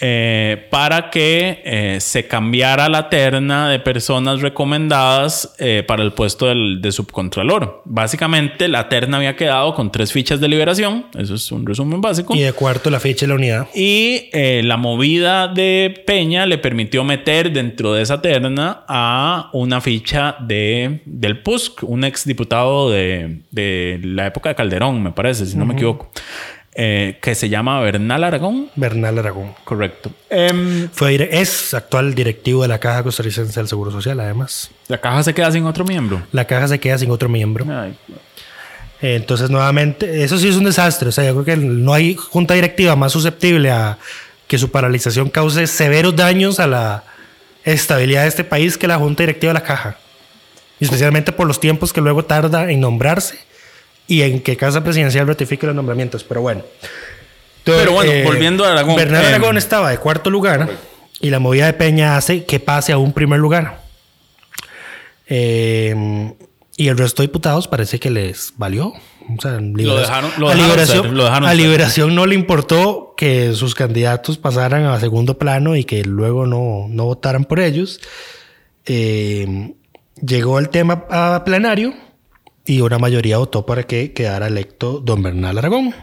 eh, 0.00 0.66
para 0.70 1.10
que 1.10 1.62
eh, 1.64 1.98
se 2.00 2.26
cambiara 2.26 2.88
la 2.88 3.08
terna 3.08 3.68
de 3.68 3.78
personas 3.78 4.40
recomendadas 4.40 5.54
eh, 5.58 5.84
para 5.86 6.02
el 6.02 6.12
puesto 6.12 6.46
del, 6.46 6.80
de 6.82 6.92
subcontralor. 6.92 7.82
Básicamente, 7.84 8.68
la 8.68 8.88
terna 8.88 9.18
había 9.18 9.36
quedado 9.36 9.74
con 9.74 9.92
tres 9.92 10.12
fichas 10.12 10.40
de 10.40 10.48
liberación, 10.48 11.06
eso 11.16 11.34
es 11.34 11.52
un 11.52 11.64
resumen 11.64 12.00
básico. 12.00 12.34
Y 12.34 12.40
de 12.40 12.52
cuarto 12.52 12.90
la 12.90 13.00
fecha 13.00 13.26
de 13.26 13.28
la 13.28 13.34
unidad. 13.36 13.68
Y 13.74 14.30
la 14.32 14.76
movida 14.76 15.48
de 15.48 16.02
Peña 16.06 16.46
le 16.46 16.58
permitió 16.58 17.04
meter 17.04 17.52
dentro 17.52 17.92
de 17.92 18.02
esa 18.02 18.20
terna 18.20 18.84
a 18.88 19.50
una 19.52 19.80
ficha 19.80 20.36
de, 20.40 21.02
del 21.04 21.40
PUSC, 21.40 21.82
un 21.84 22.04
exdiputado 22.04 22.90
de, 22.90 23.42
de 23.50 24.00
la 24.02 24.26
época 24.26 24.48
de 24.50 24.54
Calderón, 24.54 25.02
me 25.02 25.12
parece, 25.12 25.46
si 25.46 25.56
no 25.56 25.64
me 25.66 25.74
equivoco, 25.74 26.10
eh, 26.74 27.18
que 27.22 27.34
se 27.34 27.48
llama 27.48 27.80
Bernal 27.80 28.24
Aragón. 28.24 28.68
Bernal 28.74 29.18
Aragón. 29.18 29.54
Correcto. 29.64 30.10
Em, 30.30 30.88
Fue, 30.92 31.12
dire- 31.12 31.28
es 31.30 31.72
actual 31.74 32.14
directivo 32.14 32.62
de 32.62 32.68
la 32.68 32.78
Caja 32.78 33.02
Costarricense 33.02 33.52
del 33.60 33.68
Seguro 33.68 33.90
Social, 33.90 34.18
además. 34.20 34.70
la 34.88 35.00
caja 35.00 35.22
se 35.22 35.34
queda 35.34 35.52
sin 35.52 35.64
otro 35.66 35.84
miembro. 35.84 36.22
La 36.32 36.44
caja 36.46 36.66
se 36.68 36.78
queda 36.80 36.98
sin 36.98 37.10
otro 37.10 37.28
miembro. 37.28 37.64
Ay, 37.70 37.96
Eh, 39.02 39.16
Entonces, 39.16 39.50
nuevamente, 39.50 40.24
eso 40.24 40.38
sí 40.38 40.48
es 40.48 40.56
un 40.56 40.64
desastre. 40.64 41.08
O 41.08 41.12
sea, 41.12 41.24
yo 41.24 41.32
creo 41.42 41.44
que 41.44 41.56
no 41.64 41.92
hay 41.92 42.14
junta 42.14 42.54
directiva 42.54 42.96
más 42.96 43.12
susceptible 43.12 43.70
a 43.70 43.98
que 44.48 44.56
su 44.58 44.70
paralización 44.70 45.30
cause 45.30 45.66
severos 45.66 46.14
daños 46.16 46.58
a 46.60 46.66
la 46.66 47.04
estabilidad 47.64 48.22
de 48.22 48.28
este 48.28 48.44
país 48.44 48.76
que 48.78 48.86
la 48.86 48.98
junta 48.98 49.22
directiva 49.22 49.52
de 49.52 49.60
la 49.60 49.64
caja. 49.66 49.96
Y 50.80 50.84
especialmente 50.84 51.32
por 51.32 51.46
los 51.46 51.60
tiempos 51.60 51.92
que 51.92 52.00
luego 52.00 52.24
tarda 52.24 52.70
en 52.70 52.80
nombrarse 52.80 53.38
y 54.06 54.22
en 54.22 54.40
que 54.40 54.56
Casa 54.56 54.82
Presidencial 54.84 55.26
ratifique 55.26 55.66
los 55.66 55.74
nombramientos. 55.74 56.24
Pero 56.24 56.40
bueno. 56.42 56.62
Entonces, 57.58 57.82
Pero 57.82 57.92
bueno, 57.92 58.12
volviendo 58.24 58.64
a 58.64 58.72
Aragón, 58.72 58.96
Bernal 58.96 59.24
eh, 59.24 59.28
Aragón 59.28 59.56
estaba 59.56 59.90
de 59.90 59.98
cuarto 59.98 60.28
lugar 60.30 60.68
y 61.20 61.30
la 61.30 61.38
movida 61.38 61.66
de 61.66 61.72
Peña 61.72 62.16
hace 62.16 62.44
que 62.44 62.60
pase 62.60 62.92
a 62.92 62.98
un 62.98 63.12
primer 63.14 63.40
lugar. 63.40 63.80
Eh, 65.26 66.34
y 66.76 66.88
el 66.88 66.98
resto 66.98 67.22
de 67.22 67.28
diputados 67.28 67.68
parece 67.68 67.98
que 68.00 68.10
les 68.10 68.52
valió. 68.56 68.88
O 68.88 69.40
sea, 69.40 69.52
liberación- 69.60 70.00
dejaron- 70.00 70.32
lo 70.38 70.48
a 70.50 70.54
liberación, 70.54 71.02
ser, 71.04 71.12
lo 71.12 71.24
dejaron 71.24 71.48
a 71.48 71.54
liberación 71.54 72.14
no 72.14 72.26
le 72.26 72.34
importó 72.34 73.14
que 73.16 73.54
sus 73.54 73.74
candidatos 73.74 74.36
pasaran 74.36 74.84
a 74.84 75.00
segundo 75.00 75.38
plano 75.38 75.76
y 75.76 75.84
que 75.84 76.04
luego 76.04 76.46
no, 76.46 76.86
no 76.90 77.04
votaran 77.06 77.44
por 77.44 77.60
ellos. 77.60 78.00
Eh, 78.84 79.72
llegó 80.20 80.58
el 80.58 80.68
tema 80.68 81.06
a 81.08 81.42
plenario 81.46 81.94
y 82.66 82.80
una 82.80 82.98
mayoría 82.98 83.38
votó 83.38 83.66
para 83.66 83.84
que 83.84 84.12
quedara 84.12 84.46
electo 84.46 85.00
don 85.00 85.22
Bernal 85.22 85.58
Aragón, 85.58 85.94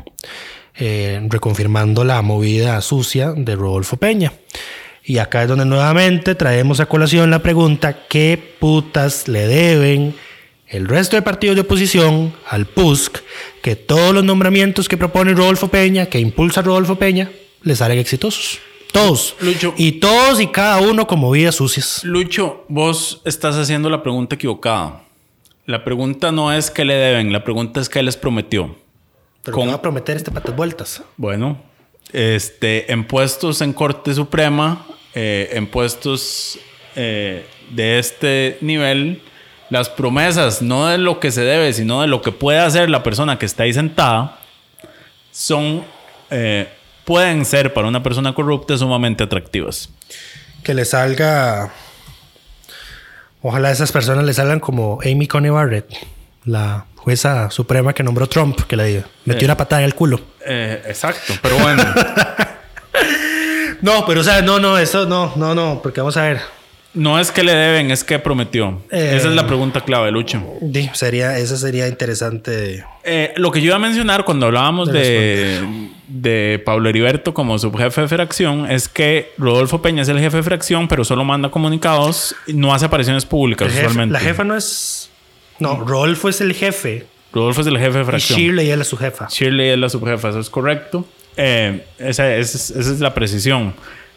eh, 0.76 1.20
reconfirmando 1.30 2.03
la 2.03 2.22
movida 2.22 2.80
sucia 2.82 3.34
de 3.36 3.55
Rodolfo 3.55 3.97
Peña. 3.97 4.34
Y 5.03 5.18
acá 5.18 5.41
es 5.43 5.47
donde 5.47 5.66
nuevamente 5.66 6.36
traemos 6.36 6.80
a 6.80 6.86
colación 6.86 7.32
la 7.32 7.39
pregunta, 7.39 8.05
¿qué 8.07 8.55
putas 8.59 9.28
le 9.28 9.47
deben 9.47 10.16
el 10.68 10.88
resto 10.88 11.16
de 11.16 11.22
partidos 11.24 11.55
de 11.55 11.64
oposición 11.64 12.34
al 12.47 12.66
PUSC 12.66 13.18
que 13.62 13.76
todos 13.76 14.14
los 14.14 14.24
nombramientos 14.24 14.88
que 14.88 14.97
propone 14.97 15.34
Rodolfo 15.34 15.68
Peña, 15.68 16.05
que 16.05 16.20
impulsa 16.20 16.62
Rodolfo 16.62 16.95
Peña, 16.95 17.32
le 17.64 17.76
salen 17.76 17.97
exitosos? 17.97 18.59
Todos. 18.91 19.36
Lucho. 19.39 19.74
Y 19.78 19.93
todos 19.93 20.39
y 20.39 20.47
cada 20.47 20.80
uno 20.80 21.07
con 21.07 21.20
movidas 21.20 21.55
sucias. 21.55 22.03
Lucho, 22.03 22.66
vos 22.70 23.22
estás 23.26 23.55
haciendo 23.55 23.89
la 23.89 24.03
pregunta 24.03 24.36
equivocada. 24.36 25.03
La 25.72 25.86
pregunta 25.86 26.34
no 26.34 26.51
es 26.51 26.69
qué 26.69 26.84
le 26.84 26.95
deben, 26.95 27.32
la 27.32 27.45
pregunta 27.45 27.80
es 27.80 27.88
qué 27.88 28.03
les 28.03 28.17
prometió. 28.17 28.76
Pero 29.41 29.57
¿qué 29.57 29.67
va 29.67 29.76
a 29.76 29.82
prometer 29.82 30.17
este 30.17 30.30
patas 30.30 30.53
vueltas? 30.53 31.01
Bueno, 31.15 31.61
este, 32.11 32.91
en 32.91 33.07
puestos 33.07 33.61
en 33.61 33.72
Corte 33.72 34.13
Suprema, 34.13 34.86
eh, 35.15 35.51
en 35.53 35.67
puestos 35.67 36.59
eh, 36.97 37.45
de 37.69 37.99
este 37.99 38.57
nivel, 38.59 39.22
las 39.69 39.88
promesas, 39.88 40.61
no 40.61 40.88
de 40.88 40.97
lo 40.97 41.22
que 41.22 41.32
se 41.32 41.45
debe, 41.45 41.72
sino 41.72 42.01
de 42.01 42.07
lo 42.07 42.22
que 42.22 42.34
puede 42.34 42.59
hacer 42.59 42.89
la 42.89 43.01
persona 43.01 43.39
que 43.39 43.45
está 43.45 43.63
ahí 43.63 43.72
sentada, 43.72 44.39
son, 45.32 45.86
eh, 46.32 46.67
pueden 47.05 47.45
ser 47.45 47.74
para 47.74 47.88
una 47.88 48.03
persona 48.03 48.36
corrupta 48.36 48.78
sumamente 48.78 49.24
atractivas. 49.24 49.88
Que 50.63 50.74
le 50.74 50.84
salga. 50.84 51.72
Ojalá 53.41 53.69
a 53.69 53.71
esas 53.71 53.91
personas 53.91 54.23
le 54.23 54.33
salgan 54.33 54.59
como 54.59 54.99
Amy 55.03 55.27
Coney 55.27 55.49
Barrett, 55.51 55.87
la 56.45 56.85
jueza 56.95 57.49
suprema 57.49 57.93
que 57.93 58.03
nombró 58.03 58.27
Trump, 58.27 58.61
que 58.67 58.75
le 58.75 59.03
metió 59.25 59.43
Eh. 59.43 59.45
una 59.45 59.57
patada 59.57 59.81
en 59.81 59.85
el 59.87 59.95
culo. 59.95 60.19
Eh, 60.45 60.81
exacto, 60.87 61.33
pero 61.41 61.57
bueno. 61.57 61.83
No, 63.81 64.05
pero 64.05 64.21
o 64.21 64.23
sea, 64.23 64.43
no, 64.43 64.59
no, 64.59 64.77
eso 64.77 65.07
no, 65.07 65.33
no, 65.35 65.55
no, 65.55 65.79
porque 65.81 66.01
vamos 66.01 66.15
a 66.15 66.21
ver. 66.21 66.39
No 66.93 67.19
es 67.19 67.31
que 67.31 67.43
le 67.43 67.53
deben, 67.55 67.89
es 67.89 68.03
que 68.03 68.19
prometió. 68.19 68.81
Eh. 68.91 69.13
Esa 69.15 69.29
es 69.29 69.35
la 69.35 69.47
pregunta 69.47 69.79
clave, 69.81 70.11
Lucho. 70.11 70.43
Sería, 70.93 71.37
eso 71.37 71.55
sería 71.55 71.87
interesante. 71.87 72.83
Eh, 73.03 73.33
lo 73.37 73.49
que 73.51 73.61
yo 73.61 73.67
iba 73.67 73.75
a 73.77 73.79
mencionar 73.79 74.25
cuando 74.25 74.47
hablábamos 74.47 74.91
De 74.91 75.61
de, 76.07 76.61
Pablo 76.65 76.89
Heriberto 76.89 77.33
como 77.33 77.57
subjefe 77.57 78.01
de 78.01 78.07
fracción 78.09 78.69
es 78.69 78.89
que 78.89 79.31
Rodolfo 79.37 79.81
Peña 79.81 80.01
es 80.01 80.09
el 80.09 80.19
jefe 80.19 80.37
de 80.37 80.43
fracción, 80.43 80.89
pero 80.89 81.05
solo 81.05 81.23
manda 81.23 81.49
comunicados 81.49 82.35
y 82.45 82.53
no 82.53 82.73
hace 82.73 82.85
apariciones 82.87 83.25
públicas 83.25 83.69
jefe- 83.71 83.79
usualmente. 83.87 84.11
la 84.13 84.19
jefa 84.19 84.43
no 84.43 84.55
es. 84.57 85.09
No, 85.59 85.75
Rolfo 85.85 86.27
es 86.27 86.41
el 86.41 86.53
jefe 86.53 87.05
Rodolfo 87.31 87.61
es 87.61 87.67
el 87.67 87.77
jefe 87.77 87.99
de 87.99 88.01
y 88.03 88.05
fracción. 88.05 88.37
Shirley 88.39 88.69
es 88.71 88.77
la 88.77 88.83
su 88.83 88.97
jefa. 88.97 89.27
Shirley 89.31 89.69
es 89.69 89.77
la 89.77 89.87
subjefa, 89.87 90.29
eso 90.29 90.39
es 90.41 90.49
correcto. 90.49 91.05
Eh, 91.37 91.85
esa, 91.97 92.35
esa 92.35 92.57
es, 92.57 92.69
esa 92.71 92.91
es 92.91 92.99
la 92.99 93.13
precisión. 93.13 93.73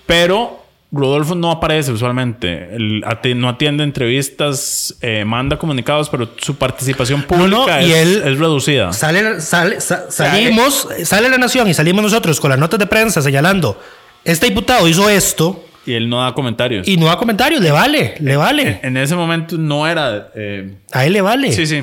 Pero 0.06 0.63
Rodolfo 0.94 1.34
no 1.34 1.50
aparece 1.50 1.90
usualmente. 1.92 2.74
Él 2.76 3.02
ati- 3.04 3.34
no 3.34 3.48
atiende 3.48 3.82
entrevistas, 3.84 4.94
eh, 5.00 5.24
manda 5.24 5.58
comunicados, 5.58 6.08
pero 6.08 6.30
su 6.36 6.56
participación 6.56 7.22
pública 7.22 7.48
no, 7.80 7.80
y 7.86 7.92
es, 7.92 7.96
él- 8.06 8.22
es 8.24 8.38
reducida. 8.38 8.92
Sale, 8.92 9.40
sale, 9.40 9.80
sa- 9.80 10.10
salimos, 10.10 10.88
sale 11.04 11.28
la 11.28 11.38
nación 11.38 11.68
y 11.68 11.74
salimos 11.74 12.02
nosotros 12.02 12.40
con 12.40 12.50
las 12.50 12.58
notas 12.58 12.78
de 12.78 12.86
prensa 12.86 13.20
señalando, 13.22 13.80
este 14.24 14.46
diputado 14.46 14.86
hizo 14.88 15.08
esto 15.10 15.64
Y 15.86 15.92
él 15.94 16.08
no 16.08 16.22
da 16.22 16.32
comentarios. 16.32 16.86
y 16.88 16.96
no 16.96 17.06
da 17.06 17.16
comentarios, 17.18 17.60
le 17.60 17.70
vale, 17.70 18.14
le 18.20 18.36
vale. 18.36 18.80
En 18.82 18.96
ese 18.96 19.14
momento 19.16 19.58
no 19.58 19.86
era. 19.86 20.30
eh, 20.34 20.76
A 20.92 21.04
él 21.06 21.12
le 21.12 21.20
vale. 21.20 21.52
sí, 21.52 21.66
sí. 21.66 21.82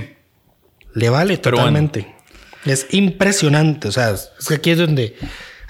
Le 0.94 1.10
vale 1.10 1.38
Pero 1.38 1.58
totalmente. 1.58 2.16
Es 2.66 2.88
impresionante. 2.92 3.88
O 3.88 3.92
sea, 3.92 4.12
es 4.12 4.30
que 4.48 4.56
aquí 4.56 4.72
es 4.72 4.78
donde, 4.78 5.16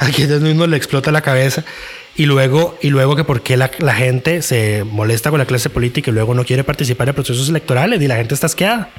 aquí 0.07 0.23
es 0.23 0.29
donde 0.29 0.51
uno 0.51 0.67
le 0.67 0.77
explota 0.77 1.11
la 1.11 1.21
cabeza. 1.21 1.63
Y 2.15 2.25
luego, 2.25 2.77
y 2.81 2.89
luego 2.89 3.15
que 3.15 3.23
por 3.23 3.41
qué 3.41 3.55
la, 3.55 3.71
la 3.79 3.93
gente 3.93 4.41
se 4.41 4.83
molesta 4.83 5.29
con 5.29 5.39
la 5.39 5.45
clase 5.45 5.69
política 5.69 6.11
y 6.11 6.13
luego 6.13 6.33
no 6.33 6.43
quiere 6.43 6.63
participar 6.63 7.07
en 7.07 7.15
procesos 7.15 7.47
electorales 7.47 8.01
y 8.01 8.07
la 8.07 8.17
gente 8.17 8.33
está 8.33 8.47
asqueada 8.47 8.89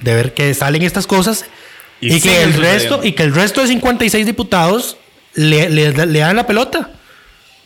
de 0.00 0.14
ver 0.14 0.34
que 0.34 0.54
salen 0.54 0.82
estas 0.82 1.06
cosas 1.06 1.44
Y 2.00 2.14
y, 2.14 2.20
que 2.20 2.42
el 2.42 2.54
resto 2.54 3.00
y 3.04 3.12
que 3.12 3.22
el 3.24 3.34
resto 3.34 3.60
de 3.60 3.68
56 3.68 4.24
diputados 4.24 4.96
le, 5.34 5.68
le, 5.68 5.92
le 6.06 6.18
dan 6.18 6.36
la 6.36 6.46
pelota. 6.46 6.92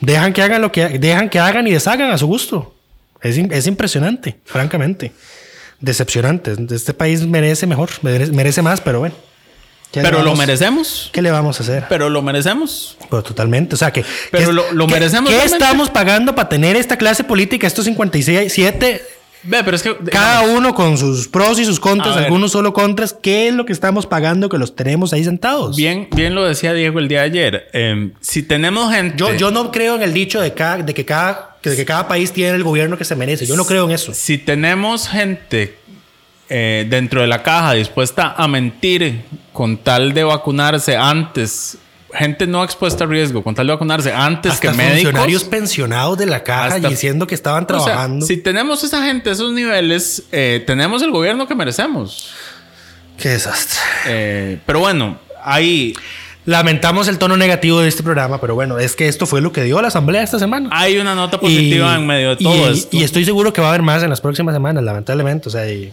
Dejan 0.01 0.33
que 0.33 0.43
hagan 0.43 0.63
lo 0.63 0.73
que 0.73 0.99
dejan 0.99 1.29
que 1.29 1.39
hagan 1.39 1.67
y 1.67 1.73
deshagan 1.73 2.11
a 2.11 2.19
su 2.19 2.27
gusto. 2.27 2.75
Es, 3.21 3.37
es 3.37 3.67
impresionante, 3.67 4.39
francamente. 4.45 5.13
Decepcionante. 5.81 6.55
Este 6.71 6.95
país 6.95 7.27
merece 7.27 7.67
mejor, 7.67 7.91
merece, 8.03 8.33
merece 8.33 8.63
más, 8.63 8.81
pero 8.81 9.01
bueno. 9.01 9.15
¿Qué 9.93 10.03
le 10.03 10.09
Pero 10.11 10.23
lo 10.23 10.35
merecemos. 10.37 11.09
¿Qué 11.13 11.23
le 11.23 11.31
vamos 11.31 11.59
a 11.61 11.63
hacer? 11.63 11.85
Pero 11.89 12.11
lo 12.11 12.21
merecemos. 12.23 12.97
Pero 13.11 13.23
totalmente. 13.23 13.75
O 13.75 13.79
sea, 13.79 13.91
que. 13.91 14.05
Pero 14.31 14.49
que- 14.49 14.53
lo- 14.53 14.73
lo 14.73 14.87
que- 14.87 14.93
merecemos 14.95 15.31
¿Qué 15.31 15.43
estamos 15.45 15.89
pagando 15.91 16.35
para 16.35 16.49
tener 16.49 16.77
esta 16.77 16.99
clase 16.99 17.25
política, 17.25 17.67
estos 17.67 17.87
57, 17.87 19.03
Ve, 19.45 19.63
pero 19.65 19.77
es 19.77 19.83
que. 19.83 19.97
cada 20.11 20.41
digamos, 20.41 20.59
uno 20.59 20.75
con 20.75 20.99
sus 20.99 21.29
pros 21.29 21.59
y 21.61 21.65
sus 21.65 21.79
contras, 21.81 22.17
ver. 22.17 22.25
algunos 22.25 22.53
solo 22.53 22.73
contras? 22.73 23.15
¿Qué 23.15 23.49
es 23.49 23.55
lo 23.55 23.65
que 23.65 23.73
estamos 23.73 24.05
pagando 24.07 24.49
que 24.49 24.59
los 24.59 24.75
tenemos 24.77 25.13
ahí 25.13 25.25
sentados? 25.25 25.77
Bien, 25.77 26.09
bien 26.13 26.35
lo 26.35 26.45
decía 26.45 26.75
Diego 26.75 26.99
el 26.99 27.09
día 27.09 27.21
de 27.21 27.25
ayer. 27.27 27.69
Eh, 27.73 28.11
si 28.21 28.43
tenemos 28.43 28.93
gente. 28.93 29.17
Yo, 29.17 29.33
yo 29.35 29.51
no 29.53 29.71
creo 29.71 29.95
en 29.95 30.03
el 30.03 30.13
dicho 30.13 30.41
de, 30.41 30.53
cada, 30.55 30.79
de, 30.83 30.93
que 30.93 31.05
cada, 31.05 31.57
de 31.63 31.77
que 31.77 31.85
cada 31.85 32.09
país 32.09 32.33
tiene 32.33 32.57
el 32.57 32.65
gobierno 32.65 32.99
que 32.99 33.05
se 33.05 33.15
merece. 33.17 33.47
Yo 33.47 33.57
no 33.57 33.65
creo 33.65 33.85
en 33.87 33.93
eso. 33.93 34.13
Si 34.13 34.37
tenemos 34.39 35.09
gente 35.09 35.79
eh, 36.49 36.87
dentro 36.89 37.21
de 37.21 37.27
la 37.27 37.43
caja 37.43 37.73
dispuesta 37.75 38.35
a 38.37 38.49
mentir 38.49 39.23
con 39.53 39.77
tal 39.79 40.13
de 40.15 40.25
vacunarse 40.25 40.97
antes, 40.97 41.79
gente 42.15 42.47
no 42.47 42.65
expuesta 42.65 43.05
a 43.05 43.07
riesgo, 43.07 43.43
con 43.43 43.55
tal 43.55 43.67
de 43.67 43.73
vacunarse 43.75 44.13
antes 44.13 44.53
Hasta 44.53 44.71
que 44.71 44.77
médicos. 44.77 45.03
funcionarios 45.03 45.45
pensionados 45.45 46.17
de 46.19 46.27
la 46.27 46.43
caja 46.43 46.77
Hasta- 46.77 46.89
diciendo 46.89 47.27
que 47.27 47.35
estaban 47.35 47.65
O 47.65 47.67
sea, 47.69 47.77
trabajando. 47.85 48.25
si 48.27 48.37
tenemos 48.39 48.83
esa 48.85 49.05
gente 49.05 49.31
esos 49.31 49.53
niveles, 49.53 50.23
eh, 50.33 50.63
tenemos 50.67 51.03
el 51.03 51.11
gobierno 51.11 51.47
que 51.47 51.55
merecemos. 51.55 52.31
Qué 53.19 53.31
desastre. 53.31 53.79
Eh, 54.07 54.59
pero 54.65 54.81
bueno, 54.81 55.19
ahí 55.43 55.95
Lamentamos 56.47 57.09
el 57.09 57.19
tono 57.19 57.37
negativo 57.37 57.81
de 57.81 57.89
este 57.91 58.03
programa, 58.03 58.41
pero 58.41 58.55
bueno, 58.55 58.79
es 58.79 58.97
que 58.97 59.07
esto 59.07 59.27
fue 59.27 59.43
lo 59.43 59.53
que 59.53 59.65
dio 59.65 59.83
la 59.83 59.89
asamblea 59.89 60.23
esta 60.23 60.39
semana. 60.39 60.71
hay 60.73 60.97
una 60.97 61.15
nota 61.15 61.39
positiva 61.39 61.95
en 61.95 62.07
medio 62.07 62.29
de 62.31 62.37
y- 62.39 62.45
todo 62.45 62.71
y, 62.71 62.73
esto. 62.73 62.97
y 62.97 63.03
estoy 63.03 63.27
seguro 63.27 63.53
que 63.53 63.61
va 63.61 63.67
a 63.67 63.71
haber 63.71 63.83
más 63.83 64.03
en 64.03 64.09
las 64.09 64.23
próximas 64.23 64.55
semanas, 64.55 64.83
lamentablemente. 64.83 65.51
O 65.51 65.53
sea, 65.53 65.71
y 65.71 65.93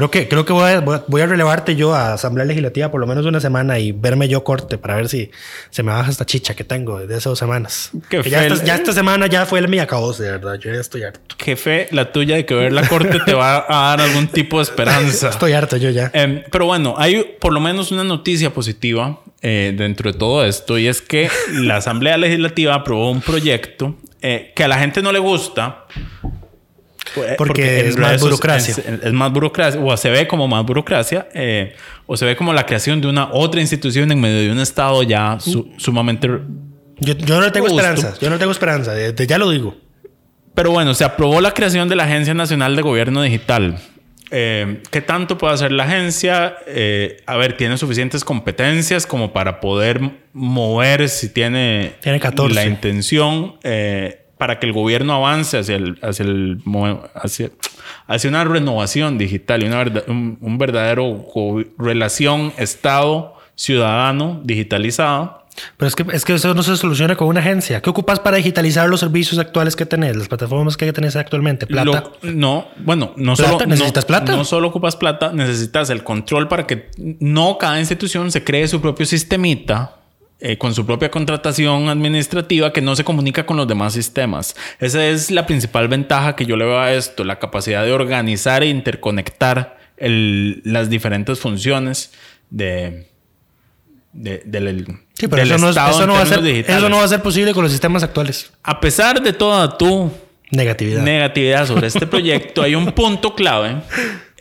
Creo 0.00 0.10
que, 0.10 0.28
creo 0.28 0.44
que 0.46 0.52
voy, 0.54 0.70
a, 0.72 0.80
voy 0.80 1.20
a- 1.20 1.26
relevarte 1.26 1.76
yo 1.76 1.94
a 1.94 2.14
Asamblea 2.14 2.46
Legislativa 2.46 2.90
por 2.90 3.00
lo 3.00 3.06
menos 3.06 3.26
una 3.26 3.38
semana 3.38 3.78
y 3.78 3.92
verme 3.92 4.28
yo 4.28 4.42
corte 4.44 4.78
para 4.78 4.96
ver 4.96 5.08
si 5.10 5.30
se 5.68 5.82
me 5.82 5.92
baja 5.92 6.10
esta 6.10 6.24
chicha 6.24 6.54
que 6.56 6.64
tengo 6.64 6.98
desde 7.00 7.16
hace 7.16 7.28
dos 7.28 7.38
semanas. 7.38 7.90
Que 8.08 8.22
ya, 8.22 8.46
esta, 8.46 8.64
ya 8.64 8.74
esta 8.76 8.94
semana 8.94 9.26
ya 9.26 9.44
fue 9.44 9.58
el 9.58 9.68
mi 9.68 9.78
acabó, 9.78 10.12
de 10.14 10.30
verdad. 10.30 10.54
Yo 10.58 10.72
ya 10.72 10.80
estoy 10.80 11.02
harto. 11.02 11.36
Qué 11.36 11.54
fe 11.54 11.88
la 11.90 12.12
tuya 12.12 12.36
de 12.36 12.46
que 12.46 12.54
ver 12.54 12.72
la 12.72 12.88
corte 12.88 13.18
te 13.26 13.34
va 13.34 13.66
a 13.68 13.96
dar 13.96 14.00
algún 14.00 14.26
tipo 14.28 14.56
de 14.56 14.62
esperanza. 14.62 15.28
Estoy 15.30 15.52
harto 15.52 15.76
yo 15.76 15.90
ya. 15.90 16.10
Em, 16.14 16.42
pero 16.50 16.64
bueno, 16.64 16.94
hay 16.96 17.36
por 17.38 17.52
lo 17.52 17.60
menos 17.60 17.92
una 17.92 18.02
noticia 18.04 18.54
positiva 18.54 19.20
eh, 19.42 19.74
dentro 19.76 20.10
de 20.12 20.18
todo 20.18 20.44
esto 20.46 20.78
y 20.78 20.86
es 20.88 21.02
que 21.02 21.28
la 21.52 21.76
Asamblea 21.76 22.16
Legislativa 22.16 22.74
aprobó 22.74 23.10
un 23.10 23.20
proyecto 23.20 23.96
eh, 24.22 24.52
que 24.56 24.64
a 24.64 24.68
la 24.68 24.78
gente 24.78 25.02
no 25.02 25.12
le 25.12 25.18
gusta. 25.18 25.84
Eh, 27.16 27.34
Porque 27.38 27.86
es 27.88 27.96
más 27.96 28.20
burocracia. 28.20 28.72
Es, 28.76 29.04
es 29.04 29.12
más 29.12 29.32
burocracia, 29.32 29.80
o 29.80 29.96
se 29.96 30.10
ve 30.10 30.26
como 30.28 30.46
más 30.48 30.64
burocracia, 30.64 31.28
eh, 31.34 31.74
o 32.06 32.16
se 32.16 32.24
ve 32.26 32.36
como 32.36 32.52
la 32.52 32.66
creación 32.66 33.00
de 33.00 33.08
una 33.08 33.30
otra 33.32 33.60
institución 33.60 34.10
en 34.12 34.20
medio 34.20 34.40
de 34.40 34.52
un 34.52 34.60
Estado 34.60 35.02
ya 35.02 35.38
su- 35.40 35.68
sumamente 35.76 36.28
Yo, 36.98 37.14
yo 37.14 37.40
no 37.40 37.50
tengo 37.52 37.66
Justo. 37.68 37.80
esperanza. 37.80 38.18
Yo 38.20 38.30
no 38.30 38.38
tengo 38.38 38.52
esperanza. 38.52 38.92
de- 38.94 39.26
ya 39.26 39.38
lo 39.38 39.50
digo. 39.50 39.76
Pero 40.54 40.70
bueno, 40.72 40.92
se 40.94 41.04
aprobó 41.04 41.40
la 41.40 41.52
creación 41.52 41.88
de 41.88 41.96
la 41.96 42.04
Agencia 42.04 42.34
Nacional 42.34 42.76
de 42.76 42.82
Gobierno 42.82 43.22
Digital. 43.22 43.78
Eh, 44.32 44.82
¿Qué 44.90 45.00
tanto 45.00 45.38
puede 45.38 45.54
hacer 45.54 45.72
la 45.72 45.84
agencia? 45.84 46.54
Eh, 46.66 47.16
a 47.26 47.36
ver, 47.36 47.56
tiene 47.56 47.76
suficientes 47.78 48.22
competencias 48.24 49.06
como 49.06 49.32
para 49.32 49.58
poder 49.60 50.00
mover 50.32 51.08
si 51.08 51.30
tiene, 51.32 51.94
Tiene 52.00 52.20
14. 52.20 52.54
la 52.54 52.64
intención 52.64 53.56
eh, 53.64 54.26
para 54.40 54.58
que 54.58 54.66
el 54.66 54.72
gobierno 54.72 55.14
avance 55.14 55.58
hacia, 55.58 55.76
el, 55.76 55.98
hacia, 56.02 56.24
el, 56.24 56.62
hacia, 57.14 57.50
hacia 58.06 58.30
una 58.30 58.42
renovación 58.44 59.18
digital 59.18 59.62
y 59.62 59.66
una 59.66 59.76
verda- 59.84 60.04
un, 60.08 60.38
un 60.40 60.56
verdadero 60.58 61.26
relación 61.78 62.52
Estado-ciudadano 62.56 64.40
digitalizada. 64.44 65.36
Pero 65.76 65.88
es 65.88 65.94
que, 65.94 66.06
es 66.12 66.24
que 66.24 66.34
eso 66.34 66.54
no 66.54 66.62
se 66.62 66.76
soluciona 66.76 67.16
con 67.16 67.28
una 67.28 67.40
agencia. 67.40 67.82
¿Qué 67.82 67.90
ocupas 67.90 68.18
para 68.18 68.38
digitalizar 68.38 68.88
los 68.88 69.00
servicios 69.00 69.38
actuales 69.38 69.76
que 69.76 69.84
tenés? 69.84 70.16
Las 70.16 70.28
plataformas 70.28 70.76
que 70.76 70.90
tenés 70.92 71.16
actualmente. 71.16 71.66
Plata. 71.66 72.04
Lo- 72.22 72.32
no, 72.32 72.68
bueno, 72.78 73.12
no 73.16 73.34
¿Plata? 73.34 73.52
solo 73.52 73.66
¿Necesitas 73.66 74.04
no- 74.04 74.08
plata? 74.08 74.36
No 74.36 74.44
solo 74.44 74.68
ocupas 74.68 74.96
plata, 74.96 75.32
necesitas 75.34 75.90
el 75.90 76.02
control 76.02 76.48
para 76.48 76.66
que 76.66 76.88
no 76.96 77.58
cada 77.58 77.78
institución 77.78 78.30
se 78.32 78.42
cree 78.42 78.68
su 78.68 78.80
propio 78.80 79.04
sistemita 79.04 79.96
eh, 80.40 80.56
con 80.58 80.74
su 80.74 80.86
propia 80.86 81.10
contratación 81.10 81.88
administrativa 81.88 82.72
que 82.72 82.80
no 82.80 82.96
se 82.96 83.04
comunica 83.04 83.44
con 83.46 83.56
los 83.56 83.68
demás 83.68 83.92
sistemas. 83.92 84.56
Esa 84.78 85.06
es 85.06 85.30
la 85.30 85.46
principal 85.46 85.88
ventaja 85.88 86.34
que 86.36 86.46
yo 86.46 86.56
le 86.56 86.64
veo 86.64 86.78
a 86.78 86.92
esto, 86.92 87.24
la 87.24 87.38
capacidad 87.38 87.84
de 87.84 87.92
organizar 87.92 88.62
e 88.62 88.66
interconectar 88.68 89.78
el- 89.96 90.62
las 90.64 90.88
diferentes 90.88 91.38
funciones 91.40 92.12
de, 92.48 93.06
de- 94.12 94.42
del, 94.46 94.86
Sí, 95.14 95.28
pero 95.28 95.36
del 95.42 95.50
eso 95.52 95.58
no, 95.58 95.66
es- 95.68 95.76
Estado 95.76 95.90
eso 95.90 96.00
en 96.02 96.06
no 96.08 96.14
va 96.14 96.22
a 96.22 96.26
ser, 96.26 96.42
digitales. 96.42 96.78
eso 96.78 96.88
no 96.88 96.96
va 96.96 97.04
a 97.04 97.08
ser 97.08 97.20
posible 97.22 97.52
con 97.52 97.62
los 97.62 97.70
sistemas 97.72 98.02
actuales. 98.02 98.50
A 98.62 98.80
pesar 98.80 99.22
de 99.22 99.32
toda 99.34 99.76
tu 99.76 100.10
Negatividad. 100.52 101.02
negatividad 101.02 101.66
sobre 101.66 101.86
este 101.88 102.06
proyecto, 102.06 102.62
hay 102.62 102.74
un 102.74 102.86
punto 102.92 103.34
clave 103.34 103.76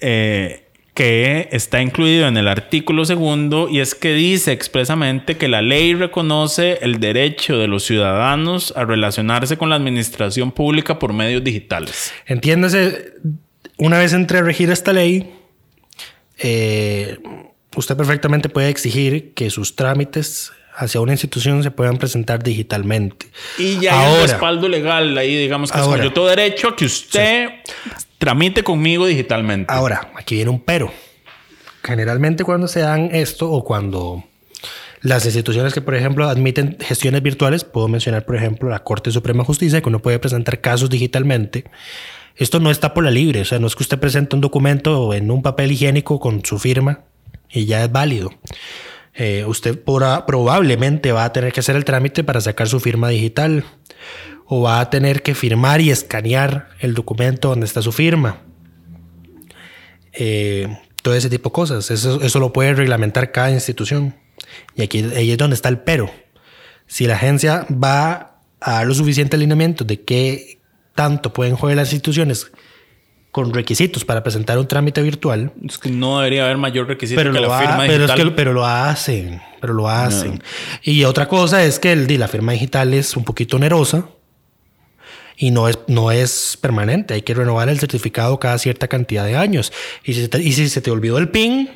eh, 0.01 0.68
que 0.99 1.47
está 1.53 1.81
incluido 1.81 2.27
en 2.27 2.35
el 2.35 2.49
artículo 2.49 3.05
segundo 3.05 3.69
y 3.69 3.79
es 3.79 3.95
que 3.95 4.13
dice 4.13 4.51
expresamente 4.51 5.37
que 5.37 5.47
la 5.47 5.61
ley 5.61 5.93
reconoce 5.93 6.79
el 6.81 6.99
derecho 6.99 7.57
de 7.57 7.69
los 7.69 7.85
ciudadanos 7.85 8.73
a 8.75 8.83
relacionarse 8.83 9.57
con 9.57 9.69
la 9.69 9.77
administración 9.77 10.51
pública 10.51 10.99
por 10.99 11.13
medios 11.13 11.41
digitales. 11.41 12.11
Entiéndase, 12.25 13.13
una 13.77 13.97
vez 13.97 14.11
entre 14.11 14.39
a 14.39 14.73
esta 14.73 14.91
ley, 14.91 15.33
eh, 16.37 17.17
usted 17.77 17.95
perfectamente 17.95 18.49
puede 18.49 18.67
exigir 18.67 19.33
que 19.33 19.49
sus 19.49 19.77
trámites 19.77 20.51
hacia 20.79 21.01
una 21.01 21.11
institución 21.11 21.61
se 21.61 21.71
puedan 21.71 21.97
presentar 21.97 22.41
digitalmente. 22.41 23.27
Y 23.57 23.79
ya 23.79 23.99
hay 23.99 24.07
un 24.07 24.19
Ahora, 24.19 24.31
respaldo 24.31 24.69
legal 24.69 25.17
ahí, 25.17 25.35
digamos 25.35 25.71
que 25.71 25.77
es 25.77 25.83
Ahora. 25.83 26.03
yo 26.03 26.13
tengo 26.13 26.27
derecho 26.27 26.69
a 26.69 26.75
que 26.75 26.85
usted 26.85 27.49
tramite 28.17 28.63
conmigo 28.63 29.05
digitalmente. 29.05 29.71
Ahora, 29.71 30.11
aquí 30.15 30.35
viene 30.35 30.51
un 30.51 30.61
pero. 30.61 30.91
Generalmente 31.83 32.43
cuando 32.43 32.67
se 32.67 32.79
dan 32.79 33.09
esto 33.13 33.51
o 33.51 33.63
cuando 33.63 34.23
las 35.01 35.25
instituciones 35.25 35.73
que, 35.73 35.81
por 35.81 35.95
ejemplo, 35.95 36.27
admiten 36.27 36.77
gestiones 36.79 37.21
virtuales, 37.21 37.65
puedo 37.65 37.87
mencionar, 37.89 38.25
por 38.25 38.35
ejemplo, 38.35 38.69
la 38.69 38.79
Corte 38.79 39.11
Suprema 39.11 39.43
de 39.43 39.47
Justicia, 39.47 39.81
que 39.81 39.89
uno 39.89 39.99
puede 39.99 40.19
presentar 40.19 40.61
casos 40.61 40.89
digitalmente. 40.89 41.65
Esto 42.35 42.61
no 42.61 42.71
está 42.71 42.93
por 42.93 43.03
la 43.03 43.11
libre, 43.11 43.41
o 43.41 43.45
sea, 43.45 43.59
no 43.59 43.67
es 43.67 43.75
que 43.75 43.83
usted 43.83 43.99
presente 43.99 44.35
un 44.35 44.41
documento 44.41 45.13
en 45.13 45.29
un 45.29 45.41
papel 45.41 45.73
higiénico 45.73 46.21
con 46.21 46.43
su 46.45 46.57
firma 46.57 47.01
y 47.49 47.65
ya 47.65 47.83
es 47.83 47.91
válido. 47.91 48.31
Eh, 49.21 49.43
usted 49.45 49.77
probablemente 49.83 51.11
va 51.11 51.25
a 51.25 51.33
tener 51.33 51.51
que 51.51 51.59
hacer 51.59 51.75
el 51.75 51.83
trámite 51.83 52.23
para 52.23 52.39
sacar 52.39 52.69
su 52.69 52.79
firma 52.79 53.09
digital 53.09 53.65
o 54.45 54.61
va 54.61 54.79
a 54.79 54.89
tener 54.89 55.21
que 55.23 55.35
firmar 55.35 55.81
y 55.81 55.91
escanear 55.91 56.69
el 56.79 56.93
documento 56.93 57.49
donde 57.49 57.65
está 57.65 57.81
su 57.81 57.91
firma. 57.91 58.37
Eh, 60.13 60.69
todo 61.03 61.15
ese 61.15 61.29
tipo 61.29 61.49
de 61.49 61.53
cosas. 61.53 61.91
Eso, 61.91 62.39
lo 62.39 62.53
puede 62.53 62.73
reglamentar 62.73 63.33
cada 63.33 63.51
institución. 63.51 64.15
Y 64.77 64.83
aquí 64.83 64.99
es 64.99 65.37
donde 65.37 65.55
está 65.55 65.67
el 65.67 65.79
pero. 65.79 66.09
Si 66.87 67.05
la 67.05 67.15
agencia 67.15 67.67
va 67.71 68.39
a 68.61 68.71
dar 68.71 68.87
los 68.87 68.95
suficientes 68.95 69.37
alineamientos 69.37 69.85
de 69.85 69.99
qué 70.01 70.61
tanto 70.95 71.33
pueden 71.33 71.57
jugar 71.57 71.75
las 71.75 71.91
instituciones 71.91 72.49
con 73.31 73.53
requisitos 73.53 74.05
para 74.05 74.23
presentar 74.23 74.57
un 74.57 74.67
trámite 74.67 75.01
virtual, 75.03 75.51
Es 75.67 75.77
que 75.77 75.89
no 75.89 76.17
debería 76.17 76.45
haber 76.45 76.57
mayor 76.57 76.87
requisito 76.87 77.19
pero 77.19 77.31
que 77.31 77.39
lo, 77.39 77.47
la 77.47 77.57
ha- 77.57 77.61
firma 77.61 77.77
pero, 77.87 77.93
es 78.05 78.09
digital. 78.11 78.29
que- 78.29 78.35
pero 78.35 78.53
lo 78.53 78.65
hacen, 78.65 79.41
pero 79.61 79.73
lo 79.73 79.87
hacen. 79.87 80.41
Y 80.83 81.03
otra 81.03 81.27
cosa 81.27 81.63
es 81.63 81.77
que 81.79 81.91
el, 81.91 82.19
la 82.19 82.27
firma 82.27 82.53
digital 82.53 82.93
es 82.93 83.15
un 83.15 83.23
poquito 83.23 83.57
onerosa 83.57 84.07
y 85.37 85.51
no 85.51 85.67
es, 85.69 85.77
no 85.87 86.11
es 86.11 86.57
permanente. 86.59 87.13
Hay 87.13 87.21
que 87.21 87.33
renovar 87.33 87.69
el 87.69 87.79
certificado 87.79 88.39
cada 88.39 88.57
cierta 88.57 88.87
cantidad 88.87 89.25
de 89.25 89.37
años. 89.37 89.71
Y 90.03 90.13
si, 90.13 90.21
se 90.21 90.27
te, 90.27 90.41
y 90.41 90.51
si 90.51 90.67
se 90.67 90.81
te 90.81 90.89
olvidó 90.91 91.17
el 91.19 91.29
PIN, 91.29 91.69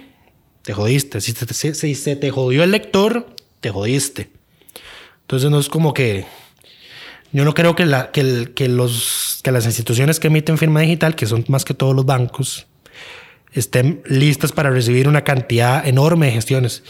te 0.64 0.74
jodiste. 0.74 1.22
Si, 1.22 1.34
te- 1.34 1.54
si- 1.54 1.74
si 1.76 1.96
se 1.96 2.16
te 2.16 2.32
jodió 2.32 2.64
el 2.64 2.72
lector, 2.72 3.28
te 3.62 3.70
jodiste. 3.70 4.32
Entonces 5.22 5.50
no 5.52 5.60
es 5.60 5.70
como 5.70 5.94
que... 5.94 6.26
Yo 7.34 7.44
no 7.44 7.56
creo 7.56 7.76
que, 7.76 7.86
los, 7.86 9.40
que 9.44 9.52
las 9.52 9.66
instituciones 9.66 10.20
que 10.20 10.28
emiten 10.28 10.60
firma 10.60 10.82
digital, 10.82 11.16
que 11.16 11.26
son 11.26 11.44
más 11.48 11.66
que 11.66 11.74
todos 11.74 11.96
los 11.96 12.06
bancos, 12.06 12.68
estén 13.52 14.04
listas 14.06 14.52
para 14.52 14.70
recibir 14.70 15.08
una 15.08 15.24
cantidad 15.24 15.86
enorme 15.86 16.28
de 16.28 16.34
gestiones 16.34 16.84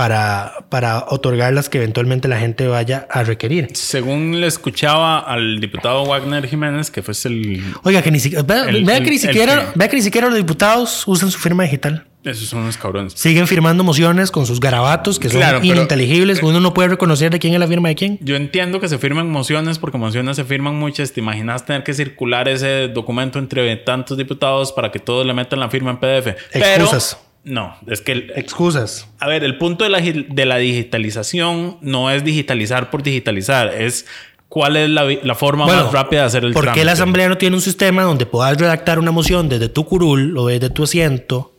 para, 0.00 0.54
para 0.70 1.04
otorgar 1.10 1.52
las 1.52 1.68
que 1.68 1.76
eventualmente 1.76 2.26
la 2.26 2.38
gente 2.38 2.66
vaya 2.66 3.06
a 3.10 3.22
requerir. 3.22 3.68
Según 3.74 4.40
le 4.40 4.46
escuchaba 4.46 5.18
al 5.18 5.60
diputado 5.60 6.06
Wagner 6.06 6.48
Jiménez, 6.48 6.90
que 6.90 7.02
fue 7.02 7.12
el... 7.26 7.62
Oiga, 7.82 8.00
que 8.00 8.10
ni 8.10 8.18
siquiera, 8.18 8.42
vea, 8.42 8.64
El- 8.64 8.82
vea 8.86 8.96
el- 8.96 9.04
que 9.04 9.10
ni 9.10 9.16
el 9.16 9.20
siquiera, 9.22 9.72
vea 9.74 9.88
que 9.88 9.96
ni 9.96 10.02
siquiera 10.02 10.28
los 10.28 10.36
diputados 10.38 11.02
usan 11.06 11.30
su 11.30 11.38
firma 11.38 11.64
digital. 11.64 12.06
Esos 12.24 12.48
son 12.48 12.60
unos 12.60 12.78
cabrones. 12.78 13.12
Siguen 13.14 13.46
firmando 13.46 13.84
mociones 13.84 14.30
con 14.30 14.46
sus 14.46 14.58
garabatos 14.58 15.18
que 15.18 15.28
son 15.28 15.38
Claro, 15.40 15.60
pero- 15.60 15.74
ininteligibles, 15.74 16.40
que 16.40 16.46
uno 16.46 16.60
no 16.60 16.72
puede 16.72 16.88
reconocer 16.88 17.30
de 17.30 17.38
quién 17.38 17.52
es 17.52 17.60
la 17.60 17.68
firma 17.68 17.88
de 17.88 17.94
quién. 17.94 18.18
Yo 18.22 18.36
entiendo 18.36 18.80
que 18.80 18.88
se 18.88 18.96
firman 18.96 19.28
mociones 19.30 19.78
porque 19.78 19.98
mociones 19.98 20.36
se 20.36 20.44
firman 20.44 20.76
muchas. 20.76 21.12
¿Te 21.12 21.20
imaginas 21.20 21.66
tener 21.66 21.82
que 21.84 21.92
circular 21.92 22.48
ese 22.48 22.88
documento 22.88 23.38
entre 23.38 23.76
tantos 23.76 24.16
diputados 24.16 24.72
para 24.72 24.90
que 24.90 24.98
todos 24.98 25.26
le 25.26 25.34
metan 25.34 25.60
la 25.60 25.68
firma 25.68 25.90
en 25.90 25.96
PDF? 25.98 26.28
Excusas. 26.52 27.16
Pero 27.20 27.29
no, 27.44 27.76
es 27.86 28.00
que... 28.00 28.12
el- 28.12 28.32
Excusas. 28.36 29.08
a 29.18 29.26
ver, 29.28 29.44
el 29.44 29.56
punto 29.58 29.84
de 29.84 29.90
la, 29.90 30.00
de 30.00 30.44
la 30.46 30.56
digitalización 30.56 31.78
no 31.80 32.10
es 32.10 32.22
digitalizar 32.24 32.90
por 32.90 33.02
digitalizar, 33.02 33.68
es 33.74 34.06
cuál 34.48 34.76
es 34.76 34.90
la, 34.90 35.04
la 35.04 35.34
forma 35.34 35.64
Bueno, 35.64 35.84
más 35.84 35.92
rápida 35.92 36.20
de 36.22 36.26
hacer 36.26 36.44
el 36.44 36.52
¿Por 36.52 36.72
qué 36.72 36.84
la 36.84 36.92
asamblea 36.92 37.28
no 37.28 37.38
tiene 37.38 37.56
un 37.56 37.62
sistema 37.62 38.02
donde 38.02 38.26
puedas 38.26 38.58
redactar 38.58 38.98
una 38.98 39.10
moción 39.12 39.48
desde 39.48 39.68
tu 39.68 39.84
curul 39.86 40.36
o 40.36 40.48
desde 40.48 40.70
tu 40.70 40.82
asiento, 40.84 41.54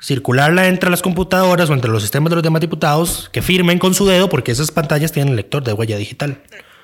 circularla 0.00 0.68
entre 0.68 0.90
las 0.90 1.02
computadoras 1.02 1.68
o 1.70 1.74
entre 1.74 1.90
los 1.90 2.02
sistemas 2.02 2.30
de 2.30 2.36
los 2.36 2.42
demás 2.44 2.60
diputados 2.60 3.28
que 3.32 3.42
firmen 3.42 3.78
con 3.78 3.94
su 3.94 4.06
dedo 4.06 4.28
porque 4.28 4.52
esas 4.52 4.70
pantallas 4.70 5.10
tienen 5.12 5.34
lector 5.36 5.64
de 5.64 5.72
huella 5.72 5.96
digital? 5.96 6.40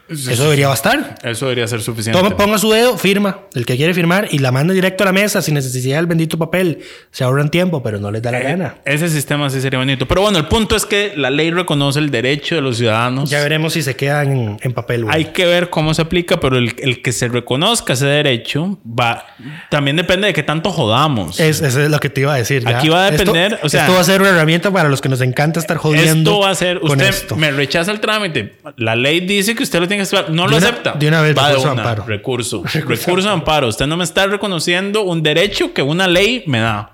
Eso 0.09 0.43
debería 0.45 0.69
bastar. 0.69 1.15
Eso 1.23 1.47
debería 1.47 1.67
ser 1.67 1.81
suficiente. 1.81 2.21
Toma, 2.21 2.37
ponga 2.37 2.59
su 2.59 2.71
dedo, 2.71 2.99
firma, 2.99 3.41
el 3.55 3.65
que 3.65 3.77
quiere 3.77 3.95
firmar 3.95 4.29
y 4.31 4.39
la 4.39 4.53
manda 4.53 4.75
directo 4.75 5.03
a 5.03 5.07
la 5.07 5.13
mesa 5.13 5.41
sin 5.41 5.55
necesidad 5.55 5.97
del 5.97 6.07
bendito 6.07 6.37
papel. 6.39 6.81
Se 7.11 7.25
ahorran 7.25 7.51
tiempo, 7.51 7.83
pero 7.83 7.99
no 7.99 8.11
les 8.11 8.21
da 8.23 8.31
la 8.31 8.41
gana. 8.41 8.75
Ese 8.85 9.09
sistema 9.09 9.49
sí 9.49 9.61
sería 9.61 9.79
bonito. 9.79 10.07
Pero 10.07 10.21
bueno, 10.23 10.39
el 10.39 10.47
punto 10.47 10.77
es 10.77 10.85
que 10.85 11.15
la 11.17 11.31
ley 11.31 11.51
reconoce 11.51 11.99
el 12.01 12.11
derecho 12.11 12.55
de 12.55 12.61
los 12.61 12.77
ciudadanos. 12.77 13.31
Ya 13.31 13.41
veremos 13.41 13.73
si 13.73 13.83
se 13.83 13.97
quedan 13.97 14.31
en, 14.33 14.57
en 14.61 14.73
papel. 14.75 15.07
Hay 15.09 15.27
que 15.27 15.47
ver 15.47 15.71
cómo 15.71 15.95
se 15.95 16.03
aplica, 16.03 16.39
pero 16.39 16.59
el, 16.59 16.75
el 16.79 17.01
que 17.01 17.13
se 17.13 17.29
reconozca 17.29 17.95
ese 17.95 18.07
derecho 18.07 18.79
va 18.87 19.25
también 19.71 19.97
depende 19.97 20.27
de 20.27 20.33
qué 20.33 20.43
tanto 20.43 20.71
jodamos. 20.71 21.41
Es, 21.41 21.61
eso 21.63 21.81
es 21.81 21.91
lo 21.91 21.99
que 21.99 22.11
te 22.11 22.21
iba 22.21 22.35
a 22.35 22.37
decir. 22.37 22.63
ya. 22.63 22.79
Aquí 22.79 22.89
va 22.91 23.07
a 23.07 23.11
depender, 23.11 23.55
Esto, 23.55 23.67
o 23.67 23.69
sea- 23.71 23.81
esto 23.83 23.95
va 23.95 24.01
a 24.01 24.05
ser 24.05 24.21
una 24.21 24.31
herramienta 24.31 24.71
para 24.71 24.89
los 24.89 25.01
que 25.01 25.09
nos 25.09 25.21
encanta 25.23 25.61
estar 25.61 25.77
jodiendo. 25.79 26.31
Esto 26.33 26.41
va 26.41 26.51
a 26.51 26.55
ser, 26.55 26.79
usted 26.83 27.09
esto. 27.09 27.37
me 27.37 27.51
rechaza 27.51 27.91
el 27.91 28.01
trámite. 28.01 28.57
La 28.77 28.97
ley 28.97 29.21
dice 29.21 29.55
que 29.55 29.63
usted 29.63 29.81
lo 29.81 29.89
tiene 29.89 29.94
que. 29.99 30.17
No 30.33 30.45
De 30.45 30.51
lo 30.51 30.57
una- 30.57 30.69
acepta. 30.69 30.93
de 30.93 31.09
una 31.09 31.21
vez, 31.23 31.37
va 31.37 31.49
de 31.49 31.55
recurso 31.55 31.69
de 31.69 31.73
una. 31.75 31.83
amparo. 31.83 32.05
Recurso. 32.07 32.63
Recurso 32.73 33.29
de 33.29 33.33
amparo. 33.35 33.69
Usted 33.69 33.87
no 33.87 33.97
me 33.97 34.05
está 34.05 34.27
reconociendo 34.27 35.03
un 35.03 35.23
derecho 35.23 35.73
que 35.73 35.83
una 35.83 36.07
ley 36.09 36.45
me 36.47 36.61
da. 36.61 36.91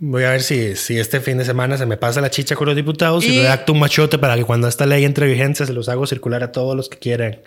Voy 0.00 0.24
a 0.24 0.30
ver 0.30 0.42
si, 0.42 0.74
si 0.76 0.98
este 0.98 1.20
fin 1.20 1.38
de 1.38 1.44
semana 1.44 1.78
se 1.78 1.86
me 1.86 1.96
pasa 1.96 2.20
la 2.20 2.28
chicha 2.28 2.56
con 2.56 2.66
los 2.66 2.76
diputados 2.76 3.24
y, 3.24 3.28
Y- 3.28 3.38
redacto 3.38 3.72
un 3.72 3.78
machote 3.78 4.18
para 4.18 4.34
que 4.36 4.44
cuando 4.44 4.66
esta 4.68 4.84
ley 4.86 5.04
entre 5.04 5.26
vigencia 5.26 5.64
se 5.64 5.72
los 5.72 5.88
hago 5.88 6.06
circular 6.06 6.42
a 6.42 6.52
todos 6.52 6.76
los 6.76 6.88
que 6.88 6.98
quieran 6.98 7.38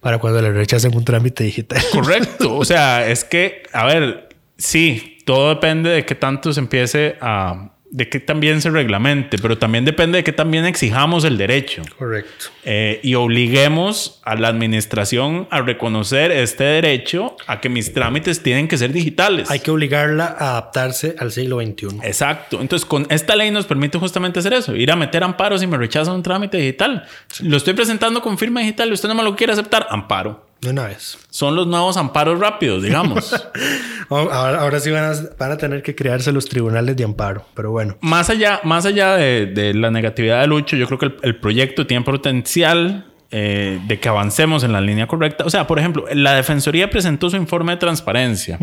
para 0.00 0.18
cuando 0.18 0.40
le 0.40 0.52
rechacen 0.52 0.94
un 0.96 1.04
trámite 1.04 1.44
digital. 1.44 1.82
Correcto. 1.92 2.56
O 2.56 2.64
sea, 2.64 3.06
es 3.08 3.24
que, 3.24 3.64
a 3.72 3.84
ver, 3.84 4.28
sí, 4.56 5.18
todo 5.26 5.50
depende 5.50 5.90
de 5.90 6.06
qué 6.06 6.14
tanto 6.14 6.52
se 6.52 6.60
empiece 6.60 7.16
a. 7.20 7.72
de 7.90 8.08
qué 8.08 8.20
también 8.20 8.60
se 8.60 8.70
reglamente, 8.70 9.38
pero 9.38 9.58
también 9.58 9.84
depende 9.84 10.18
de 10.18 10.24
qué 10.24 10.32
también 10.32 10.66
exijamos 10.66 11.24
el 11.24 11.38
derecho. 11.38 11.82
Correcto. 11.96 12.46
Eh, 12.64 13.00
y 13.02 13.14
obliguemos 13.14 14.20
a 14.24 14.36
la 14.36 14.48
administración 14.48 15.48
a 15.50 15.62
reconocer 15.62 16.30
este 16.30 16.64
derecho 16.64 17.36
a 17.46 17.60
que 17.60 17.68
mis 17.68 17.92
trámites 17.92 18.42
tienen 18.42 18.68
que 18.68 18.76
ser 18.76 18.92
digitales. 18.92 19.50
Hay 19.50 19.60
que 19.60 19.70
obligarla 19.70 20.26
a 20.26 20.50
adaptarse 20.50 21.16
al 21.18 21.32
siglo 21.32 21.60
XXI. 21.60 22.00
Exacto. 22.02 22.60
Entonces, 22.60 22.84
con 22.84 23.06
esta 23.10 23.36
ley 23.36 23.50
nos 23.50 23.66
permite 23.66 23.98
justamente 23.98 24.40
hacer 24.40 24.52
eso, 24.52 24.76
ir 24.76 24.90
a 24.90 24.96
meter 24.96 25.24
amparos 25.24 25.60
si 25.60 25.66
me 25.66 25.76
rechazan 25.76 26.14
un 26.14 26.22
trámite 26.22 26.58
digital. 26.58 27.06
Lo 27.40 27.56
estoy 27.56 27.74
presentando 27.74 28.20
con 28.20 28.38
firma 28.38 28.60
digital 28.60 28.90
y 28.90 28.92
usted 28.92 29.08
no 29.08 29.14
me 29.14 29.22
lo 29.22 29.34
quiere 29.34 29.52
aceptar, 29.52 29.86
amparo. 29.90 30.47
De 30.60 30.70
una 30.70 30.86
vez. 30.88 31.18
Son 31.30 31.54
los 31.54 31.66
nuevos 31.66 31.96
amparos 31.96 32.40
rápidos, 32.40 32.82
digamos. 32.82 33.32
Ahora, 34.10 34.62
ahora 34.62 34.80
sí 34.80 34.90
van 34.90 35.04
a, 35.04 35.12
van 35.38 35.52
a 35.52 35.58
tener 35.58 35.82
que 35.82 35.94
crearse 35.94 36.32
los 36.32 36.46
tribunales 36.46 36.96
de 36.96 37.04
amparo, 37.04 37.44
pero 37.52 37.72
bueno. 37.72 37.98
más 38.00 38.30
allá, 38.30 38.58
más 38.64 38.86
allá 38.86 39.16
de, 39.16 39.44
de 39.44 39.74
la 39.74 39.90
negatividad 39.90 40.40
de 40.40 40.46
Lucho, 40.46 40.76
yo 40.76 40.86
creo 40.86 40.98
que 40.98 41.06
el, 41.06 41.16
el 41.22 41.36
proyecto 41.38 41.86
tiene 41.86 42.04
potencial 42.04 43.04
eh, 43.30 43.78
de 43.86 44.00
que 44.00 44.08
avancemos 44.08 44.64
en 44.64 44.72
la 44.72 44.80
línea 44.80 45.06
correcta. 45.06 45.44
O 45.44 45.50
sea, 45.50 45.66
por 45.66 45.78
ejemplo, 45.78 46.06
la 46.14 46.34
Defensoría 46.34 46.88
presentó 46.88 47.28
su 47.28 47.36
informe 47.36 47.72
de 47.72 47.76
transparencia. 47.76 48.58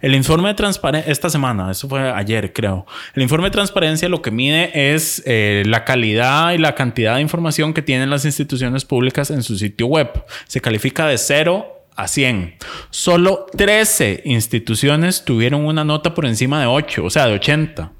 El 0.00 0.14
informe 0.14 0.50
de 0.50 0.54
transparencia, 0.54 1.10
esta 1.10 1.28
semana, 1.30 1.72
eso 1.72 1.88
fue 1.88 2.12
ayer, 2.12 2.52
creo. 2.52 2.86
El 3.14 3.24
informe 3.24 3.46
de 3.46 3.50
transparencia 3.50 4.08
lo 4.08 4.22
que 4.22 4.30
mide 4.30 4.94
es 4.94 5.20
eh, 5.26 5.64
la 5.66 5.84
calidad 5.84 6.52
y 6.52 6.58
la 6.58 6.76
cantidad 6.76 7.16
de 7.16 7.22
información 7.22 7.74
que 7.74 7.82
tienen 7.82 8.08
las 8.08 8.24
instituciones 8.24 8.84
públicas 8.84 9.32
en 9.32 9.42
su 9.42 9.58
sitio 9.58 9.88
web. 9.88 10.10
Se 10.46 10.60
califica 10.60 11.08
de 11.08 11.18
0 11.18 11.66
a 11.96 12.06
100. 12.06 12.54
Solo 12.90 13.46
13 13.56 14.22
instituciones 14.26 15.24
tuvieron 15.24 15.64
una 15.64 15.84
nota 15.84 16.14
por 16.14 16.26
encima 16.26 16.60
de 16.60 16.66
8, 16.66 17.04
o 17.04 17.10
sea, 17.10 17.26
de 17.26 17.34
80. 17.34 17.90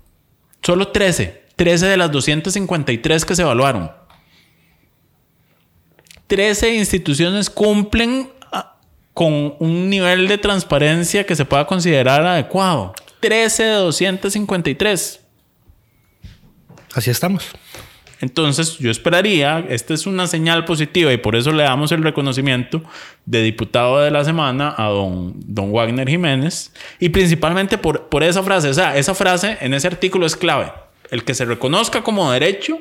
Solo 0.63 0.89
13. 0.89 1.43
13 1.57 1.87
de 1.87 1.97
las 1.97 2.13
253 2.13 3.25
que 3.25 3.35
se 3.35 3.43
evaluaron. 3.43 4.04
13 6.35 6.75
instituciones 6.75 7.49
cumplen 7.49 8.29
ah, 8.51 8.75
con 9.13 9.55
un 9.61 9.89
nivel 9.89 10.27
de 10.27 10.37
transparencia 10.37 11.25
que 11.25 11.37
se 11.37 11.45
pueda 11.45 11.65
considerar 11.65 12.27
adecuado. 12.27 12.93
13 13.21 13.63
de 13.63 13.75
253. 13.75 15.21
Así 16.93 17.11
estamos. 17.11 17.47
Entonces, 18.21 18.79
yo 18.79 18.91
esperaría, 18.91 19.65
esta 19.69 19.95
es 19.95 20.09
una 20.09 20.27
señal 20.27 20.65
positiva 20.65 21.13
y 21.13 21.19
por 21.19 21.37
eso 21.37 21.53
le 21.53 21.63
damos 21.63 21.93
el 21.93 22.03
reconocimiento 22.03 22.83
de 23.27 23.43
diputado 23.43 24.01
de 24.01 24.11
la 24.11 24.25
semana 24.25 24.75
a 24.77 24.89
don, 24.89 25.35
don 25.37 25.71
Wagner 25.71 26.09
Jiménez 26.09 26.73
y 26.99 27.11
principalmente 27.11 27.79
por, 27.79 28.09
por 28.09 28.25
esa 28.25 28.43
frase. 28.43 28.71
O 28.71 28.75
sea, 28.75 28.97
esa 28.97 29.15
frase 29.15 29.57
en 29.61 29.73
ese 29.73 29.87
artículo 29.87 30.27
es 30.27 30.35
clave. 30.35 30.73
El 31.13 31.23
que 31.23 31.35
se 31.35 31.45
reconozca 31.45 32.03
como 32.03 32.33
derecho 32.33 32.81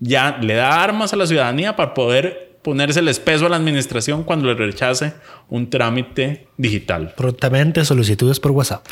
ya 0.00 0.38
le 0.40 0.54
da 0.54 0.82
armas 0.82 1.12
a 1.12 1.16
la 1.16 1.26
ciudadanía 1.26 1.76
para 1.76 1.92
poder 1.92 2.47
ponerse 2.62 3.00
el 3.00 3.08
espeso 3.08 3.46
a 3.46 3.48
la 3.48 3.56
administración 3.56 4.24
cuando 4.24 4.46
le 4.46 4.54
rechace 4.54 5.14
un 5.48 5.70
trámite 5.70 6.48
digital. 6.56 7.14
Prontamente 7.16 7.84
solicitudes 7.84 8.40
por 8.40 8.52
WhatsApp. 8.52 8.86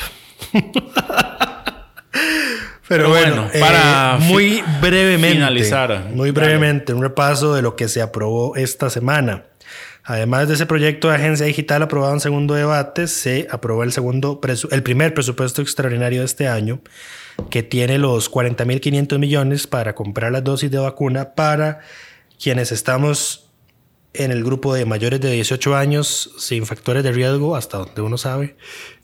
Pero, 2.87 3.03
Pero 3.03 3.09
bueno, 3.09 3.35
bueno, 3.35 3.49
eh, 3.53 3.59
para 3.59 4.17
muy 4.21 4.63
brevemente, 4.79 5.35
finalizar. 5.35 6.05
muy 6.13 6.31
brevemente, 6.31 6.93
un 6.93 7.01
repaso 7.01 7.53
de 7.53 7.61
lo 7.61 7.75
que 7.75 7.89
se 7.89 8.01
aprobó 8.01 8.55
esta 8.55 8.89
semana. 8.89 9.43
Además 10.05 10.47
de 10.47 10.53
ese 10.53 10.65
proyecto 10.65 11.09
de 11.09 11.15
agencia 11.15 11.45
digital 11.45 11.81
aprobado 11.81 12.13
en 12.13 12.21
segundo 12.21 12.53
debate, 12.53 13.07
se 13.07 13.45
aprobó 13.51 13.83
el 13.83 13.91
segundo 13.91 14.39
el 14.71 14.83
primer 14.83 15.13
presupuesto 15.13 15.61
extraordinario 15.61 16.19
de 16.19 16.25
este 16.25 16.47
año, 16.47 16.79
que 17.49 17.61
tiene 17.61 17.97
los 17.97 18.31
40.500 18.31 19.19
millones 19.19 19.67
para 19.67 19.93
comprar 19.93 20.31
las 20.31 20.45
dosis 20.45 20.71
de 20.71 20.77
vacuna 20.77 21.35
para 21.35 21.81
quienes 22.41 22.71
estamos 22.71 23.46
en 24.17 24.31
el 24.31 24.43
grupo 24.43 24.73
de 24.73 24.85
mayores 24.85 25.21
de 25.21 25.31
18 25.31 25.75
años 25.75 26.31
sin 26.37 26.65
factores 26.65 27.03
de 27.03 27.11
riesgo, 27.11 27.55
hasta 27.55 27.77
donde 27.77 28.01
uno 28.01 28.17
sabe, 28.17 28.55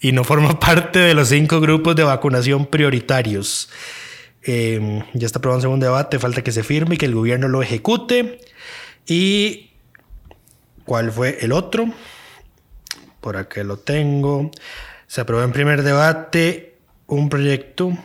y 0.02 0.12
no 0.12 0.24
forma 0.24 0.60
parte 0.60 1.00
de 1.00 1.14
los 1.14 1.30
cinco 1.30 1.60
grupos 1.60 1.96
de 1.96 2.04
vacunación 2.04 2.66
prioritarios. 2.66 3.70
Eh, 4.46 5.04
ya 5.14 5.26
está 5.26 5.40
aprobado 5.40 5.60
en 5.60 5.62
segundo 5.62 5.86
debate, 5.86 6.20
falta 6.20 6.44
que 6.44 6.52
se 6.52 6.64
firme 6.64 6.96
y 6.96 6.98
que 6.98 7.06
el 7.06 7.16
gobierno 7.16 7.48
lo 7.48 7.62
ejecute. 7.62 8.40
¿Y 9.06 9.72
cuál 10.86 11.12
fue 11.12 11.38
el 11.42 11.52
otro? 11.52 11.88
Por 13.22 13.38
acá 13.38 13.64
lo 13.64 13.78
tengo. 13.78 14.52
Se 15.08 15.22
aprobó 15.22 15.44
en 15.44 15.52
primer 15.52 15.84
debate 15.84 16.76
un 17.08 17.30
proyecto 17.30 17.98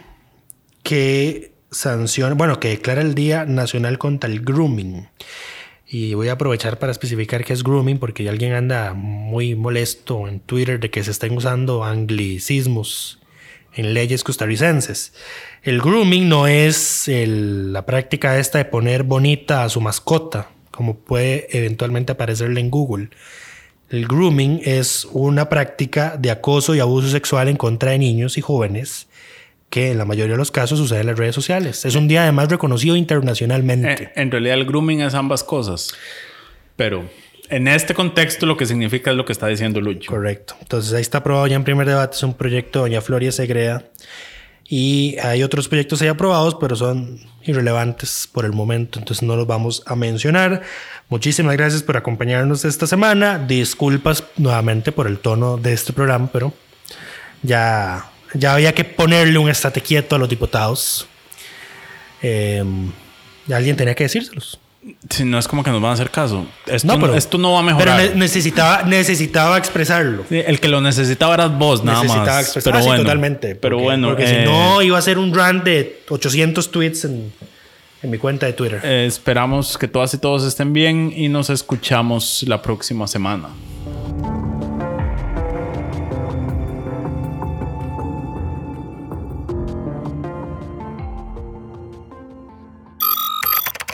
que 0.82 1.52
sanciona, 1.70 2.34
bueno, 2.34 2.60
que 2.60 2.68
declara 2.68 3.00
el 3.00 3.14
Día 3.14 3.44
Nacional 3.44 3.98
contra 3.98 4.30
el 4.30 4.40
Grooming. 4.40 5.08
Y 5.90 6.12
voy 6.12 6.28
a 6.28 6.32
aprovechar 6.32 6.78
para 6.78 6.92
especificar 6.92 7.44
qué 7.44 7.54
es 7.54 7.64
grooming 7.64 7.98
porque 7.98 8.28
alguien 8.28 8.52
anda 8.52 8.92
muy 8.92 9.54
molesto 9.54 10.28
en 10.28 10.40
Twitter 10.40 10.78
de 10.78 10.90
que 10.90 11.02
se 11.02 11.10
estén 11.10 11.34
usando 11.34 11.82
anglicismos 11.82 13.20
en 13.72 13.94
leyes 13.94 14.22
costarricenses. 14.22 15.14
El 15.62 15.80
grooming 15.80 16.28
no 16.28 16.46
es 16.46 17.04
la 17.08 17.86
práctica 17.86 18.38
esta 18.38 18.58
de 18.58 18.66
poner 18.66 19.02
bonita 19.02 19.64
a 19.64 19.70
su 19.70 19.80
mascota, 19.80 20.50
como 20.70 20.94
puede 20.94 21.46
eventualmente 21.56 22.12
aparecerle 22.12 22.60
en 22.60 22.70
Google. 22.70 23.08
El 23.88 24.06
grooming 24.06 24.60
es 24.64 25.06
una 25.12 25.48
práctica 25.48 26.18
de 26.18 26.30
acoso 26.30 26.74
y 26.74 26.80
abuso 26.80 27.08
sexual 27.08 27.48
en 27.48 27.56
contra 27.56 27.92
de 27.92 27.98
niños 27.98 28.36
y 28.36 28.42
jóvenes 28.42 29.07
que 29.70 29.90
en 29.90 29.98
la 29.98 30.04
mayoría 30.04 30.32
de 30.32 30.38
los 30.38 30.50
casos 30.50 30.78
sucede 30.78 31.00
en 31.00 31.06
las 31.06 31.18
redes 31.18 31.34
sociales. 31.34 31.84
Es 31.84 31.94
un 31.94 32.08
día 32.08 32.22
además 32.22 32.48
reconocido 32.48 32.96
internacionalmente. 32.96 34.04
Eh, 34.04 34.12
en 34.16 34.30
realidad 34.30 34.54
el 34.54 34.64
grooming 34.64 35.02
es 35.02 35.14
ambas 35.14 35.44
cosas. 35.44 35.94
Pero 36.76 37.08
en 37.50 37.68
este 37.68 37.94
contexto 37.94 38.46
lo 38.46 38.56
que 38.56 38.66
significa 38.66 39.10
es 39.10 39.16
lo 39.16 39.24
que 39.24 39.32
está 39.32 39.46
diciendo 39.46 39.80
Lucho. 39.80 40.10
Correcto. 40.10 40.54
Entonces 40.60 40.92
ahí 40.92 41.02
está 41.02 41.18
aprobado 41.18 41.46
ya 41.46 41.56
en 41.56 41.64
primer 41.64 41.86
debate. 41.86 42.16
Es 42.16 42.22
un 42.22 42.34
proyecto 42.34 42.80
de 42.80 42.90
Doña 42.90 43.00
Floria 43.00 43.32
Segreda. 43.32 43.84
Y 44.70 45.16
hay 45.22 45.42
otros 45.42 45.66
proyectos 45.66 46.02
ahí 46.02 46.08
aprobados, 46.08 46.56
pero 46.60 46.76
son 46.76 47.20
irrelevantes 47.42 48.28
por 48.30 48.44
el 48.44 48.52
momento. 48.52 48.98
Entonces 48.98 49.22
no 49.22 49.34
los 49.34 49.46
vamos 49.46 49.82
a 49.86 49.96
mencionar. 49.96 50.62
Muchísimas 51.08 51.56
gracias 51.56 51.82
por 51.82 51.96
acompañarnos 51.96 52.66
esta 52.66 52.86
semana. 52.86 53.38
Disculpas 53.38 54.24
nuevamente 54.36 54.92
por 54.92 55.06
el 55.06 55.18
tono 55.18 55.56
de 55.56 55.72
este 55.72 55.94
programa, 55.94 56.28
pero 56.30 56.52
ya, 57.42 58.10
ya 58.34 58.54
había 58.54 58.74
que 58.74 58.84
ponerle 58.84 59.38
un 59.38 59.48
estate 59.48 59.80
quieto 59.80 60.16
a 60.16 60.18
los 60.18 60.28
diputados. 60.28 61.06
Eh, 62.22 62.62
alguien 63.52 63.76
tenía 63.76 63.94
que 63.94 64.04
decírselos. 64.04 64.58
Si 65.10 65.24
no 65.24 65.38
es 65.38 65.46
como 65.48 65.62
que 65.64 65.70
nos 65.70 65.82
van 65.82 65.90
a 65.90 65.94
hacer 65.94 66.10
caso. 66.10 66.46
Esto 66.66 66.86
No, 66.86 66.94
no, 66.94 67.00
pero- 67.06 67.14
esto 67.14 67.36
no 67.36 67.52
va 67.52 67.58
a 67.60 67.62
Pero 67.62 67.76
mejorar. 67.76 68.00
ne- 68.00 68.14
necesitaba, 68.14 68.82
necesitaba 68.84 69.58
expresarlo. 69.58 70.24
Sí, 70.28 70.40
El 70.46 70.60
que 70.60 70.68
lo 70.68 70.80
necesitaba 70.80 71.34
eras 71.34 71.58
vos, 71.58 71.84
nada 71.84 72.02
necesitaba 72.02 72.26
más. 72.36 72.44
expresar 72.44 72.72
Pero 72.72 72.82
sí, 72.82 72.88
bueno, 72.88 73.02
totalmente. 73.02 73.54
Pero 73.56 73.76
porque- 73.76 73.84
bueno, 73.84 74.08
Porque 74.08 74.24
eh, 74.24 74.44
si 74.44 74.50
no, 74.50 74.80
iba 74.82 74.96
a 74.96 75.02
ser 75.02 75.18
un 75.18 75.34
run 75.34 75.62
de 75.64 76.00
800 76.08 76.70
tweets 76.70 77.04
en, 77.04 77.32
en 78.02 78.10
mi 78.10 78.18
cuenta 78.18 78.46
de 78.46 78.52
Twitter. 78.54 78.80
eh, 78.84 79.04
esperamos 79.06 79.76
que 79.76 79.88
todas 79.88 80.14
y 80.14 80.18
todos 80.18 80.44
estén 80.44 80.72
bien 80.72 81.12
y 81.14 81.28
nos 81.28 81.50
escuchamos 81.50 82.44
la 82.46 82.62
próxima 82.62 83.06
semana. 83.08 83.48